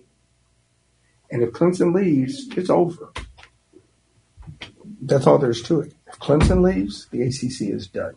And 1.30 1.44
if 1.44 1.52
Clemson 1.52 1.94
leaves, 1.94 2.48
it's 2.56 2.70
over. 2.70 3.12
That's 5.02 5.28
all 5.28 5.38
there's 5.38 5.62
to 5.64 5.82
it. 5.82 5.94
If 6.08 6.20
Clemson 6.20 6.64
leaves, 6.64 7.08
the 7.12 7.22
ACC 7.22 7.74
is 7.74 7.88
done. 7.88 8.16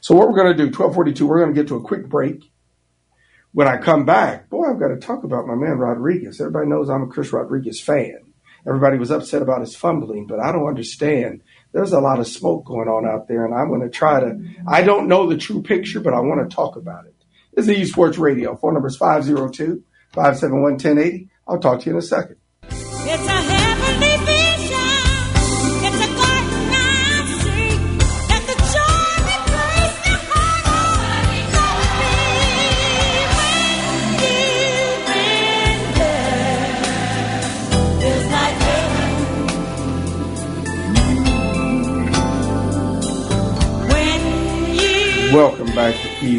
So 0.00 0.14
what 0.14 0.28
we're 0.28 0.36
going 0.36 0.52
to 0.52 0.56
do, 0.56 0.66
1242, 0.66 1.26
we're 1.26 1.40
going 1.40 1.54
to 1.54 1.60
get 1.60 1.68
to 1.68 1.76
a 1.76 1.82
quick 1.82 2.08
break. 2.08 2.50
When 3.56 3.68
I 3.68 3.78
come 3.78 4.04
back, 4.04 4.50
boy, 4.50 4.68
I've 4.68 4.78
got 4.78 4.88
to 4.88 4.98
talk 4.98 5.24
about 5.24 5.46
my 5.46 5.54
man 5.54 5.78
Rodriguez. 5.78 6.42
Everybody 6.42 6.68
knows 6.68 6.90
I'm 6.90 7.04
a 7.04 7.06
Chris 7.06 7.32
Rodriguez 7.32 7.80
fan. 7.80 8.18
Everybody 8.66 8.98
was 8.98 9.10
upset 9.10 9.40
about 9.40 9.62
his 9.62 9.74
fumbling, 9.74 10.26
but 10.26 10.40
I 10.40 10.52
don't 10.52 10.68
understand. 10.68 11.40
There's 11.72 11.94
a 11.94 12.00
lot 12.00 12.20
of 12.20 12.26
smoke 12.26 12.66
going 12.66 12.88
on 12.88 13.08
out 13.08 13.28
there, 13.28 13.46
and 13.46 13.54
I'm 13.54 13.68
going 13.68 13.80
to 13.80 13.88
try 13.88 14.20
to. 14.20 14.38
I 14.68 14.82
don't 14.82 15.08
know 15.08 15.26
the 15.26 15.38
true 15.38 15.62
picture, 15.62 16.00
but 16.00 16.12
I 16.12 16.20
want 16.20 16.50
to 16.50 16.54
talk 16.54 16.76
about 16.76 17.06
it. 17.06 17.14
This 17.54 17.66
is 17.66 17.78
Eaves 17.78 17.92
Sports 17.92 18.18
Radio. 18.18 18.56
Phone 18.56 18.74
number 18.74 18.88
is 18.88 18.98
502 18.98 19.82
571 20.12 20.72
1080. 20.72 21.30
I'll 21.48 21.58
talk 21.58 21.80
to 21.80 21.86
you 21.86 21.92
in 21.92 21.98
a 21.98 22.02
second. 22.02 22.35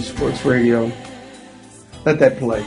Sports 0.01 0.45
Radio. 0.45 0.91
Let 2.05 2.19
that 2.19 2.37
play. 2.37 2.63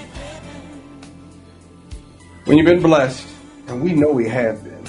When 2.45 2.59
you've 2.59 2.67
been 2.67 2.83
blessed, 2.83 3.27
and 3.69 3.83
we 3.83 3.93
know 3.93 4.11
we 4.11 4.29
have 4.29 4.65
been, 4.65 4.85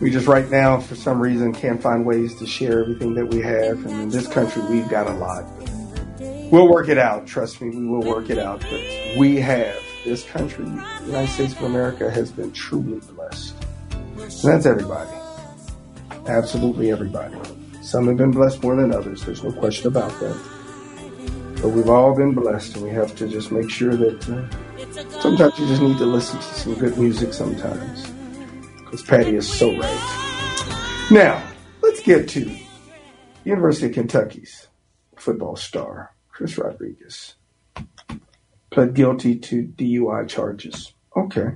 we 0.00 0.10
just 0.10 0.26
right 0.26 0.50
now, 0.50 0.78
for 0.80 0.94
some 0.94 1.20
reason, 1.20 1.54
can't 1.54 1.80
find 1.80 2.04
ways 2.04 2.34
to 2.36 2.46
share 2.46 2.82
everything 2.82 3.14
that 3.14 3.26
we 3.26 3.40
have. 3.40 3.84
And 3.86 4.02
in 4.02 4.08
this 4.10 4.26
country, 4.28 4.62
we've 4.68 4.88
got 4.88 5.06
a 5.06 5.14
lot. 5.14 5.44
We'll 6.18 6.68
work 6.68 6.88
it 6.88 6.98
out. 6.98 7.26
Trust 7.26 7.60
me, 7.60 7.70
we 7.70 7.86
will 7.86 8.02
work 8.02 8.28
it 8.30 8.38
out. 8.38 8.60
But 8.60 9.16
we 9.16 9.36
have 9.36 9.76
this 10.04 10.24
country, 10.24 10.64
the 10.64 11.06
United 11.06 11.32
States 11.32 11.52
of 11.54 11.62
America, 11.62 12.10
has 12.10 12.30
been 12.30 12.52
truly 12.52 13.00
blessed. 13.14 13.54
And 14.20 14.30
that's 14.30 14.66
everybody. 14.66 15.10
Absolutely 16.26 16.90
everybody. 16.90 17.34
Some 17.86 18.08
have 18.08 18.16
been 18.16 18.32
blessed 18.32 18.64
more 18.64 18.74
than 18.74 18.92
others. 18.92 19.24
There's 19.24 19.44
no 19.44 19.52
question 19.52 19.86
about 19.86 20.10
that. 20.18 20.36
But 21.62 21.68
we've 21.68 21.88
all 21.88 22.16
been 22.16 22.34
blessed, 22.34 22.74
and 22.74 22.84
we 22.84 22.90
have 22.90 23.14
to 23.14 23.28
just 23.28 23.52
make 23.52 23.70
sure 23.70 23.94
that 23.94 24.28
uh, 24.28 25.20
sometimes 25.20 25.56
you 25.56 25.68
just 25.68 25.80
need 25.80 25.96
to 25.98 26.04
listen 26.04 26.36
to 26.40 26.44
some 26.44 26.74
good 26.74 26.98
music 26.98 27.32
sometimes. 27.32 28.10
Because 28.78 29.02
Patti 29.02 29.36
is 29.36 29.48
so 29.48 29.70
right. 29.78 31.06
Now, 31.12 31.40
let's 31.80 32.02
get 32.02 32.28
to 32.30 32.56
University 33.44 33.86
of 33.86 33.92
Kentucky's 33.92 34.66
football 35.14 35.54
star, 35.54 36.12
Chris 36.28 36.58
Rodriguez. 36.58 37.36
Pled 38.70 38.94
guilty 38.94 39.38
to 39.38 39.62
DUI 39.62 40.28
charges. 40.28 40.92
Okay. 41.16 41.50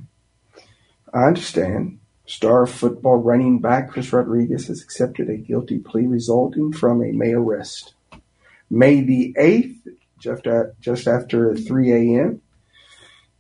I 1.13 1.25
understand. 1.25 2.00
Star 2.31 2.65
football 2.65 3.17
running 3.17 3.59
back 3.59 3.91
Chris 3.91 4.13
Rodriguez 4.13 4.69
has 4.69 4.83
accepted 4.83 5.29
a 5.29 5.37
guilty 5.37 5.81
plea 5.81 6.07
resulting 6.07 6.73
from 6.73 7.03
a 7.03 7.11
May 7.11 7.33
arrest. 7.33 7.95
May 8.71 9.01
the 9.01 9.35
8th, 9.37 9.79
just, 10.21 10.47
at, 10.47 10.81
just 10.81 11.09
after 11.09 11.57
3 11.57 11.91
a.m., 11.93 12.41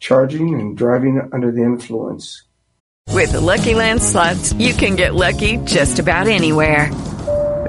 charging 0.01 0.59
and 0.61 0.77
driving 0.77 1.21
under 1.33 1.53
the 1.53 1.63
influence. 1.63 2.43
With 3.11 3.31
the 3.31 3.41
Lucky 3.41 3.75
Land 3.75 4.03
slots, 4.03 4.55
you 4.55 4.75
can 4.75 4.97
get 4.97 5.15
lucky 5.15 5.59
just 5.59 6.01
about 6.01 6.27
anywhere. 6.27 6.91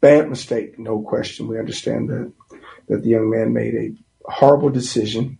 Bad 0.00 0.28
mistake, 0.28 0.78
no 0.78 1.00
question. 1.00 1.48
We 1.48 1.58
understand 1.58 2.08
that 2.08 2.32
that 2.88 3.02
the 3.02 3.08
young 3.08 3.30
man 3.30 3.52
made 3.52 3.74
a 3.74 3.94
horrible 4.30 4.70
decision, 4.70 5.38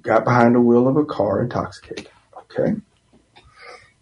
got 0.00 0.24
behind 0.24 0.54
the 0.54 0.60
wheel 0.60 0.88
of 0.88 0.96
a 0.96 1.04
car 1.04 1.42
intoxicated. 1.42 2.08
Okay. 2.36 2.76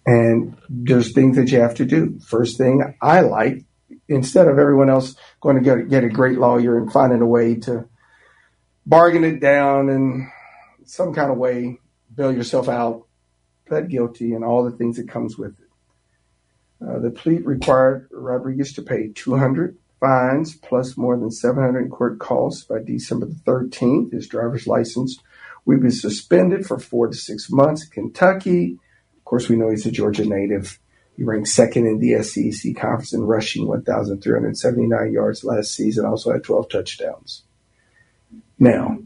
And 0.07 0.57
there's 0.71 1.13
things 1.13 1.37
that 1.37 1.51
you 1.51 1.61
have 1.61 1.75
to 1.77 1.85
do. 1.85 2.19
First 2.21 2.57
thing 2.57 2.95
I 3.03 3.21
like, 3.21 3.65
instead 4.09 4.49
of 4.49 4.59
everyone 4.59 4.89
else 4.89 5.17
going 5.41 5.57
to 5.57 5.63
get, 5.63 5.91
get 5.91 6.05
a 6.05 6.09
great 6.09 6.39
lawyer 6.39 6.79
and 6.79 6.91
finding 6.91 7.21
a 7.21 7.27
way 7.27 7.57
to 7.57 7.87
bargain 8.87 9.25
it 9.25 9.41
down 9.41 9.91
and 9.91 10.29
some 10.87 11.13
kind 11.13 11.31
of 11.31 11.37
way 11.37 11.79
bail 12.15 12.33
yourself 12.33 12.71
out, 12.71 13.07
plead 13.67 13.91
guilty, 13.91 14.33
and 14.33 14.45
all 14.45 14.65
the 14.65 14.77
things 14.77 14.97
that 14.97 15.09
comes 15.11 15.37
with 15.37 15.59
it. 15.61 16.87
Uh, 16.87 16.99
the 17.01 17.11
plea 17.11 17.39
required 17.39 18.09
Rodriguez 18.11 18.73
to 18.75 18.83
pay 18.83 19.09
200 19.15 19.77
fines 20.01 20.57
plus 20.57 20.97
more 20.97 21.17
than 21.17 21.31
700 21.31 21.85
in 21.85 21.91
court 21.91 22.19
costs 22.19 22.65
by 22.65 22.79
December 22.85 23.27
the 23.27 23.35
13th. 23.47 24.13
His 24.13 24.29
driver's 24.29 24.67
license 24.67 25.19
will 25.65 25.81
be 25.81 25.91
suspended 25.91 26.67
for 26.67 26.79
four 26.79 27.09
to 27.09 27.17
six 27.17 27.51
months 27.51 27.85
in 27.85 27.91
Kentucky. 27.91 28.79
Of 29.17 29.25
course, 29.25 29.49
we 29.49 29.57
know 29.57 29.71
he's 29.71 29.87
a 29.87 29.91
Georgia 29.91 30.25
native. 30.25 30.79
He 31.17 31.25
ranked 31.25 31.49
second 31.49 31.87
in 31.87 31.99
the 31.99 32.23
SEC 32.23 32.77
conference 32.77 33.13
in 33.13 33.23
rushing 33.23 33.67
1,379 33.67 35.13
yards 35.13 35.45
last 35.45 35.75
season, 35.75 36.07
also 36.07 36.33
had 36.33 36.45
12 36.45 36.69
touchdowns. 36.69 37.43
Now, 38.59 38.99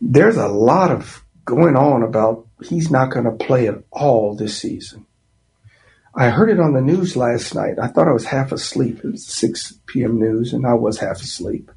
there's 0.00 0.36
a 0.36 0.48
lot 0.48 0.90
of 0.90 1.24
going 1.44 1.76
on 1.76 2.02
about 2.02 2.46
he's 2.62 2.90
not 2.90 3.10
going 3.10 3.26
to 3.26 3.44
play 3.44 3.68
at 3.68 3.82
all 3.90 4.34
this 4.34 4.56
season. 4.56 5.06
I 6.14 6.30
heard 6.30 6.50
it 6.50 6.60
on 6.60 6.72
the 6.72 6.80
news 6.80 7.16
last 7.16 7.54
night. 7.54 7.78
I 7.80 7.86
thought 7.86 8.08
I 8.08 8.12
was 8.12 8.24
half 8.24 8.52
asleep. 8.52 9.00
It 9.04 9.12
was 9.12 9.26
6 9.26 9.74
p.m. 9.86 10.18
news, 10.18 10.52
and 10.52 10.66
I 10.66 10.74
was 10.74 10.98
half 10.98 11.20
asleep. 11.20 11.70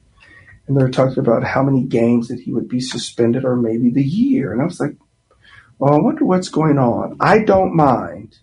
And 0.67 0.75
they 0.77 0.81
were 0.81 0.89
talking 0.89 1.19
about 1.19 1.43
how 1.43 1.61
many 1.61 1.83
games 1.83 2.29
that 2.29 2.39
he 2.39 2.53
would 2.53 2.67
be 2.67 2.79
suspended 2.79 3.45
or 3.45 3.55
maybe 3.55 3.91
the 3.91 4.03
year. 4.03 4.51
And 4.51 4.61
I 4.61 4.65
was 4.65 4.79
like, 4.79 4.95
well, 5.77 5.93
I 5.93 5.97
wonder 5.97 6.25
what's 6.25 6.49
going 6.49 6.77
on. 6.77 7.17
I 7.19 7.39
don't 7.39 7.75
mind 7.75 8.39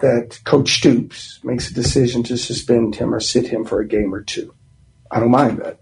that 0.00 0.40
Coach 0.44 0.74
Stoops 0.74 1.40
makes 1.42 1.70
a 1.70 1.74
decision 1.74 2.22
to 2.24 2.36
suspend 2.36 2.96
him 2.96 3.14
or 3.14 3.20
sit 3.20 3.48
him 3.48 3.64
for 3.64 3.80
a 3.80 3.88
game 3.88 4.14
or 4.14 4.22
two. 4.22 4.54
I 5.10 5.20
don't 5.20 5.30
mind 5.30 5.58
that 5.58 5.80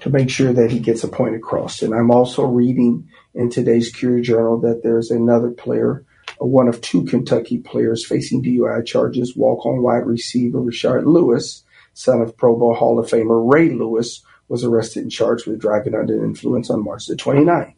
to 0.00 0.10
make 0.10 0.30
sure 0.30 0.52
that 0.52 0.70
he 0.70 0.78
gets 0.78 1.04
a 1.04 1.08
point 1.08 1.34
across. 1.34 1.82
And 1.82 1.94
I'm 1.94 2.10
also 2.10 2.44
reading 2.44 3.08
in 3.34 3.50
today's 3.50 3.92
Courier 3.92 4.20
Journal 4.20 4.60
that 4.60 4.82
there's 4.82 5.10
another 5.10 5.50
player, 5.50 6.04
one 6.46 6.68
of 6.68 6.80
two 6.80 7.04
Kentucky 7.04 7.58
players 7.58 8.06
facing 8.06 8.42
DUI 8.42 8.84
charges, 8.86 9.36
walk-on 9.36 9.82
wide 9.82 10.06
receiver 10.06 10.58
Rahsaan 10.58 11.04
Lewis, 11.04 11.64
son 11.92 12.22
of 12.22 12.36
Pro 12.36 12.56
Bowl 12.56 12.74
Hall 12.74 12.98
of 12.98 13.10
Famer 13.10 13.52
Ray 13.52 13.70
Lewis, 13.70 14.22
was 14.48 14.64
arrested 14.64 15.02
and 15.02 15.12
charged 15.12 15.46
with 15.46 15.60
driving 15.60 15.94
under 15.94 16.24
influence 16.24 16.70
on 16.70 16.84
March 16.84 17.06
the 17.06 17.14
29th. 17.14 17.74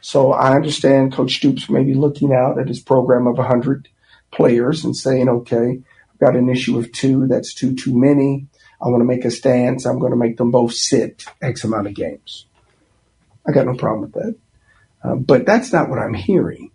So 0.00 0.32
I 0.32 0.54
understand 0.54 1.12
Coach 1.12 1.36
Stoops 1.36 1.68
may 1.68 1.82
be 1.82 1.94
looking 1.94 2.32
out 2.32 2.58
at 2.58 2.68
his 2.68 2.80
program 2.80 3.26
of 3.26 3.36
100 3.36 3.88
players 4.30 4.84
and 4.84 4.96
saying, 4.96 5.28
okay, 5.28 5.80
I've 6.12 6.18
got 6.20 6.36
an 6.36 6.48
issue 6.48 6.78
of 6.78 6.92
two. 6.92 7.26
That's 7.26 7.52
two 7.52 7.74
too 7.74 7.98
many. 7.98 8.46
I 8.80 8.88
want 8.88 9.00
to 9.00 9.06
make 9.06 9.24
a 9.24 9.30
stance. 9.30 9.86
I'm 9.86 9.98
going 9.98 10.12
to 10.12 10.16
make 10.16 10.36
them 10.36 10.52
both 10.52 10.72
sit 10.72 11.24
X 11.42 11.64
amount 11.64 11.88
of 11.88 11.94
games. 11.94 12.46
I 13.46 13.52
got 13.52 13.66
no 13.66 13.74
problem 13.74 14.02
with 14.02 14.12
that. 14.12 14.36
Uh, 15.02 15.14
but 15.16 15.46
that's 15.46 15.72
not 15.72 15.88
what 15.88 15.98
I'm 15.98 16.14
hearing. 16.14 16.70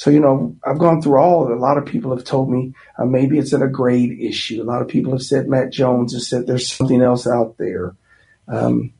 So, 0.00 0.08
you 0.08 0.18
know, 0.18 0.56
I've 0.64 0.78
gone 0.78 1.02
through 1.02 1.18
all, 1.18 1.52
a 1.52 1.60
lot 1.60 1.76
of 1.76 1.84
people 1.84 2.16
have 2.16 2.24
told 2.24 2.50
me 2.50 2.72
uh, 2.96 3.04
maybe 3.04 3.36
it's 3.36 3.52
in 3.52 3.60
a 3.60 3.68
grade 3.68 4.18
issue. 4.18 4.62
A 4.62 4.64
lot 4.64 4.80
of 4.80 4.88
people 4.88 5.12
have 5.12 5.20
said 5.20 5.46
Matt 5.46 5.68
Jones 5.72 6.14
has 6.14 6.26
said 6.26 6.46
there's 6.46 6.72
something 6.72 7.02
else 7.02 7.26
out 7.26 7.58
there. 7.58 7.94
Um, 8.48 8.94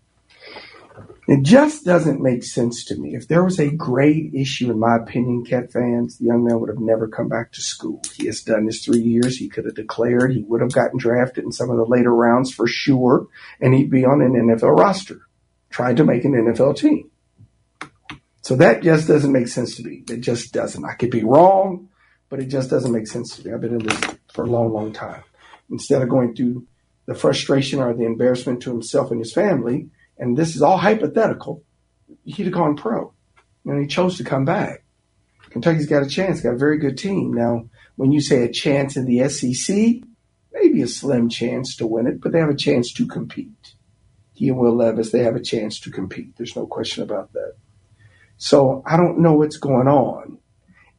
it 1.27 1.43
just 1.43 1.87
doesn't 1.87 2.21
make 2.21 2.45
sense 2.45 2.85
to 2.85 2.97
me. 2.97 3.15
If 3.15 3.29
there 3.29 3.43
was 3.43 3.59
a 3.59 3.71
grade 3.71 4.35
issue, 4.35 4.71
in 4.71 4.79
my 4.79 4.97
opinion, 4.97 5.47
Cat 5.47 5.73
fans, 5.73 6.19
the 6.19 6.27
young 6.27 6.45
man 6.45 6.61
would 6.61 6.69
have 6.69 6.79
never 6.79 7.09
come 7.09 7.31
back 7.31 7.53
to 7.53 7.63
school. 7.63 8.03
He 8.17 8.27
has 8.27 8.43
done 8.43 8.67
his 8.67 8.85
three 8.85 9.01
years. 9.01 9.39
He 9.39 9.49
could 9.49 9.65
have 9.65 9.77
declared. 9.77 10.33
He 10.33 10.43
would 10.43 10.61
have 10.61 10.75
gotten 10.75 10.99
drafted 10.99 11.45
in 11.45 11.53
some 11.53 11.71
of 11.71 11.79
the 11.79 11.87
later 11.87 12.15
rounds 12.15 12.53
for 12.53 12.67
sure, 12.67 13.27
and 13.59 13.73
he'd 13.73 13.91
be 13.91 14.05
on 14.05 14.21
an 14.21 14.35
NFL 14.35 14.79
roster, 14.79 15.23
trying 15.71 15.97
to 15.97 16.05
make 16.05 16.27
an 16.27 16.33
NFL 16.33 16.77
team. 16.77 17.10
So 18.51 18.57
that 18.57 18.83
just 18.83 19.07
doesn't 19.07 19.31
make 19.31 19.47
sense 19.47 19.77
to 19.77 19.85
me. 19.85 20.03
It 20.11 20.23
just 20.23 20.53
doesn't. 20.53 20.85
I 20.85 20.95
could 20.95 21.13
be 21.13 21.23
wrong, 21.23 21.89
but 22.29 22.41
it 22.41 22.47
just 22.47 22.69
doesn't 22.69 22.91
make 22.91 23.07
sense 23.07 23.37
to 23.37 23.47
me. 23.47 23.55
I've 23.55 23.61
been 23.61 23.79
in 23.79 23.87
this 23.87 24.01
for 24.33 24.43
a 24.43 24.51
long, 24.51 24.73
long 24.73 24.93
time. 24.93 25.23
Instead 25.71 26.03
of 26.03 26.09
going 26.09 26.35
through 26.35 26.67
the 27.07 27.15
frustration 27.15 27.79
or 27.79 27.95
the 27.95 28.07
embarrassment 28.07 28.61
to 28.63 28.73
himself 28.73 29.13
and 29.13 29.21
his 29.21 29.33
family, 29.33 29.89
and 30.19 30.37
this 30.37 30.57
is 30.57 30.63
all 30.63 30.79
hypothetical, 30.79 31.63
he'd 32.25 32.47
have 32.47 32.53
gone 32.53 32.75
pro. 32.75 33.13
And 33.67 33.81
he 33.81 33.87
chose 33.87 34.17
to 34.17 34.25
come 34.25 34.45
back. 34.45 34.83
Kentucky's 35.51 35.87
got 35.87 36.03
a 36.03 36.09
chance, 36.09 36.41
got 36.41 36.55
a 36.55 36.59
very 36.59 36.79
good 36.79 36.99
team. 36.99 37.33
Now, 37.33 37.69
when 37.95 38.11
you 38.11 38.21
say 38.21 38.43
a 38.43 38.51
chance 38.51 38.97
in 38.97 39.05
the 39.05 39.29
SEC, 39.29 40.03
maybe 40.53 40.83
a 40.83 40.89
slim 40.89 41.29
chance 41.29 41.77
to 41.77 41.87
win 41.87 42.09
it, 42.09 42.21
but 42.21 42.33
they 42.33 42.41
have 42.41 42.51
a 42.51 42.57
chance 42.57 42.93
to 42.95 43.07
compete. 43.07 43.77
He 44.33 44.49
and 44.49 44.59
Will 44.59 44.75
Levis, 44.75 45.13
they 45.13 45.23
have 45.23 45.37
a 45.37 45.41
chance 45.41 45.79
to 45.83 45.93
compete. 45.93 46.37
There's 46.37 46.57
no 46.57 46.67
question 46.67 47.05
about 47.05 47.33
that. 47.35 47.55
So 48.41 48.83
I 48.87 48.97
don't 48.97 49.19
know 49.19 49.35
what's 49.35 49.59
going 49.59 49.87
on. 49.87 50.39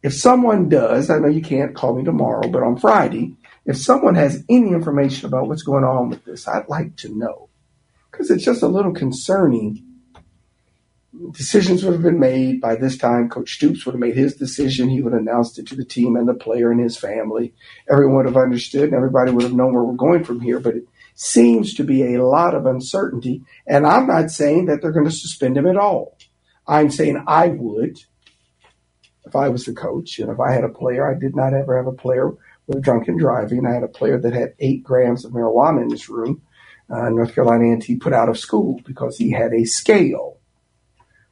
If 0.03 0.13
someone 0.13 0.69
does, 0.69 1.09
I 1.09 1.17
know 1.17 1.27
you 1.27 1.41
can't 1.41 1.75
call 1.75 1.95
me 1.95 2.03
tomorrow, 2.03 2.47
but 2.47 2.61
on 2.61 2.77
Friday, 2.77 3.35
if 3.65 3.77
someone 3.77 4.13
has 4.13 4.45
any 4.47 4.69
information 4.69 5.25
about 5.25 5.47
what's 5.47 5.63
going 5.63 5.83
on 5.83 6.09
with 6.09 6.23
this, 6.23 6.47
I'd 6.47 6.69
like 6.69 6.95
to 6.97 7.09
know. 7.17 7.49
Because 8.11 8.29
it's 8.29 8.45
just 8.45 8.61
a 8.61 8.67
little 8.67 8.93
concerning. 8.93 9.83
Decisions 11.31 11.83
would 11.83 11.93
have 11.93 12.03
been 12.03 12.19
made 12.19 12.61
by 12.61 12.75
this 12.75 12.95
time. 12.95 13.27
Coach 13.27 13.55
Stoops 13.55 13.87
would 13.87 13.93
have 13.93 13.99
made 13.99 14.15
his 14.15 14.35
decision. 14.35 14.89
He 14.89 15.01
would 15.01 15.13
have 15.13 15.23
announced 15.23 15.57
it 15.57 15.65
to 15.69 15.75
the 15.75 15.83
team 15.83 16.15
and 16.15 16.27
the 16.27 16.35
player 16.35 16.71
and 16.71 16.79
his 16.79 16.95
family. 16.95 17.55
Everyone 17.89 18.17
would 18.17 18.25
have 18.27 18.37
understood 18.37 18.83
and 18.83 18.93
everybody 18.93 19.31
would 19.31 19.43
have 19.43 19.53
known 19.53 19.73
where 19.73 19.83
we're 19.83 19.93
going 19.95 20.23
from 20.23 20.41
here. 20.41 20.59
But 20.59 20.75
it 20.75 20.87
seems 21.15 21.73
to 21.73 21.83
be 21.83 22.13
a 22.13 22.23
lot 22.23 22.53
of 22.53 22.67
uncertainty. 22.67 23.41
And 23.65 23.87
I'm 23.87 24.05
not 24.05 24.29
saying 24.29 24.67
that 24.67 24.83
they're 24.83 24.91
going 24.91 25.09
to 25.09 25.11
suspend 25.11 25.57
him 25.57 25.65
at 25.65 25.77
all. 25.77 26.17
I'm 26.71 26.89
saying 26.89 27.21
I 27.27 27.49
would 27.49 27.99
if 29.25 29.35
I 29.35 29.49
was 29.49 29.65
the 29.65 29.73
coach 29.73 30.19
and 30.19 30.31
if 30.31 30.39
I 30.39 30.53
had 30.53 30.63
a 30.63 30.69
player. 30.69 31.09
I 31.09 31.19
did 31.19 31.35
not 31.35 31.53
ever 31.53 31.75
have 31.75 31.87
a 31.87 31.91
player 31.91 32.31
with 32.65 32.81
drunken 32.81 33.17
driving. 33.17 33.65
I 33.65 33.73
had 33.73 33.83
a 33.83 33.89
player 33.89 34.17
that 34.17 34.33
had 34.33 34.55
eight 34.59 34.81
grams 34.81 35.25
of 35.25 35.33
marijuana 35.33 35.83
in 35.83 35.91
his 35.91 36.07
room. 36.07 36.41
Uh, 36.89 37.09
North 37.09 37.35
Carolina 37.35 37.73
A&T 37.73 37.97
put 37.97 38.13
out 38.13 38.29
of 38.29 38.39
school 38.39 38.79
because 38.85 39.17
he 39.17 39.31
had 39.31 39.53
a 39.53 39.65
scale, 39.65 40.37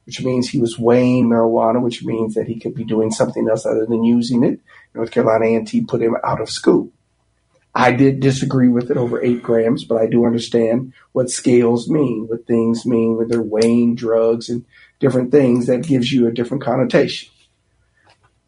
which 0.04 0.22
means 0.22 0.48
he 0.48 0.60
was 0.60 0.78
weighing 0.78 1.28
marijuana, 1.28 1.82
which 1.82 2.04
means 2.04 2.34
that 2.34 2.46
he 2.46 2.60
could 2.60 2.74
be 2.74 2.84
doing 2.84 3.10
something 3.10 3.48
else 3.48 3.64
other 3.64 3.86
than 3.86 4.04
using 4.04 4.44
it. 4.44 4.60
North 4.94 5.10
Carolina 5.10 5.46
A&T 5.46 5.82
put 5.82 6.02
him 6.02 6.16
out 6.22 6.40
of 6.40 6.50
school. 6.50 6.90
I 7.74 7.92
did 7.92 8.20
disagree 8.20 8.68
with 8.68 8.90
it 8.90 8.96
over 8.96 9.22
eight 9.22 9.42
grams, 9.42 9.84
but 9.84 10.00
I 10.00 10.06
do 10.06 10.26
understand 10.26 10.92
what 11.12 11.30
scales 11.30 11.88
mean, 11.88 12.26
what 12.28 12.46
things 12.46 12.84
mean 12.84 13.16
when 13.16 13.28
they're 13.28 13.42
weighing 13.42 13.94
drugs 13.94 14.48
and 14.48 14.64
different 15.00 15.32
things. 15.32 15.66
That 15.66 15.82
gives 15.82 16.12
you 16.12 16.28
a 16.28 16.32
different 16.32 16.62
connotation. 16.62 17.30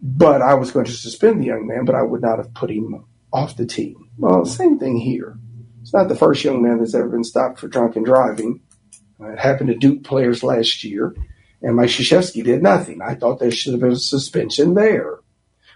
But 0.00 0.42
I 0.42 0.54
was 0.54 0.70
going 0.70 0.86
to 0.86 0.92
suspend 0.92 1.40
the 1.40 1.46
young 1.46 1.66
man, 1.66 1.84
but 1.84 1.94
I 1.94 2.02
would 2.02 2.22
not 2.22 2.38
have 2.38 2.54
put 2.54 2.70
him 2.70 3.04
off 3.32 3.56
the 3.56 3.66
team. 3.66 4.08
Well, 4.18 4.44
same 4.44 4.78
thing 4.78 4.98
here. 4.98 5.38
It's 5.80 5.92
not 5.92 6.08
the 6.08 6.16
first 6.16 6.44
young 6.44 6.62
man 6.62 6.78
that's 6.78 6.94
ever 6.94 7.08
been 7.08 7.24
stopped 7.24 7.58
for 7.58 7.68
drunken 7.68 8.02
driving. 8.04 8.60
Uh, 9.20 9.32
it 9.32 9.38
happened 9.38 9.68
to 9.68 9.74
Duke 9.74 10.04
players 10.04 10.42
last 10.42 10.84
year, 10.84 11.14
and 11.60 11.76
Mike 11.76 11.88
Krzyzewski 11.88 12.44
did 12.44 12.62
nothing. 12.62 13.00
I 13.00 13.14
thought 13.14 13.38
there 13.38 13.50
should 13.50 13.72
have 13.72 13.80
been 13.80 13.92
a 13.92 13.96
suspension 13.96 14.74
there. 14.74 15.18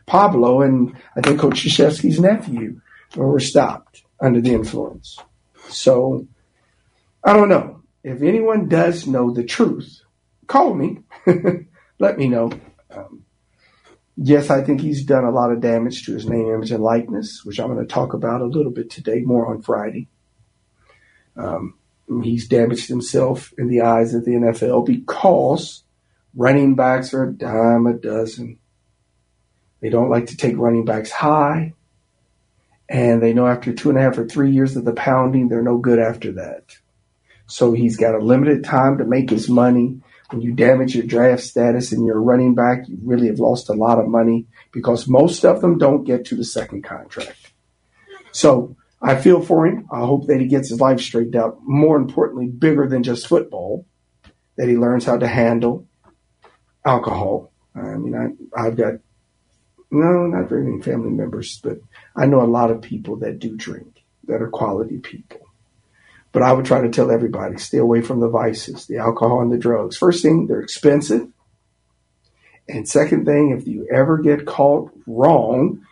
Pablo 0.06 0.62
and 0.62 0.96
I 1.16 1.20
think 1.20 1.40
Coach 1.40 1.64
Krzyzewski's 1.64 2.20
nephew 2.20 2.80
were 3.16 3.40
stopped 3.40 4.02
under 4.20 4.40
the 4.40 4.54
influence. 4.54 5.18
So 5.68 6.26
I 7.24 7.32
don't 7.32 7.48
know. 7.48 7.82
If 8.04 8.22
anyone 8.22 8.68
does 8.68 9.06
know 9.06 9.32
the 9.32 9.42
truth, 9.42 10.02
call 10.46 10.74
me. 10.74 10.98
Let 11.98 12.18
me 12.18 12.28
know. 12.28 12.50
Um, 12.90 13.24
yes, 14.16 14.50
I 14.50 14.62
think 14.62 14.80
he's 14.80 15.04
done 15.04 15.24
a 15.24 15.30
lot 15.30 15.52
of 15.52 15.60
damage 15.60 16.04
to 16.06 16.14
his 16.14 16.28
name, 16.28 16.48
image, 16.48 16.72
and 16.72 16.82
likeness, 16.82 17.44
which 17.44 17.58
I'm 17.58 17.72
going 17.72 17.86
to 17.86 17.92
talk 17.92 18.12
about 18.12 18.42
a 18.42 18.46
little 18.46 18.72
bit 18.72 18.90
today, 18.90 19.20
more 19.20 19.46
on 19.46 19.62
Friday. 19.62 20.08
Um, 21.36 21.74
he's 22.22 22.48
damaged 22.48 22.88
himself 22.88 23.52
in 23.58 23.68
the 23.68 23.82
eyes 23.82 24.14
of 24.14 24.24
the 24.24 24.32
NFL 24.32 24.86
because 24.86 25.82
running 26.34 26.74
backs 26.74 27.12
are 27.14 27.24
a 27.24 27.32
dime 27.32 27.86
a 27.86 27.94
dozen. 27.94 28.58
They 29.80 29.90
don't 29.90 30.10
like 30.10 30.26
to 30.26 30.36
take 30.36 30.56
running 30.56 30.84
backs 30.84 31.10
high. 31.10 31.74
And 32.88 33.20
they 33.20 33.32
know 33.32 33.46
after 33.46 33.72
two 33.72 33.90
and 33.90 33.98
a 33.98 34.02
half 34.02 34.16
or 34.16 34.26
three 34.26 34.52
years 34.52 34.76
of 34.76 34.84
the 34.84 34.92
pounding, 34.92 35.48
they're 35.48 35.62
no 35.62 35.78
good 35.78 35.98
after 35.98 36.32
that. 36.32 36.76
So 37.46 37.72
he's 37.72 37.96
got 37.96 38.14
a 38.14 38.24
limited 38.24 38.64
time 38.64 38.98
to 38.98 39.04
make 39.04 39.30
his 39.30 39.48
money. 39.48 40.00
When 40.30 40.42
you 40.42 40.52
damage 40.52 40.94
your 40.94 41.06
draft 41.06 41.42
status 41.42 41.92
and 41.92 42.04
you're 42.04 42.20
running 42.20 42.54
back, 42.54 42.88
you 42.88 42.98
really 43.02 43.28
have 43.28 43.38
lost 43.38 43.68
a 43.68 43.74
lot 43.74 43.98
of 43.98 44.08
money 44.08 44.46
because 44.72 45.06
most 45.06 45.44
of 45.44 45.60
them 45.60 45.78
don't 45.78 46.04
get 46.04 46.24
to 46.26 46.36
the 46.36 46.44
second 46.44 46.82
contract. 46.82 47.52
So 48.32 48.76
I 49.00 49.16
feel 49.16 49.40
for 49.40 49.66
him. 49.66 49.86
I 49.92 50.00
hope 50.00 50.26
that 50.26 50.40
he 50.40 50.46
gets 50.46 50.70
his 50.70 50.80
life 50.80 51.00
straightened 51.00 51.36
out. 51.36 51.58
More 51.62 51.96
importantly, 51.96 52.48
bigger 52.48 52.88
than 52.88 53.02
just 53.02 53.28
football, 53.28 53.86
that 54.56 54.68
he 54.68 54.76
learns 54.76 55.04
how 55.04 55.16
to 55.16 55.28
handle 55.28 55.86
alcohol. 56.84 57.52
I 57.74 57.96
mean, 57.96 58.14
I, 58.14 58.60
I've 58.60 58.76
got 58.76 58.94
no, 59.90 60.26
not 60.26 60.48
very 60.48 60.64
many 60.64 60.82
family 60.82 61.10
members, 61.10 61.60
but 61.62 61.78
I 62.16 62.26
know 62.26 62.42
a 62.42 62.46
lot 62.46 62.70
of 62.70 62.82
people 62.82 63.16
that 63.16 63.38
do 63.38 63.56
drink 63.56 64.02
that 64.24 64.42
are 64.42 64.48
quality 64.48 64.98
people. 64.98 65.45
But 66.36 66.42
I 66.42 66.52
would 66.52 66.66
try 66.66 66.82
to 66.82 66.90
tell 66.90 67.10
everybody 67.10 67.56
stay 67.56 67.78
away 67.78 68.02
from 68.02 68.20
the 68.20 68.28
vices, 68.28 68.84
the 68.84 68.98
alcohol 68.98 69.40
and 69.40 69.50
the 69.50 69.56
drugs. 69.56 69.96
First 69.96 70.20
thing, 70.20 70.46
they're 70.46 70.60
expensive. 70.60 71.28
And 72.68 72.86
second 72.86 73.24
thing, 73.24 73.56
if 73.58 73.66
you 73.66 73.88
ever 73.90 74.18
get 74.18 74.44
caught 74.44 74.92
wrong, 75.06 75.86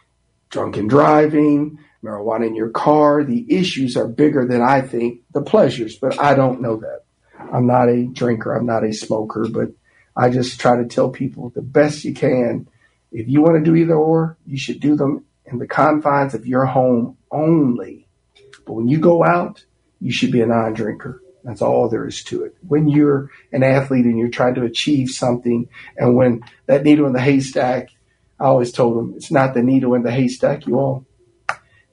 drunken 0.50 0.86
driving, 0.86 1.78
marijuana 2.04 2.46
in 2.48 2.54
your 2.54 2.68
car, 2.68 3.24
the 3.24 3.46
issues 3.48 3.96
are 3.96 4.06
bigger 4.06 4.46
than 4.46 4.60
I 4.60 4.82
think 4.82 5.20
the 5.32 5.40
pleasures, 5.40 5.96
but 5.96 6.20
I 6.20 6.34
don't 6.34 6.60
know 6.60 6.76
that. 6.76 7.04
I'm 7.38 7.66
not 7.66 7.88
a 7.88 8.04
drinker, 8.04 8.52
I'm 8.52 8.66
not 8.66 8.84
a 8.84 8.92
smoker, 8.92 9.46
but 9.48 9.70
I 10.14 10.28
just 10.28 10.60
try 10.60 10.76
to 10.76 10.84
tell 10.84 11.08
people 11.08 11.52
the 11.54 11.62
best 11.62 12.04
you 12.04 12.12
can. 12.12 12.68
If 13.10 13.28
you 13.28 13.40
want 13.40 13.64
to 13.64 13.64
do 13.64 13.76
either 13.76 13.96
or, 13.96 14.36
you 14.44 14.58
should 14.58 14.80
do 14.80 14.94
them 14.94 15.24
in 15.46 15.56
the 15.56 15.66
confines 15.66 16.34
of 16.34 16.46
your 16.46 16.66
home 16.66 17.16
only. 17.30 18.08
But 18.66 18.74
when 18.74 18.88
you 18.88 18.98
go 18.98 19.24
out, 19.24 19.64
you 20.04 20.12
should 20.12 20.30
be 20.30 20.42
a 20.42 20.46
non 20.46 20.74
drinker. 20.74 21.22
That's 21.44 21.62
all 21.62 21.88
there 21.88 22.06
is 22.06 22.22
to 22.24 22.44
it. 22.44 22.54
When 22.68 22.88
you're 22.88 23.30
an 23.52 23.62
athlete 23.62 24.04
and 24.04 24.18
you're 24.18 24.28
trying 24.28 24.54
to 24.56 24.64
achieve 24.64 25.08
something, 25.08 25.66
and 25.96 26.14
when 26.14 26.42
that 26.66 26.84
needle 26.84 27.06
in 27.06 27.14
the 27.14 27.22
haystack, 27.22 27.88
I 28.38 28.44
always 28.44 28.70
told 28.70 28.98
them 28.98 29.14
it's 29.16 29.30
not 29.30 29.54
the 29.54 29.62
needle 29.62 29.94
in 29.94 30.02
the 30.02 30.10
haystack, 30.10 30.66
you 30.66 30.78
all. 30.78 31.06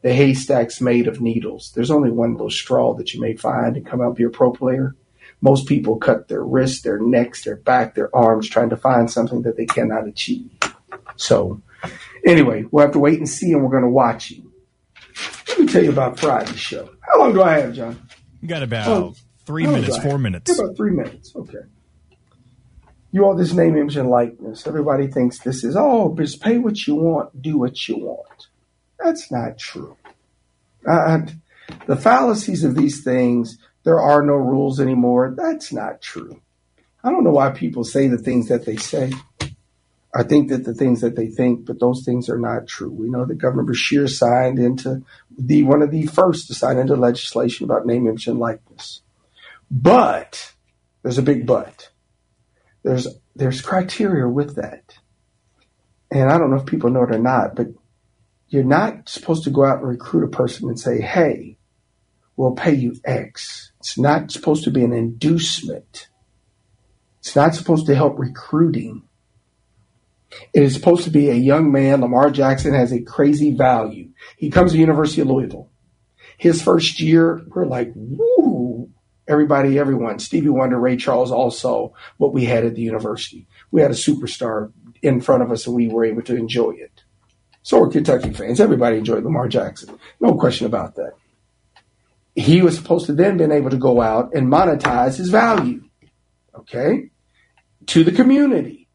The 0.01 0.14
haystack's 0.14 0.82
made 0.82 1.07
of 1.07 1.22
needles. 1.22 1.72
There's 1.74 1.91
only 1.91 2.12
one 2.12 2.34
little 2.34 2.49
straw 2.49 2.93
that 2.95 3.14
you 3.14 3.22
may 3.22 3.38
find 3.38 3.78
and 3.78 3.86
come 3.86 4.01
out 4.01 4.18
be 4.18 4.24
a 4.24 4.30
pro 4.30 4.51
player. 4.51 4.93
Most 5.39 5.66
people 5.66 5.95
cut 5.95 6.28
their 6.28 6.43
wrists, 6.43 6.82
their 6.82 6.99
necks, 6.99 7.45
their 7.45 7.55
back, 7.55 7.95
their 7.95 8.14
arms 8.14 8.49
trying 8.49 8.72
to 8.72 8.78
find 8.78 9.09
something 9.09 9.43
that 9.43 9.55
they 9.55 9.66
cannot 9.66 10.07
achieve. 10.07 10.51
So, 11.16 11.62
anyway, 12.26 12.66
we'll 12.72 12.86
have 12.86 12.93
to 12.93 12.99
wait 12.99 13.20
and 13.20 13.30
see, 13.30 13.53
and 13.53 13.64
we're 13.64 13.72
going 13.72 13.84
to 13.84 13.89
watch 13.89 14.32
you. 14.32 14.50
Let 15.47 15.59
me 15.59 15.65
tell 15.67 15.84
you 15.84 15.91
about 15.91 16.19
Friday's 16.19 16.59
show. 16.59 16.89
How 17.01 17.19
long 17.19 17.34
do 17.34 17.41
I 17.41 17.59
have, 17.59 17.74
John? 17.74 18.01
You 18.41 18.47
got 18.47 18.63
about 18.63 18.88
Oh, 18.88 19.13
three 19.45 19.65
minutes, 19.67 19.88
do 19.88 19.93
I 19.93 19.95
have? 19.97 20.03
four 20.09 20.17
minutes. 20.17 20.57
About 20.59 20.76
three 20.78 20.91
minutes. 20.91 21.34
Okay. 21.36 21.59
You 23.11 23.26
all 23.26 23.36
this 23.36 23.53
name, 23.53 23.76
image, 23.76 23.97
and 23.97 24.09
likeness. 24.09 24.65
Everybody 24.65 25.07
thinks 25.07 25.39
this 25.39 25.63
is, 25.65 25.76
oh, 25.78 26.15
just 26.17 26.41
pay 26.41 26.57
what 26.57 26.88
you 26.88 26.95
want, 26.95 27.41
do 27.41 27.57
what 27.57 27.88
you 27.88 27.97
want. 27.97 28.47
That's 29.03 29.30
not 29.32 29.57
true. 29.57 29.97
Uh, 30.89 31.19
the 31.88 31.97
fallacies 31.97 32.63
of 32.63 32.76
these 32.76 33.03
things, 33.03 33.57
there 33.84 33.99
are 33.99 34.22
no 34.24 34.34
rules 34.36 34.80
anymore. 34.80 35.34
That's 35.38 35.74
not 35.74 36.01
true. 36.01 36.41
I 37.03 37.09
don't 37.11 37.24
know 37.24 37.32
why 37.32 37.49
people 37.49 37.84
say 37.84 38.07
the 38.07 38.17
things 38.17 38.47
that 38.47 38.65
they 38.65 38.78
say. 38.78 39.11
I 40.14 40.24
think 40.24 40.49
that 40.49 40.66
the 40.66 40.74
things 40.74 41.01
that 41.01 41.16
they 41.16 41.28
think, 41.28 41.66
but 41.66 41.80
those 41.80 42.03
things 42.03 42.28
are 42.30 42.38
not 42.39 42.68
true. 42.68 42.91
We 42.91 43.09
know 43.09 43.26
that 43.26 43.38
Governor 43.38 43.64
Beshear 43.64 44.09
signed 44.09 44.59
into 44.59 45.03
the 45.38 45.64
one 45.64 45.82
of 45.82 45.91
the 45.91 46.05
first 46.05 46.47
to 46.47 46.53
sign 46.53 46.78
into 46.78 46.95
legislation 46.95 47.64
about 47.64 47.86
name, 47.86 48.07
image, 48.07 48.28
and 48.28 48.38
likeness. 48.38 49.01
But 49.70 50.53
there's 51.01 51.18
a 51.18 51.24
big 51.24 51.45
but. 51.45 51.89
There's 52.84 53.07
there's 53.36 53.62
criteria 53.62 54.28
with 54.28 54.55
that, 54.55 54.97
and 56.12 56.30
I 56.30 56.38
don't 56.38 56.49
know 56.49 56.57
if 56.57 56.66
people 56.66 56.89
know 56.89 57.03
it 57.03 57.16
or 57.16 57.20
not, 57.20 57.55
but 57.55 57.68
you're 58.49 58.64
not 58.64 59.07
supposed 59.07 59.45
to 59.45 59.49
go 59.49 59.64
out 59.64 59.80
and 59.80 59.88
recruit 59.88 60.26
a 60.26 60.28
person 60.28 60.68
and 60.68 60.80
say, 60.80 60.99
"Hey, 60.99 61.57
we'll 62.36 62.51
pay 62.51 62.74
you 62.74 62.95
X." 63.05 63.72
It's 63.80 63.97
not 63.97 64.30
supposed 64.32 64.66
to 64.66 64.72
be 64.72 64.84
an 64.84 64.91
inducement. 64.91 66.09
It's 67.20 67.36
not 67.36 67.55
supposed 67.55 67.86
to 67.86 67.95
help 67.95 68.20
recruiting. 68.20 69.03
It 70.53 70.63
is 70.63 70.73
supposed 70.73 71.03
to 71.03 71.09
be 71.09 71.29
a 71.29 71.36
young 71.36 71.71
man. 71.71 72.01
Lamar 72.01 72.32
Jackson 72.32 72.73
has 72.73 72.91
a 72.91 73.01
crazy 73.01 73.53
value. 73.53 74.09
He 74.38 74.49
comes 74.49 74.71
to 74.71 74.77
University 74.77 75.21
of 75.21 75.27
Louisville. 75.27 75.69
His 76.38 76.61
first 76.61 76.99
year, 76.99 77.41
we're 77.47 77.65
like, 77.65 77.91
woo, 77.95 78.89
everybody, 79.27 79.77
everyone. 79.77 80.19
Stevie 80.19 80.49
Wonder, 80.49 80.79
Ray 80.79 80.97
Charles, 80.97 81.32
also 81.32 81.93
what 82.17 82.34
we 82.34 82.45
had 82.45 82.65
at 82.65 82.75
the 82.75 82.82
university. 82.82 83.47
We 83.71 83.82
had 83.82 83.91
a 83.91 83.95
superstar 83.95 84.71
in 85.01 85.21
front 85.21 85.43
of 85.43 85.51
us 85.51 85.67
and 85.67 85.75
we 85.75 85.88
were 85.88 86.05
able 86.05 86.21
to 86.23 86.36
enjoy 86.36 86.71
it. 86.71 87.03
So 87.63 87.79
were 87.79 87.89
Kentucky 87.89 88.34
fans. 88.34 88.59
Everybody 88.59 88.97
enjoyed 88.97 89.23
Lamar 89.23 89.47
Jackson. 89.47 89.97
No 90.19 90.36
question 90.36 90.65
about 90.65 90.95
that. 90.95 91.13
He 92.36 92.61
was 92.61 92.75
supposed 92.75 93.05
to 93.07 93.13
then 93.13 93.38
been 93.38 93.51
able 93.51 93.69
to 93.69 93.77
go 93.77 94.01
out 94.01 94.34
and 94.34 94.47
monetize 94.47 95.17
his 95.17 95.29
value. 95.29 95.84
Okay? 96.55 97.11
To 97.88 98.03
the 98.03 98.11
community. 98.11 98.88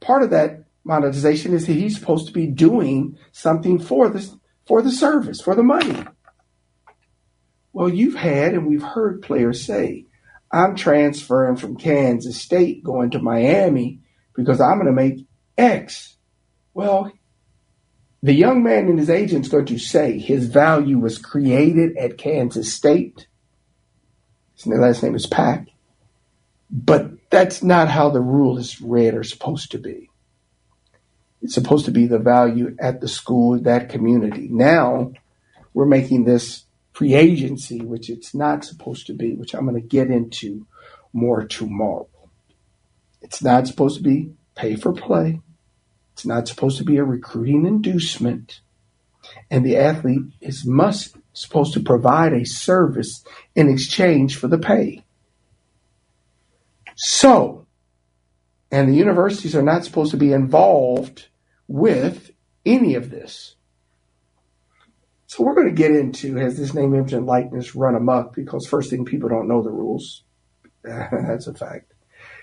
Part 0.00 0.22
of 0.22 0.30
that 0.30 0.65
monetization 0.86 1.52
is 1.52 1.66
he's 1.66 1.98
supposed 1.98 2.26
to 2.28 2.32
be 2.32 2.46
doing 2.46 3.18
something 3.32 3.78
for 3.78 4.08
the 4.08 4.38
for 4.66 4.82
the 4.82 4.90
service, 4.90 5.40
for 5.40 5.54
the 5.54 5.62
money. 5.62 6.04
Well, 7.72 7.88
you've 7.88 8.14
had 8.14 8.54
and 8.54 8.66
we've 8.66 8.82
heard 8.82 9.22
players 9.22 9.64
say, 9.64 10.06
I'm 10.50 10.76
transferring 10.76 11.56
from 11.56 11.76
Kansas 11.76 12.40
State 12.40 12.82
going 12.82 13.10
to 13.10 13.18
Miami 13.18 14.00
because 14.34 14.60
I'm 14.60 14.76
going 14.76 14.86
to 14.86 14.92
make 14.92 15.26
X. 15.58 16.16
Well, 16.72 17.12
the 18.22 18.32
young 18.32 18.62
man 18.62 18.88
and 18.88 18.98
his 18.98 19.10
agent's 19.10 19.48
going 19.48 19.66
to 19.66 19.78
say 19.78 20.18
his 20.18 20.46
value 20.46 20.98
was 20.98 21.18
created 21.18 21.96
at 21.96 22.18
Kansas 22.18 22.72
State. 22.72 23.26
His 24.54 24.66
last 24.66 25.02
name 25.02 25.14
is 25.14 25.26
Pack. 25.26 25.68
But 26.70 27.30
that's 27.30 27.62
not 27.62 27.88
how 27.88 28.10
the 28.10 28.20
rule 28.20 28.58
is 28.58 28.80
read 28.80 29.14
or 29.14 29.22
supposed 29.22 29.70
to 29.72 29.78
be. 29.78 30.10
It's 31.42 31.54
supposed 31.54 31.84
to 31.84 31.90
be 31.90 32.06
the 32.06 32.18
value 32.18 32.76
at 32.80 33.00
the 33.00 33.08
school, 33.08 33.58
that 33.60 33.88
community. 33.88 34.48
Now 34.50 35.12
we're 35.74 35.86
making 35.86 36.24
this 36.24 36.64
free 36.92 37.14
agency, 37.14 37.80
which 37.80 38.08
it's 38.08 38.34
not 38.34 38.64
supposed 38.64 39.06
to 39.06 39.12
be, 39.12 39.34
which 39.34 39.54
I'm 39.54 39.66
going 39.66 39.80
to 39.80 39.86
get 39.86 40.10
into 40.10 40.66
more 41.12 41.44
tomorrow. 41.44 42.08
It's 43.20 43.42
not 43.42 43.66
supposed 43.66 43.98
to 43.98 44.02
be 44.02 44.32
pay 44.54 44.76
for 44.76 44.92
play. 44.92 45.40
It's 46.14 46.24
not 46.24 46.48
supposed 46.48 46.78
to 46.78 46.84
be 46.84 46.96
a 46.96 47.04
recruiting 47.04 47.66
inducement. 47.66 48.60
And 49.50 49.66
the 49.66 49.76
athlete 49.76 50.22
is 50.40 50.64
must 50.64 51.16
supposed 51.34 51.74
to 51.74 51.80
provide 51.80 52.32
a 52.32 52.46
service 52.46 53.22
in 53.54 53.68
exchange 53.68 54.36
for 54.36 54.48
the 54.48 54.58
pay. 54.58 55.04
So, 56.94 57.65
and 58.70 58.88
the 58.88 58.96
universities 58.96 59.54
are 59.54 59.62
not 59.62 59.84
supposed 59.84 60.10
to 60.10 60.16
be 60.16 60.32
involved 60.32 61.28
with 61.68 62.30
any 62.64 62.94
of 62.94 63.10
this. 63.10 63.54
So 65.26 65.44
we're 65.44 65.54
going 65.54 65.68
to 65.68 65.74
get 65.74 65.90
into 65.90 66.36
has 66.36 66.56
this 66.56 66.74
name, 66.74 66.94
image, 66.94 67.12
and 67.12 67.26
likeness 67.26 67.74
run 67.74 67.94
amok? 67.94 68.34
Because 68.34 68.66
first 68.66 68.90
thing, 68.90 69.04
people 69.04 69.28
don't 69.28 69.48
know 69.48 69.62
the 69.62 69.70
rules. 69.70 70.22
That's 70.82 71.46
a 71.46 71.54
fact. 71.54 71.92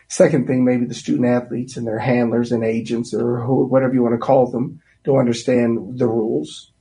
Second 0.10 0.48
thing, 0.48 0.66
maybe 0.66 0.86
the 0.86 0.94
student 0.94 1.28
athletes 1.28 1.78
and 1.78 1.88
their 1.88 2.00
handlers 2.00 2.52
and 2.52 2.64
agents 2.64 3.14
or 3.14 3.42
who, 3.42 3.66
whatever 3.66 3.94
you 3.94 4.04
want 4.04 4.14
to 4.14 4.20
call 4.20 4.52
them 4.52 4.82
don't 5.04 5.20
understand 5.20 5.98
the 5.98 6.08
rules. 6.08 6.72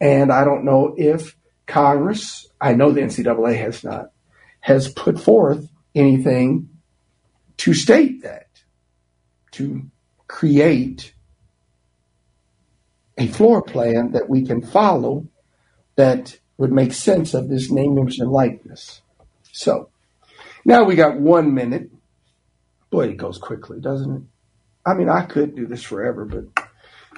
And 0.00 0.32
I 0.32 0.44
don't 0.44 0.64
know 0.64 0.94
if 0.96 1.36
Congress, 1.66 2.46
I 2.60 2.74
know 2.74 2.92
the 2.92 3.02
NCAA 3.02 3.58
has 3.58 3.84
not, 3.84 4.10
has 4.60 4.88
put 4.88 5.20
forth 5.20 5.68
anything 5.94 6.70
to 7.58 7.74
state 7.74 8.22
that, 8.22 8.47
to 9.58 9.82
create 10.28 11.12
a 13.18 13.26
floor 13.26 13.60
plan 13.60 14.12
that 14.12 14.28
we 14.28 14.46
can 14.46 14.62
follow 14.62 15.26
that 15.96 16.38
would 16.56 16.70
make 16.72 16.92
sense 16.92 17.34
of 17.34 17.48
this 17.48 17.70
name, 17.70 17.98
image, 17.98 18.18
and 18.18 18.30
likeness. 18.30 19.02
So 19.50 19.90
now 20.64 20.84
we 20.84 20.94
got 20.94 21.18
one 21.18 21.54
minute. 21.54 21.90
Boy, 22.90 23.08
it 23.08 23.16
goes 23.16 23.38
quickly, 23.38 23.80
doesn't 23.80 24.16
it? 24.16 24.22
I 24.86 24.94
mean, 24.94 25.08
I 25.08 25.22
could 25.22 25.56
do 25.56 25.66
this 25.66 25.82
forever, 25.82 26.24
but 26.24 26.68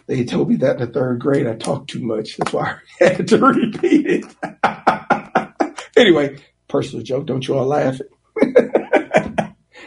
they 0.06 0.24
told 0.24 0.48
me 0.48 0.56
that 0.56 0.80
in 0.80 0.86
the 0.86 0.92
third 0.92 1.20
grade. 1.20 1.46
I 1.46 1.56
talked 1.56 1.90
too 1.90 2.00
much. 2.00 2.38
That's 2.38 2.52
why 2.54 2.76
I 3.00 3.04
had 3.04 3.28
to 3.28 3.38
repeat 3.38 4.06
it. 4.06 5.74
anyway, 5.96 6.38
personal 6.68 7.04
joke. 7.04 7.26
Don't 7.26 7.46
you 7.46 7.58
all 7.58 7.66
laugh? 7.66 8.00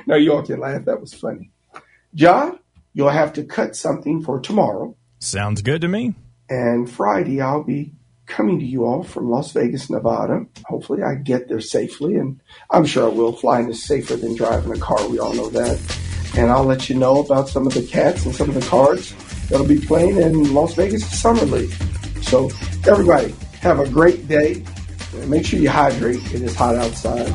no, 0.06 0.16
you 0.16 0.34
all 0.34 0.44
can 0.44 0.60
laugh. 0.60 0.86
That 0.86 1.02
was 1.02 1.16
funny. 1.16 1.50
John, 2.16 2.60
you'll 2.94 3.10
have 3.10 3.34
to 3.34 3.44
cut 3.44 3.76
something 3.76 4.22
for 4.22 4.40
tomorrow. 4.40 4.96
Sounds 5.20 5.62
good 5.62 5.82
to 5.82 5.88
me. 5.88 6.14
And 6.50 6.90
Friday, 6.90 7.42
I'll 7.42 7.64
be 7.64 7.94
coming 8.26 8.60
to 8.60 8.66
you 8.66 8.86
all 8.86 9.04
from 9.04 9.30
Las 9.30 9.52
Vegas, 9.52 9.90
Nevada. 9.90 10.46
Hopefully, 10.66 11.02
I 11.02 11.16
get 11.16 11.48
there 11.48 11.62
safely, 11.62 12.16
and 12.16 12.40
I'm 12.70 12.86
sure 12.86 13.06
I 13.06 13.14
will. 13.14 13.32
Flying 13.32 13.70
is 13.70 13.84
safer 13.84 14.16
than 14.16 14.36
driving 14.36 14.72
a 14.72 14.80
car. 14.80 15.08
We 15.08 15.20
all 15.20 15.34
know 15.34 15.50
that. 15.50 15.80
And 16.36 16.52
I'll 16.52 16.64
let 16.64 16.90
you 16.90 16.96
know 16.96 17.24
about 17.24 17.48
some 17.48 17.68
of 17.68 17.74
the 17.74 17.84
cats 17.84 18.26
and 18.26 18.36
some 18.36 18.50
of 18.50 18.56
the 18.56 18.68
cards 18.68 19.14
that'll 19.50 19.68
be 19.68 19.80
playing 19.80 20.18
in 20.18 20.54
Las 20.54 20.74
Vegas 20.74 21.06
Summer 21.20 21.46
League. 21.46 21.72
So, 22.24 22.50
everybody, 22.88 23.36
have 23.62 23.80
a 23.80 23.90
great 23.90 24.28
day. 24.28 24.64
Make 25.28 25.46
sure 25.46 25.60
you 25.60 25.70
hydrate. 25.70 26.24
It 26.34 26.42
is 26.42 26.56
hot 26.56 26.76
outside. 26.76 27.32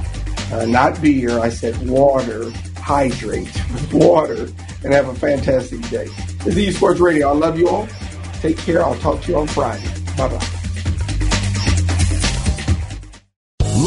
Uh, 0.53 0.67
not 0.67 1.01
beer. 1.01 1.39
I 1.39 1.49
said 1.49 1.89
water. 1.89 2.51
Hydrate 2.77 3.51
water 3.93 4.49
and 4.85 4.93
have 4.93 5.09
a 5.09 5.15
fantastic 5.15 5.81
day. 5.89 6.07
This 6.45 6.47
is 6.47 6.59
Eaves 6.59 6.77
Sports 6.77 7.01
Radio. 7.01 7.31
I 7.31 7.33
love 7.33 7.59
you 7.59 7.69
all. 7.69 7.89
Take 8.41 8.57
care. 8.59 8.83
I'll 8.85 8.95
talk 8.97 9.21
to 9.23 9.33
you 9.33 9.39
on 9.39 9.47
Friday. 9.47 9.87
Bye 10.17 10.29
bye. 10.29 10.59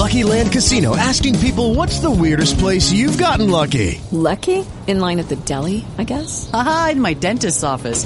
Lucky 0.02 0.24
Land 0.24 0.52
Casino 0.52 0.96
asking 0.96 1.38
people 1.39 1.76
what's 1.76 2.00
the 2.00 2.10
weirdest 2.10 2.58
place 2.58 2.92
you've 2.92 3.18
gotten 3.20 3.52
lucky? 3.52 4.02
Lucky? 4.12 4.66
In 4.88 5.00
line 5.00 5.20
at 5.20 5.30
the 5.30 5.36
deli, 5.36 5.86
I 5.98 6.06
guess? 6.06 6.50
Aha, 6.54 6.89
in 6.94 7.02
my 7.02 7.14
dentist's 7.14 7.64
office. 7.64 8.06